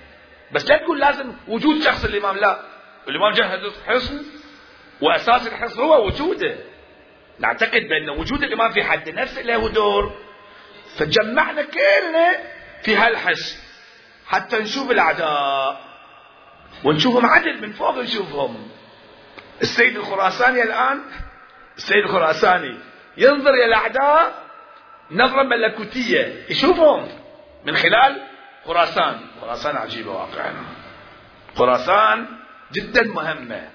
بس 0.51 0.69
لا 0.69 0.77
تقول 0.77 0.99
لازم 0.99 1.33
وجود 1.47 1.81
شخص 1.81 2.05
الإمام 2.05 2.37
لا. 2.37 2.59
الإمام 3.07 3.33
جهز 3.33 3.59
حصن 3.87 4.25
وأساس 5.01 5.47
الحصن 5.47 5.81
هو 5.81 6.05
وجوده. 6.05 6.55
نعتقد 7.39 7.81
بأن 7.81 8.09
وجود 8.09 8.43
الإمام 8.43 8.71
في 8.71 8.83
حد 8.83 9.09
نفسه 9.09 9.41
له 9.41 9.69
دور. 9.69 10.17
فجمعنا 10.97 11.61
كلنا 11.61 12.37
في 12.83 12.95
هالحصن 12.95 13.57
حتى 14.27 14.59
نشوف 14.59 14.91
الأعداء 14.91 15.81
ونشوفهم 16.83 17.25
عدل 17.25 17.61
من 17.61 17.71
فوق 17.71 17.97
نشوفهم 17.97 18.67
السيد 19.61 19.97
الخراساني 19.97 20.63
الآن 20.63 21.01
السيد 21.77 22.03
الخراساني 22.03 22.77
ينظر 23.17 23.49
إلى 23.49 23.65
الأعداء 23.65 24.43
نظرة 25.11 25.43
ملكوتية 25.43 26.45
يشوفهم 26.49 27.07
من 27.65 27.75
خلال 27.75 28.26
خراسان. 28.67 29.19
خراسان 29.41 29.75
عجيبة 29.77 30.11
واقعا. 30.11 30.53
خراسان 31.55 32.25
جدا 32.73 33.03
مهمة. 33.03 33.69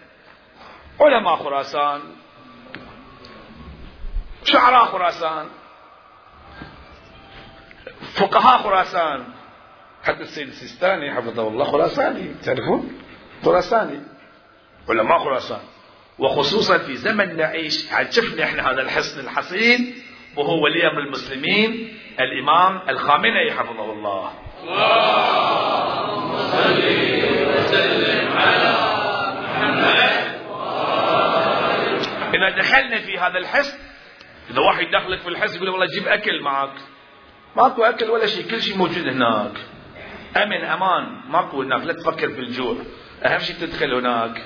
علماء 1.00 1.36
خراسان 1.36 2.00
شعراء 4.44 4.84
خراسان 4.84 5.46
فقهاء 8.14 8.58
خراسان. 8.62 9.24
حتى 10.02 10.22
السيد 10.22 10.48
السيستاني 10.48 11.14
حفظه 11.14 11.48
الله 11.48 11.64
خراساني. 11.64 12.34
تعرفون؟ 12.44 13.02
خراساني. 13.44 14.00
علماء 14.88 15.18
خراسان. 15.18 15.60
وخصوصا 16.18 16.78
في 16.78 16.96
زمن 16.96 17.36
نعيش 17.36 17.88
شفنا 18.10 18.44
إحنا 18.44 18.70
هذا 18.70 18.82
الحصن 18.82 19.20
الحصين؟ 19.20 19.94
وهو 20.36 20.64
ولي 20.64 20.86
أمر 20.86 21.00
المسلمين 21.00 21.98
الإمام 22.20 22.88
الخامنئي 22.88 23.52
حفظه 23.52 23.92
الله. 23.92 24.32
إذا 32.34 32.50
دخلنا 32.58 32.98
في 32.98 33.18
هذا 33.18 33.38
الحصن 33.38 33.78
إذا 34.50 34.60
واحد 34.60 34.86
دخلك 34.92 35.20
في 35.20 35.28
الحصن 35.28 35.56
يقول 35.56 35.68
والله 35.68 35.86
جيب 35.86 36.08
أكل 36.08 36.40
معك 36.40 36.72
ماكو 37.56 37.84
أكل 37.84 38.10
ولا 38.10 38.26
شيء 38.26 38.50
كل 38.50 38.62
شيء 38.62 38.76
موجود 38.76 39.08
هناك. 39.08 39.52
أمن 40.36 40.64
أمان 40.64 41.20
ماكو 41.28 41.62
هناك. 41.62 41.84
لا 41.84 41.92
تفكر 41.92 42.28
في 42.28 42.40
الجوع. 42.40 42.76
أهم 43.24 43.38
شيء 43.38 43.56
تدخل 43.56 43.94
هناك. 43.94 44.42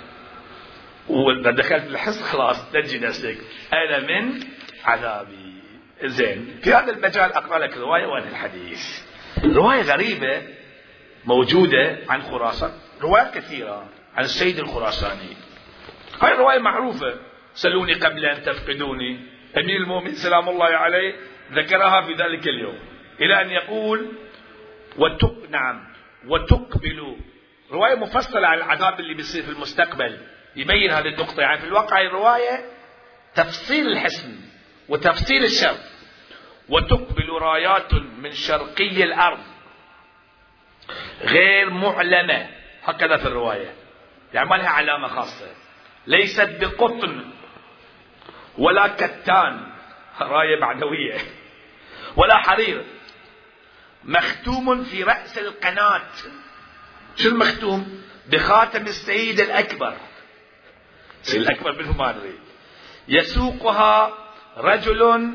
وإذا 1.09 1.51
دخلت 1.51 1.87
الحصن 1.87 2.25
خلاص 2.25 2.71
تنجي 2.73 2.99
نفسك. 2.99 3.39
أنا 3.73 3.99
من 3.99 4.41
عذابي. 4.85 5.63
زين 6.05 6.61
في 6.63 6.75
هذا 6.75 6.93
المجال 6.93 7.33
أقرأ 7.33 7.59
لك 7.59 7.77
رواية 7.77 8.07
وأنا 8.07 8.29
الحديث. 8.29 9.01
رواية 9.45 9.83
غريبة 9.83 10.43
موجودة 11.25 11.99
عن 12.09 12.23
خراسان. 12.23 12.71
روايات 13.03 13.35
كثيرة 13.35 13.89
عن 14.15 14.25
السيد 14.25 14.59
الخراساني. 14.59 15.37
هاي 16.23 16.33
الرواية 16.33 16.59
معروفة. 16.59 17.15
سلوني 17.55 17.93
قبل 17.95 18.27
أن 18.27 18.43
تفقدوني. 18.43 19.21
أمير 19.57 19.77
المؤمنين 19.77 20.15
سلام 20.15 20.49
الله 20.49 20.67
عليه 20.67 21.15
ذكرها 21.53 22.01
في 22.01 22.13
ذلك 22.13 22.49
اليوم. 22.49 22.79
إلى 23.21 23.43
أن 23.43 23.51
يقول 23.51 24.13
وتق 24.99 25.51
نعم 25.51 25.95
وتقبلوا 26.27 27.17
رواية 27.73 27.95
مفصلة 27.95 28.47
عن 28.47 28.59
العذاب 28.59 29.01
اللي 29.01 29.15
بيصير 29.15 29.43
في 29.43 29.51
المستقبل. 29.51 30.19
يبين 30.57 30.91
هذه 30.91 31.09
النقطة. 31.09 31.41
يعني 31.41 31.59
في 31.59 31.67
الواقع 31.67 32.01
الرواية 32.01 32.65
تفصيل 33.35 33.87
الحسن 33.87 34.37
وتفصيل 34.89 35.45
الشر. 35.45 35.77
وتقبل 36.69 37.29
رايات 37.29 37.95
من 37.95 38.33
شرقي 38.33 39.05
الأرض. 39.05 39.43
غير 41.21 41.71
معلنة 41.71 42.51
هكذا 42.83 43.17
في 43.17 43.27
الرواية. 43.27 43.75
يعني 44.35 44.49
ما 44.49 44.57
لها 44.57 44.69
علامة 44.69 45.09
خاصة. 45.09 45.47
ليست 46.07 46.57
بقطن 46.61 47.25
ولا 48.59 48.87
كتان. 48.87 49.73
راية 50.21 50.61
معنوية. 50.61 51.19
ولا 52.17 52.37
حرير. 52.37 52.85
مختوم 54.05 54.85
في 54.85 55.03
رأس 55.03 55.39
القناة. 55.39 56.03
شو 57.17 57.29
المختوم؟ 57.29 58.03
بخاتم 58.27 58.83
السيد 58.83 59.41
الأكبر. 59.41 59.97
السيد 61.23 61.41
الأكبر 61.43 61.73
منه 61.73 61.97
ما 61.97 62.11
أدري. 62.11 62.39
يسوقها 63.09 64.15
رجل 64.57 65.31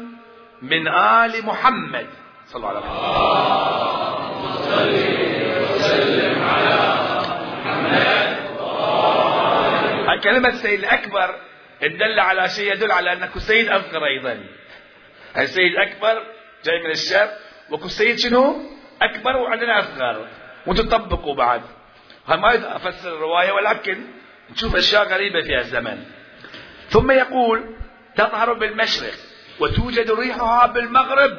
من 0.61 0.87
آل 0.87 1.45
محمد. 1.45 2.07
صلى 2.45 2.55
الله 2.55 2.69
عليه 2.69 2.79
وسلم. 5.75 6.43
على 6.43 6.77
محمد 7.65 8.21
كلمة 10.23 10.49
السيد 10.49 10.79
الأكبر 10.79 11.35
تدل 11.81 12.19
على 12.19 12.49
شيء 12.49 12.73
يدل 12.73 12.91
على 12.91 13.13
أنك 13.13 13.37
سيد 13.37 13.69
أصغر 13.69 14.05
أيضا. 14.05 14.43
السيد 15.37 15.71
الأكبر 15.71 16.23
جاي 16.65 16.83
من 16.83 16.91
الشرق 16.91 17.37
وكو 17.69 17.87
سيد 17.87 18.19
شنو؟ 18.19 18.61
أكبر 19.01 19.37
وعندنا 19.37 19.79
أصغر 19.79 20.27
وتطبقوا 20.67 21.35
بعد. 21.35 21.61
ما 22.27 22.75
أفسر 22.75 23.13
الرواية 23.15 23.51
ولكن 23.51 24.05
نشوف 24.51 24.75
أشياء 24.75 25.07
غريبة 25.07 25.41
في 25.41 25.57
الزمن. 25.57 26.03
ثم 26.89 27.11
يقول 27.11 27.75
تظهر 28.15 28.53
بالمشرق. 28.53 29.13
وتوجد 29.61 30.11
ريحها 30.11 30.67
بالمغرب. 30.67 31.37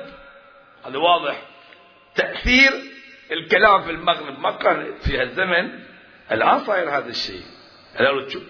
هذا 0.87 0.99
واضح. 0.99 1.43
تأثير 2.15 2.73
الكلام 3.33 3.83
في 3.83 3.91
المغرب. 3.91 4.39
ما 4.39 4.51
كان 4.51 4.99
في 4.99 5.19
هالزمن. 5.19 5.81
الآن 6.33 6.59
صاير 6.59 6.91
هذا 6.91 7.09
الشيء. 7.09 7.43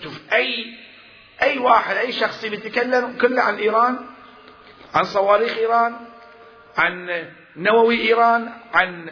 شوف 0.03 0.33
أي 0.33 0.79
أي 1.43 1.59
واحد 1.59 1.97
أي 1.97 2.13
شخص 2.13 2.45
يتكلم 2.45 3.19
كله 3.19 3.43
عن 3.43 3.57
إيران 3.57 3.99
عن 4.95 5.05
صواريخ 5.05 5.57
إيران 5.57 5.97
عن 6.77 7.25
نووي 7.57 8.01
إيران 8.01 8.53
عن 8.75 9.11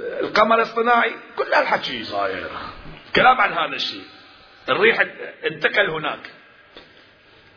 القمر 0.00 0.60
الصناعي 0.60 1.14
كل 1.36 1.54
هالحكي 1.54 2.04
صاير. 2.04 2.50
كلام 3.16 3.40
عن 3.40 3.52
هذا 3.52 3.76
الشيء. 3.76 4.04
الريح 4.68 5.00
انتقل 5.44 5.90
هناك. 5.90 6.30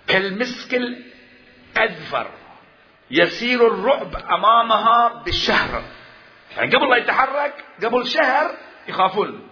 كالمسك 0.08 0.82
الأذفر 1.78 2.32
يسير 3.12 3.68
الرعب 3.68 4.16
أمامها 4.16 5.24
بالشهر. 5.26 5.84
يعني 6.58 6.76
قبل 6.76 6.90
لا 6.90 6.98
يتحرك 6.98 7.66
قبل 7.84 8.08
شهر 8.08 8.58
يخافون. 8.88 9.50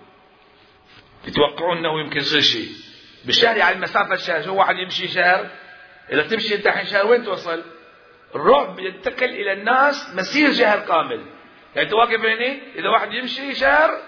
يتوقعون 1.28 1.78
أنه 1.78 1.99
يمكن 1.99 2.18
يصير 2.18 2.41
شيء. 2.41 2.70
بالشهر 3.26 3.57
يعني 3.57 3.76
المسافة 3.76 4.16
شهر 4.16 4.41
شو 4.41 4.55
واحد 4.55 4.76
يمشي 4.76 5.07
شهر؟ 5.07 5.49
إذا 6.11 6.28
تمشي 6.28 6.55
أنت 6.55 6.68
الحين 6.68 6.86
شهر 6.86 7.07
وين 7.07 7.24
توصل؟ 7.24 7.63
الرعب 8.36 8.80
ينتقل 8.80 9.30
إلى 9.30 9.53
الناس 9.53 10.16
مسير 10.16 10.53
شهر 10.53 10.80
كامل. 10.80 11.26
يعني 11.76 11.89
تواقف 11.89 12.20
هنا 12.20 12.57
إذا 12.76 12.89
واحد 12.89 13.13
يمشي 13.13 13.55
شهر 13.55 14.01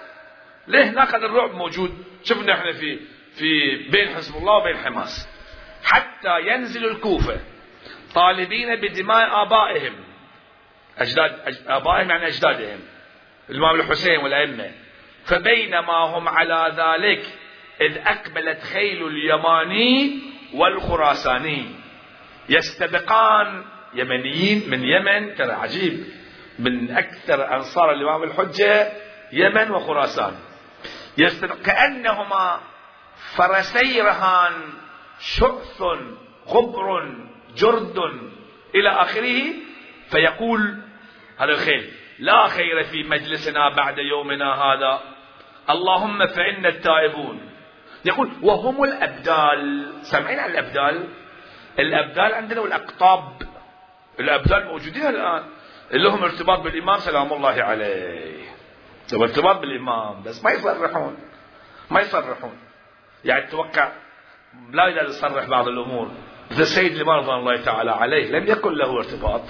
ليه 0.67 0.83
هناك 0.83 1.15
هذا 1.15 1.25
الرعب 1.25 1.51
موجود؟ 1.51 2.03
شفنا 2.23 2.53
إحنا 2.53 2.71
في 2.73 2.99
في 3.33 3.75
بين 3.91 4.15
حزب 4.15 4.37
الله 4.37 4.53
وبين 4.53 4.77
حماس. 4.77 5.27
حتى 5.83 6.39
ينزل 6.41 6.85
الكوفة. 6.85 7.39
طالبين 8.17 8.75
بدماء 8.75 9.41
آبائهم. 9.41 9.93
أجداد 10.97 11.31
آبائهم 11.67 12.09
يعني 12.09 12.27
أجدادهم. 12.27 12.79
الإمام 13.49 13.75
الحسين 13.79 14.17
والأئمة. 14.17 14.71
فبينما 15.25 15.93
هم 15.93 16.27
على 16.27 16.73
ذلك 16.77 17.25
إذ 17.81 17.97
أقبلت 17.97 18.63
خيل 18.63 19.07
اليماني 19.07 20.19
والخراساني. 20.53 21.65
يستبقان 22.49 23.63
يمنيين 23.93 24.69
من 24.69 24.83
يمن 24.83 25.35
ترى 25.35 25.51
عجيب. 25.51 26.05
من 26.59 26.91
أكثر 26.91 27.55
أنصار 27.55 27.91
الإمام 27.91 28.23
الحجة 28.23 28.91
يمن 29.31 29.71
وخراسان. 29.71 30.33
كأنهما 31.65 32.59
فرسي 33.35 34.01
رهان 34.01 34.53
شؤث 35.19 35.81
غبر 36.47 37.15
جرد 37.57 37.97
إلى 38.75 38.89
آخره 38.89 39.43
فيقول 40.09 40.77
هذا 41.37 41.51
الخيل 41.51 41.91
لا 42.19 42.47
خير 42.47 42.83
في 42.83 43.03
مجلسنا 43.03 43.69
بعد 43.69 43.97
يومنا 43.97 44.53
هذا. 44.53 44.99
اللهم 45.69 46.27
فإنا 46.27 46.69
التائبون. 46.69 47.41
يقول 48.05 48.29
وهم 48.41 48.83
الأبدال. 48.83 49.93
سامعين 50.01 50.39
عن 50.39 50.49
الأبدال؟ 50.49 51.07
الأبدال 51.79 52.33
عندنا 52.33 52.61
والأقطاب 52.61 53.41
الأبدال 54.19 54.65
موجودين 54.65 55.05
الآن. 55.07 55.43
اللي 55.91 56.09
هم 56.09 56.23
ارتباط 56.23 56.59
بالإمام 56.59 56.99
سلام 56.99 57.33
الله 57.33 57.63
عليه. 57.63 58.43
هو 59.13 59.23
ارتباط 59.23 59.57
بالإمام 59.59 60.23
بس 60.23 60.43
ما 60.43 60.51
يصرحون 60.51 61.17
ما 61.91 62.01
يصرحون. 62.01 62.57
يعني 63.25 63.47
تتوقع 63.47 63.91
لا 64.71 64.87
يقدر 64.87 65.09
يصرح 65.09 65.45
بعض 65.45 65.67
الأمور. 65.67 66.11
مثل 66.51 66.61
السيد 66.61 66.95
الإمام 66.95 67.19
رضوان 67.19 67.39
الله 67.39 67.61
تعالى 67.61 67.91
عليه 67.91 68.31
لم 68.31 68.47
يكن 68.47 68.73
له 68.73 68.97
ارتباط 68.97 69.41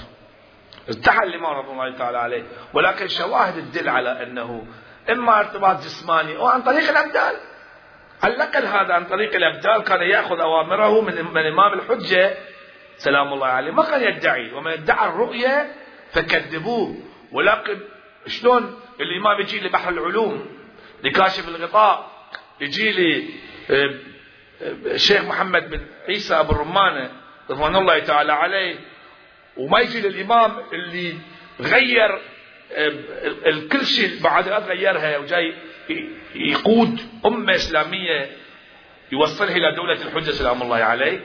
ارتحل 0.87 1.27
الإمام 1.27 1.57
رضوان 1.57 1.87
الله 1.87 1.97
تعالى 1.97 2.17
عليه 2.17 2.43
ولكن 2.73 3.07
شواهد 3.07 3.71
تدل 3.71 3.89
على 3.89 4.23
أنه 4.23 4.67
إما 5.09 5.39
ارتباط 5.39 5.77
جسماني 5.77 6.37
أو 6.37 6.47
عن 6.47 6.61
طريق 6.61 6.89
الأبدال 6.89 7.35
على 8.23 8.33
الأقل 8.35 8.65
هذا 8.65 8.93
عن 8.93 9.05
طريق 9.05 9.35
الأبدال 9.35 9.83
كان 9.83 10.01
يأخذ 10.01 10.39
أوامره 10.39 11.01
من 11.01 11.33
من 11.33 11.45
إمام 11.45 11.73
الحجة 11.73 12.37
سلام 12.97 13.33
الله 13.33 13.47
عليه 13.47 13.71
ما 13.71 13.83
كان 13.83 14.01
يدعي 14.15 14.53
ومن 14.53 14.71
ادعى 14.71 15.09
الرؤية 15.09 15.71
فكذبوه 16.11 16.95
ولكن 17.31 17.79
شلون 18.27 18.79
الإمام 18.99 19.39
يجي 19.39 19.59
لبحر 19.59 19.89
العلوم 19.89 20.45
لكاشف 21.03 21.47
الغطاء 21.47 22.11
يجي 22.61 22.91
لي 22.91 23.29
الشيخ 24.61 25.21
محمد 25.21 25.69
بن 25.69 25.81
عيسى 26.07 26.33
أبو 26.33 26.51
الرمانة 26.51 27.11
رضوان 27.49 27.75
الله 27.75 27.99
تعالى 27.99 28.33
عليه 28.33 28.75
وما 29.57 29.79
يجي 29.79 30.01
للإمام 30.01 30.59
اللي 30.73 31.15
غير 31.59 32.21
الكل 33.45 33.85
شيء 33.85 34.21
بعد 34.23 34.49
غيرها 34.49 35.17
وجاي 35.17 35.53
يقود 36.35 37.01
أمة 37.25 37.55
إسلامية 37.55 38.31
يوصلها 39.11 39.55
إلى 39.55 39.75
دولة 39.75 40.01
الحجة 40.01 40.31
سلام 40.31 40.61
الله 40.61 40.77
عليه. 40.77 41.21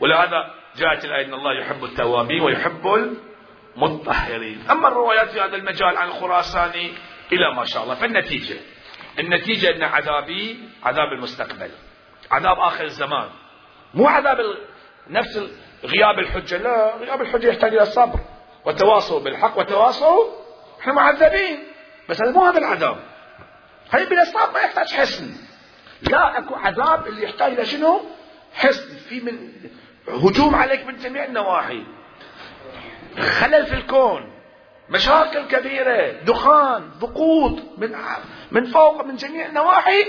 ولهذا 0.00 0.54
جاءت 0.76 1.04
الآية 1.04 1.24
أن 1.24 1.34
الله 1.34 1.60
يحب 1.60 1.84
التوابين 1.84 2.40
ويحب 2.40 3.14
المطهرين. 3.76 4.60
أما 4.70 4.88
الروايات 4.88 5.30
في 5.30 5.40
هذا 5.40 5.56
المجال 5.56 5.96
عن 5.96 6.08
الخراساني 6.08 6.92
إلى 7.32 7.54
ما 7.54 7.64
شاء 7.64 7.82
الله 7.82 7.94
فالنتيجة 7.94 8.56
النتيجة 9.18 9.76
أن 9.76 9.82
عذابي 9.82 10.58
عذاب 10.82 11.12
المستقبل. 11.12 11.70
عذاب 12.30 12.58
آخر 12.58 12.84
الزمان. 12.84 13.28
مو 13.94 14.06
عذاب 14.06 14.38
نفس 15.10 15.40
غياب 15.84 16.18
الحجة. 16.18 16.56
لا 16.56 16.96
غياب 16.96 17.22
الحجة 17.22 17.48
يحتاج 17.48 17.74
إلى 17.74 17.86
صبر 17.86 18.20
وتواصل 18.64 19.24
بالحق 19.24 19.58
وتواصل. 19.58 20.28
إحنا 20.80 20.92
معذبين 20.92 21.58
بس 22.08 22.22
هذا 22.22 22.32
مو 22.32 22.44
هذا 22.44 22.58
العذاب. 22.58 22.96
بلا 23.92 24.24
صبر 24.24 24.52
ما 24.54 24.60
يحتاج 24.60 24.92
حسن. 24.92 25.36
لا 26.02 26.38
أكو 26.38 26.54
عذاب 26.54 27.06
اللي 27.06 27.24
يحتاج 27.24 27.52
إلى 27.52 27.66
شنو؟ 27.66 28.00
حسن. 28.54 28.96
في 28.96 29.20
من 29.20 29.52
هجوم 30.08 30.54
عليك 30.54 30.86
من 30.86 30.96
جميع 30.96 31.24
النواحي. 31.24 31.82
خلل 33.18 33.66
في 33.66 33.74
الكون 33.74 34.32
مشاكل 34.90 35.46
كبيرة 35.46 36.10
دخان 36.22 36.90
ضغوط 36.98 37.58
من 37.78 37.96
من 38.50 38.64
فوق 38.64 39.04
من 39.04 39.16
جميع 39.16 39.46
النواحي. 39.46 40.06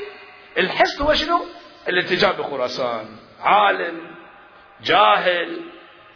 الحسن 0.57 1.03
هو 1.03 1.13
شنو؟ 1.13 1.45
الاتجاه 1.88 2.32
بخراسان. 2.32 3.05
عالم 3.39 4.15
جاهل 4.84 5.59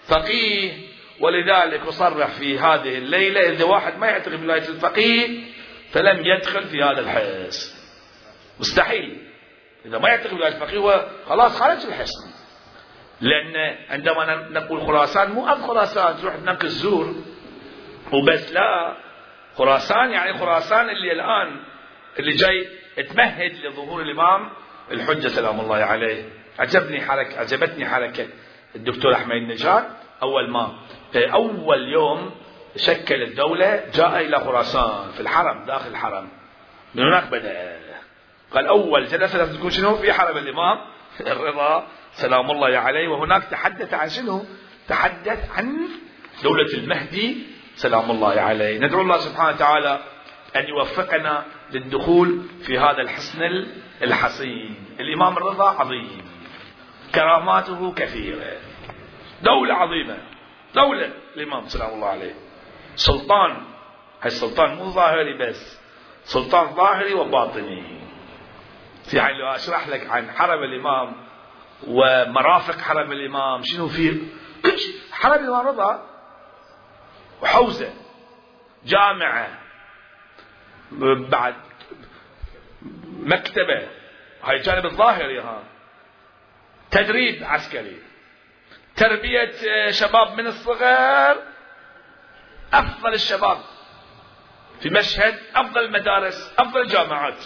فقيه 0.08 0.72
ولذلك 1.20 1.82
أصرح 1.82 2.28
في 2.28 2.60
هذه 2.60 2.98
الليلة 2.98 3.50
إذا 3.50 3.66
واحد 3.66 3.98
ما 3.98 4.08
يعتقد 4.08 4.36
بولاية 4.42 4.68
الفقيه 4.68 5.44
فلم 5.92 6.26
يدخل 6.26 6.64
في 6.64 6.84
هذا 6.84 7.00
الحزب 7.00 7.74
مستحيل. 8.60 9.28
إذا 9.86 9.98
ما 9.98 10.10
يعتقد 10.10 10.30
بولاية 10.34 10.54
الفقيه 10.54 10.78
هو 10.78 11.08
خلاص 11.28 11.62
خرج 11.62 11.86
الحزب 11.86 12.34
لأن 13.22 13.78
عندما 13.90 14.50
نقول 14.50 14.82
خراسان 14.82 15.32
مو 15.32 15.48
أب 15.48 15.62
خراسان 15.62 16.18
تروح 16.18 16.36
هناك 16.36 16.64
الزور. 16.64 17.16
وبس 18.14 18.52
لا. 18.52 18.98
خراسان 19.58 20.12
يعني 20.12 20.34
خراسان 20.38 20.90
اللي 20.90 21.12
الآن 21.12 21.64
اللي 22.20 22.32
جاي 22.32 22.68
تمهد 23.04 23.56
لظهور 23.66 24.02
الإمام. 24.02 24.50
الحجة 24.94 25.28
سلام 25.28 25.60
الله 25.60 25.76
عليه. 25.76 26.24
عجبني 26.60 27.02
حركة 27.02 27.40
عجبتني 27.40 27.86
حركة. 27.86 28.28
الدكتور 28.76 29.14
أحمد 29.14 29.36
النجاد 29.36 29.84
أول 30.22 30.50
ما 30.50 30.76
أول 31.16 31.88
يوم 31.88 32.32
شكل 32.76 33.24
الدولة 33.24 33.84
جاء 33.94 34.22
إلى 34.22 34.40
خراسان 34.40 35.12
في 35.14 35.20
الحرم 35.20 35.66
داخل 35.66 35.90
الحرم. 35.90 36.28
من 36.96 37.04
هناك 37.04 37.28
بدأ. 37.28 37.80
قال 38.54 38.68
أول 38.68 39.08
جلسة 39.08 39.38
لازم 39.38 39.58
تكون 39.58 39.70
شنو؟ 39.70 39.96
في 39.96 40.14
حرم 40.14 40.38
الإمام. 40.38 40.80
الرضا. 41.34 41.88
سلام 42.14 42.52
الله 42.52 42.78
عليه. 42.78 43.08
وهناك 43.08 43.44
تحدث 43.44 43.94
عن 43.94 44.10
شنو؟ 44.10 44.46
تحدث 44.88 45.50
عن 45.58 45.78
دولة 46.44 46.74
المهدي. 46.74 47.38
سلام 47.76 48.12
الله 48.12 48.42
عليه. 48.42 48.80
ندعو 48.80 49.02
الله 49.02 49.18
سبحانه 49.18 49.50
وتعالى 49.56 50.00
أن 50.56 50.68
يوفقنا 50.68 51.46
للدخول 51.74 52.42
في 52.66 52.80
هذا 52.80 53.02
الحصن 53.02 53.66
الحصين. 54.02 54.76
الإمام 55.00 55.38
الرضا 55.38 55.70
عظيم. 55.70 56.22
كراماته 57.16 57.94
كثيرة. 57.94 58.58
دولة 59.42 59.74
عظيمة. 59.74 60.18
دولة. 60.76 61.14
الإمام 61.36 61.68
سلام 61.68 61.94
الله 61.94 62.08
عليه. 62.08 62.36
سلطان. 62.96 63.52
هاي 64.22 64.28
السلطان 64.28 64.76
مو 64.76 64.86
ظاهري 64.86 65.38
بس. 65.38 65.80
سلطان 66.24 66.76
ظاهري 66.76 67.14
وباطني. 67.14 67.84
يعني 69.14 69.38
لو 69.38 69.48
أشرح 69.48 69.88
لك 69.88 70.10
عن 70.10 70.32
حرم 70.32 70.64
الإمام 70.64 71.16
ومرافق 71.88 72.80
حرم 72.80 73.12
الإمام. 73.12 73.64
شنو 73.64 73.88
فيه 73.88 74.12
كل 74.66 74.80
شيء 74.80 74.96
حرم 75.12 75.44
الإمام 75.44 75.68
رضا. 75.68 76.10
وحوزة. 77.42 77.94
جامعة. 78.86 79.63
بعد 81.30 81.56
مكتبة. 83.20 83.88
هاي 84.44 84.56
الجانب 84.58 84.86
الظاهري 84.86 85.40
ها 85.40 85.64
تدريب 86.92 87.44
عسكري. 87.44 87.98
تربية 88.96 89.52
آه، 89.70 89.92
شباب 89.92 90.38
من 90.38 90.48
الصغر. 90.48 91.38
أفضل 92.74 93.14
الشباب 93.14 93.58
في 94.80 94.90
مشهد 94.90 95.40
أفضل 95.56 95.86
المدارس 95.86 96.54
أفضل 96.58 96.82
الجامعات. 96.82 97.46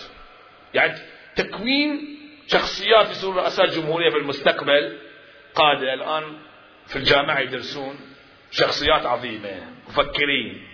يعني 0.74 1.00
تكوين 1.36 2.18
شخصيات 2.48 3.10
يصيرون 3.10 3.36
رؤساء 3.38 3.66
جمهورية 3.66 4.10
في 4.10 4.18
المستقبل. 4.18 5.00
قادة 5.56 5.94
الآن 5.94 6.38
في 6.88 6.96
الجامعة 6.96 7.40
يدرسون 7.40 8.00
شخصيات 8.52 9.06
عظيمة. 9.06 9.62
مفكرين. 9.88 10.68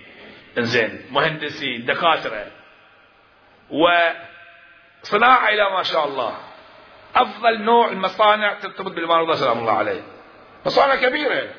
إنزين 0.57 1.05
مهندسين 1.11 1.85
دكاترة. 1.85 2.62
وصناعة 3.73 5.49
إلى 5.49 5.69
ما 5.69 5.83
شاء 5.83 6.07
الله. 6.07 6.37
أفضل 7.15 7.61
نوع 7.61 7.87
المصانع 7.87 8.53
ترتبط 8.53 8.91
بالإمام 8.91 9.19
رضا 9.19 9.35
سلام 9.35 9.59
الله 9.59 9.73
عليه. 9.73 10.01
مصانع 10.65 10.95
كبيرة. 10.95 11.49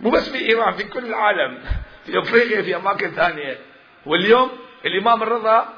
مو 0.00 0.10
بس 0.10 0.28
في 0.28 0.38
إيران 0.38 0.72
في 0.72 0.84
كل 0.84 1.06
العالم. 1.06 1.62
في 2.04 2.18
أفريقيا 2.18 2.62
في 2.62 2.76
أماكن 2.76 3.10
ثانية. 3.10 3.58
واليوم 4.06 4.50
الإمام 4.84 5.22
الرضا 5.22 5.68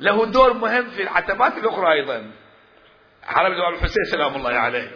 له 0.00 0.26
دور 0.26 0.52
مهم 0.52 0.90
في 0.90 1.02
العتبات 1.02 1.58
الأخرى 1.58 1.92
أيضا. 1.92 2.30
حرم 3.22 3.52
الإمام 3.52 3.74
الحسين 3.74 4.04
سلام 4.04 4.36
الله 4.36 4.50
عليه. 4.50 4.90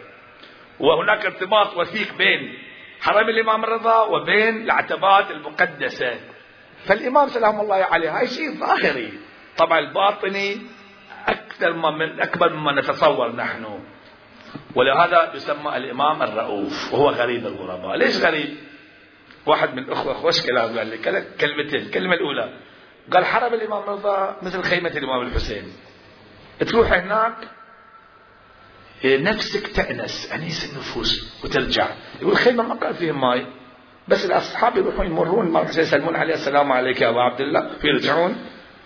وهناك 0.79 1.25
ارتباط 1.25 1.77
وثيق 1.77 2.13
بين 2.17 2.59
حرم 3.01 3.29
الإمام 3.29 3.63
الرضا 3.63 4.01
وبين 4.01 4.63
العتبات 4.63 5.31
المقدسة. 5.31 6.19
فالإمام 6.85 7.27
سلام 7.27 7.61
الله 7.61 7.75
عليه 7.75 8.19
هاي 8.19 8.27
شيء 8.27 8.51
ظاهري. 8.59 9.19
طبعا 9.57 9.79
الباطني 9.79 10.57
أكثر 11.27 11.73
ما 11.73 11.91
من 11.91 12.21
أكبر 12.21 12.53
مما 12.53 12.81
نتصور 12.81 13.35
نحن. 13.35 13.79
ولهذا 14.75 15.31
يسمى 15.35 15.77
الإمام 15.77 16.23
الرؤوف 16.23 16.93
وهو 16.93 17.09
غريب 17.09 17.47
الغرباء. 17.47 17.95
ليش 17.95 18.17
غريب؟ 18.17 18.57
واحد 19.45 19.73
من 19.73 19.83
الأخوة 19.83 20.13
خوش 20.13 20.41
كلام 20.45 20.77
قال 20.77 20.87
لي؟ 20.87 20.97
كلمتين 21.39 21.81
الكلمة 21.81 22.13
الأولى. 22.13 22.53
قال 23.13 23.25
حرم 23.25 23.53
الإمام 23.53 23.83
الرضا 23.83 24.37
مثل 24.41 24.63
خيمة 24.63 24.89
الإمام 24.89 25.21
الحسين. 25.21 25.63
تروح 26.59 26.93
هناك 26.93 27.35
نفسك 29.05 29.67
تأنس 29.67 30.31
أنيس 30.33 30.73
النفوس 30.73 31.43
وترجع. 31.43 31.87
يقول 32.21 32.37
خيمة 32.37 32.63
ما 32.63 32.73
قال 32.75 32.93
فيهم 32.93 33.21
ماي. 33.21 33.45
بس 34.07 34.25
الأصحاب 34.25 34.77
يروحون 34.77 35.05
يمرون 35.05 35.45
الإمام 35.45 35.63
الحسين 35.63 35.83
يسلمون 35.83 36.15
عليه 36.15 36.33
السلام 36.33 36.71
عليك 36.71 37.01
يا 37.01 37.09
أبا 37.09 37.21
عبد 37.21 37.41
الله. 37.41 37.71
ويرجعون. 37.83 38.35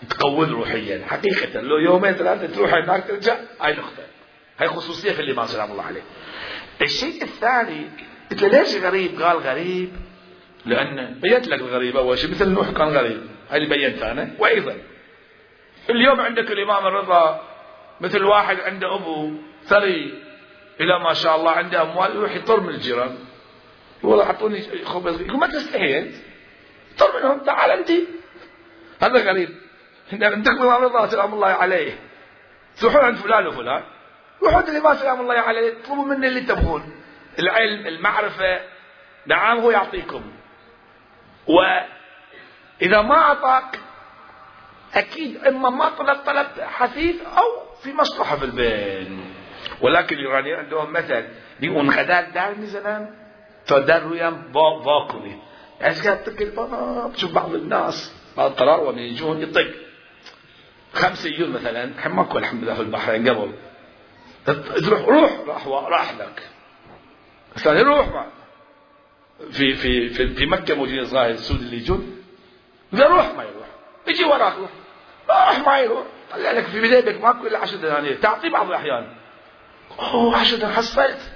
تقود 0.10 0.50
روحيا. 0.50 1.06
حقيقة 1.06 1.62
لو 1.62 1.78
يومين 1.78 2.14
ثلاثة 2.14 2.56
تروح 2.56 2.74
هناك 2.74 3.08
ترجع 3.08 3.38
هاي 3.62 3.74
نقطة. 3.74 4.04
هاي 4.60 4.68
خصوصية 4.68 5.12
في 5.12 5.22
الإمام 5.22 5.46
سلام 5.46 5.72
الله 5.72 5.84
عليه. 5.84 6.02
الشيء 6.82 7.24
الثاني 7.24 7.90
له 8.42 8.48
ليش 8.48 8.76
غريب؟ 8.76 9.22
قال 9.22 9.38
غريب 9.38 9.92
لأن 10.66 11.20
بينت 11.22 11.48
لك 11.48 11.60
الغريب 11.60 11.98
أول 11.98 12.18
شيء 12.18 12.32
مثل 12.32 12.50
نوح 12.50 12.70
كان 12.70 12.88
غريب. 12.88 13.22
هاي 13.50 13.58
اللي 13.58 13.70
بينتها 13.70 14.12
أنا. 14.12 14.32
وأيضا 14.40 14.78
اليوم 15.90 16.22
عندك 16.22 16.52
الإمام 16.52 16.88
الرضا 16.88 17.42
مثل 18.02 18.24
واحد 18.24 18.60
عنده 18.60 18.96
أبو 18.96 19.32
ثري 19.64 20.24
إلى 20.80 21.00
ما 21.00 21.14
شاء 21.14 21.36
الله 21.36 21.52
عنده 21.52 21.82
أموال 21.82 22.16
يروح 22.16 22.36
يطر 22.36 22.60
من 22.60 22.70
الجيران. 22.70 23.18
يقول 24.04 24.20
أعطوني 24.20 24.62
خبز. 24.86 25.22
يقول 25.22 25.40
ما 25.40 25.48
تستحي 25.48 26.00
أنت 26.00 26.16
طر 26.98 27.20
منهم 27.20 27.40
تعال 27.40 27.72
أنت. 27.72 27.92
هذا 29.02 29.32
غريب. 29.32 29.50
الإمام 30.14 30.84
الرضا 30.84 31.08
سلام 31.08 31.34
الله 31.34 31.48
عليه. 31.48 32.00
تروحون 32.78 33.02
عند 33.02 33.18
فلان 33.18 33.48
وفلان. 33.48 33.84
روحوا 34.44 34.58
عند 34.58 34.70
الإمام 34.70 34.96
سلام 34.96 35.22
الله 35.22 35.36
عليه 35.36 35.74
اطلبوا 35.80 36.06
مني 36.06 36.28
اللي 36.28 36.42
تبغون. 36.42 36.94
العلم 37.40 37.88
المعرفة. 37.88 38.60
نعم 39.26 39.60
هو 39.60 39.72
يعطيكم. 39.72 40.22
وإذا 41.48 43.02
ما 43.02 43.16
أعطاك 43.16 43.80
أكيد 44.94 45.46
إما 45.46 45.70
ما 45.70 45.90
طلب 45.90 46.18
طلب 46.26 46.48
حثيث 46.60 47.16
أو 47.22 47.76
في 47.84 47.94
مصلحة 47.94 48.36
في 48.36 48.46
البين 48.46 49.34
ولكن 49.82 50.16
الإيرانيين 50.16 50.56
عندهم 50.56 50.94
مثل 50.94 51.28
بيقول 51.60 51.90
غداء 51.90 52.30
دار 52.30 52.56
مثلا 52.58 53.10
ويام 54.06 54.52
باكلي. 54.86 55.38
يعني 55.82 55.96
قاعد 55.96 56.24
تطق 56.24 56.42
الباب 56.42 57.14
تشوف 57.14 57.34
بعض 57.34 57.54
الناس 57.54 58.14
بعض 58.38 58.52
الطراوة 58.52 58.92
من 58.92 59.00
يجون 59.00 59.42
يطق. 59.42 59.87
خمس 60.94 61.26
يجون 61.26 61.50
مثلا 61.50 61.84
الحين 61.84 62.12
ماكو 62.12 62.38
الحمد 62.38 62.64
لله 62.64 62.74
في 62.74 62.82
البحرين 62.82 63.30
قبل. 63.30 63.52
تروح 64.86 65.02
روح. 65.02 65.32
راح 65.48 65.68
راح 65.68 66.14
لك. 66.14 66.50
الثاني 67.56 67.82
روح. 67.82 68.08
ما 68.08 68.26
في 69.52 69.74
في 69.74 70.10
في, 70.10 70.28
في 70.28 70.46
مكة 70.46 70.76
موجودين 70.76 71.06
صاحب 71.06 71.30
السود 71.30 71.60
اللي 71.60 71.78
يجون. 71.78 72.24
اذا 72.94 73.08
روح 73.08 73.34
ما 73.34 73.44
يروح. 73.44 73.68
يجي 74.08 74.24
وراك. 74.24 74.54
روح 74.58 74.70
روح 75.30 75.68
ما 75.68 75.80
يروح. 75.80 76.06
طلع 76.32 76.52
لك 76.52 76.64
في 76.64 76.82
بدايتك 76.82 77.24
ماكو 77.24 77.48
إلا 77.48 77.60
10 77.60 77.78
دنانير. 77.78 78.16
تعطيه 78.16 78.50
بعض 78.50 78.68
الأحيان. 78.68 79.16
أوه 80.00 80.38
10 80.38 80.58
دنانير. 80.58 80.76
حصلت 80.76 81.32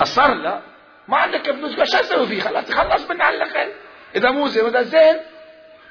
اصر 0.00 0.34
لا. 0.34 0.60
ما 1.08 1.16
عندك 1.16 1.50
فلوس 1.50 1.72
شو 1.72 1.82
أسوي 1.82 2.26
فيه؟ 2.26 2.40
خلاص 2.40 2.64
تخلص 2.64 3.10
منه 3.10 3.24
على 3.24 3.36
الأقل. 3.36 3.72
إذا 4.16 4.30
مو 4.30 4.48
زين 4.48 4.64
وإذا 4.64 4.82
زين 4.82 5.16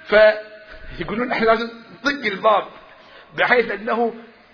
فيقولون 0.05 1.31
إحنا 1.31 1.45
لازم 1.45 1.69
نطق 2.07 2.25
الباب 2.25 2.67
بحيث 3.37 3.71
أنه 3.71 4.13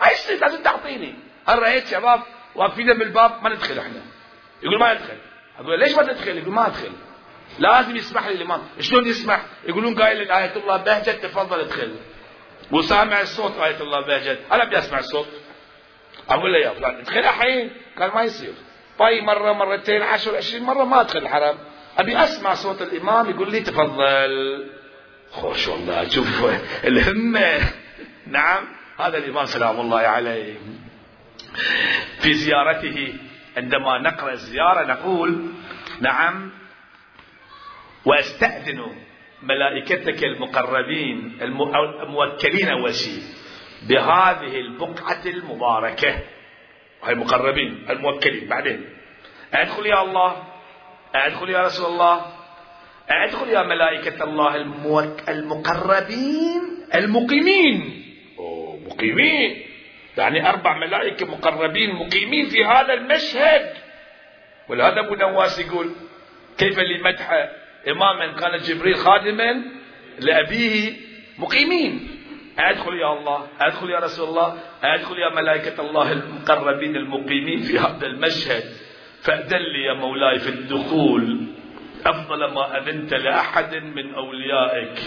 إيش 0.10 0.42
لازم 0.42 0.64
تعطيني؟ 0.64 1.16
هل 1.48 1.60
رأيت 1.60 1.88
شباب 1.88 2.22
واقفين 2.56 2.94
بالباب 2.94 3.44
ما 3.44 3.50
ندخل 3.50 3.80
إحنا. 3.80 4.02
يقول 4.64 4.80
ما 4.80 4.94
ندخل. 4.94 5.18
أقول 5.60 5.80
ليش 5.80 5.96
ما 5.96 6.04
تدخل؟ 6.04 6.38
يقول 6.38 6.54
ما 6.54 6.68
أدخل. 6.68 6.92
لازم 7.60 7.96
يسمح 7.96 8.28
لي 8.28 8.34
الإمام. 8.34 8.62
شلون 8.80 9.08
يسمح؟ 9.08 9.46
يقولون 9.68 10.02
قايل 10.02 10.32
آية 10.32 10.56
الله 10.56 10.78
بهجت 10.78 11.10
تفضل 11.10 11.60
ادخل. 11.60 11.96
وسامع 12.72 13.22
الصوت 13.22 13.60
آية 13.60 13.82
الله 13.82 14.08
بهجت. 14.08 14.40
أنا 14.52 14.64
بدي 14.64 14.78
أسمع 14.78 15.00
الصوت. 15.00 15.28
أقول 16.30 16.54
له 16.54 16.60
يا 16.60 16.70
فلان 16.70 16.96
ادخل 16.96 17.20
الحين. 17.20 17.72
قال 18.00 18.12
ما 18.16 18.22
يصير. 18.22 18.54
باي 19.00 19.22
مرة 19.22 19.52
مرتين 19.54 20.02
عشر 20.02 20.36
عشرين 20.38 20.64
مرة 20.64 20.84
ما 20.84 21.02
أدخل 21.02 21.20
الحرم. 21.20 21.58
أبي 21.98 22.24
أسمع 22.24 22.54
صوت 22.54 22.82
الإمام 22.82 23.30
يقول 23.30 23.52
لي 23.52 23.60
تفضل. 23.60 24.83
خوش 25.34 25.68
والله 25.68 26.10
شوف 26.10 26.46
الهمة. 26.84 27.74
نعم 28.28 28.64
هذا 29.00 29.18
الإمام 29.18 29.46
سلام 29.46 29.80
الله 29.80 30.00
عليه. 30.00 30.56
في 32.20 32.34
زيارته 32.34 33.14
عندما 33.58 33.98
نقرأ 34.00 34.32
الزيارة 34.32 34.86
نقول 34.86 35.46
نعم 36.02 36.52
وأستأذن 38.06 38.96
ملائكتك 39.44 40.24
المقربين 40.24 41.38
الموكلين 41.42 42.92
شيء 42.92 43.24
بهذه 43.90 44.60
البقعة 44.60 45.22
المباركة. 45.26 46.20
هاي 47.04 47.14
المقربين 47.14 47.86
الموكلين 47.90 48.48
بعدين. 48.48 48.90
أدخل 49.54 49.86
يا 49.86 50.02
الله 50.02 50.44
أدخل 51.16 51.50
يا 51.50 51.62
رسول 51.62 51.86
الله. 51.86 52.43
أدخل 53.10 53.50
يا 53.50 53.64
ملائكة 53.64 54.24
الله 54.24 54.56
المقربين. 55.30 56.62
المقيمين. 56.96 58.04
أوه 58.40 58.80
مقيمين. 58.86 59.64
يعني 60.18 60.50
أربع 60.50 60.78
ملائكة 60.78 61.26
مقربين 61.26 61.96
مقيمين 61.96 62.46
في 62.46 62.66
هذا 62.66 62.94
المشهد. 62.94 63.74
ولهذا 64.70 65.00
أبو 65.00 65.16
نواس 65.16 65.60
يقول 65.60 65.92
كيف 66.58 66.80
لمدح 66.80 67.50
إماما 67.88 68.32
كان 68.40 68.58
جبريل 68.58 68.96
خادما 68.96 69.64
لأبيه 70.20 70.94
مقيمين. 71.38 72.08
أدخل 72.60 72.94
يا 72.94 73.14
الله 73.14 73.48
أدخل 73.62 73.90
يا 73.90 74.00
رسول 74.00 74.30
الله 74.30 74.60
أدخل 74.84 75.20
يا 75.20 75.30
ملائكة 75.30 75.82
الله 75.82 76.12
المقربين 76.12 76.96
المقيمين 76.96 77.62
في 77.62 77.80
هذا 77.80 78.08
المشهد. 78.08 78.64
فأذن 79.22 79.58
لي 79.58 79.84
يا 79.88 79.94
مولاي 79.94 80.40
في 80.40 80.50
الدخول. 80.50 81.53
أفضل 82.06 82.54
ما 82.54 82.78
أذنت 82.78 83.14
لأحد 83.14 83.76
من 83.76 84.16
أوليائك. 84.16 85.00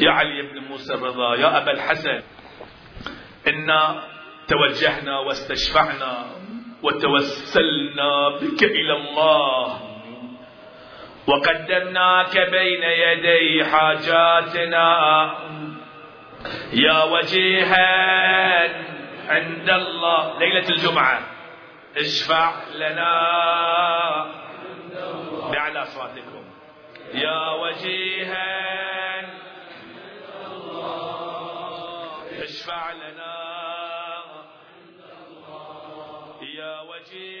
يا 0.00 0.10
علي 0.10 0.42
بن 0.42 0.58
موسى 0.68 0.94
الرضا 0.94 1.34
يا 1.36 1.58
أبا 1.58 1.70
الحسن 1.72 2.22
إنا 3.48 4.02
توجهنا 4.48 5.18
واستشفعنا 5.18 6.26
وتوسلنا 6.82 8.28
بك 8.28 8.64
إلى 8.64 8.92
الله. 8.96 9.80
وقدمناك 11.26 12.38
بين 12.50 12.82
يدي 12.82 13.64
حاجاتنا. 13.64 14.88
يا 16.72 17.04
وجيها 17.04 17.88
عند 19.28 19.70
الله. 19.70 20.38
ليلة 20.38 20.68
الجمعة 20.68 21.20
اشفع 21.96 22.52
لنا. 22.74 23.10
بأعلى 25.50 25.82
أصواتكم 25.82 26.44
يا 27.14 27.50
وجيها. 27.50 28.70
اشفع 32.42 32.92
لنا. 32.92 33.50
يا 36.42 36.80
وجيها. 36.80 37.39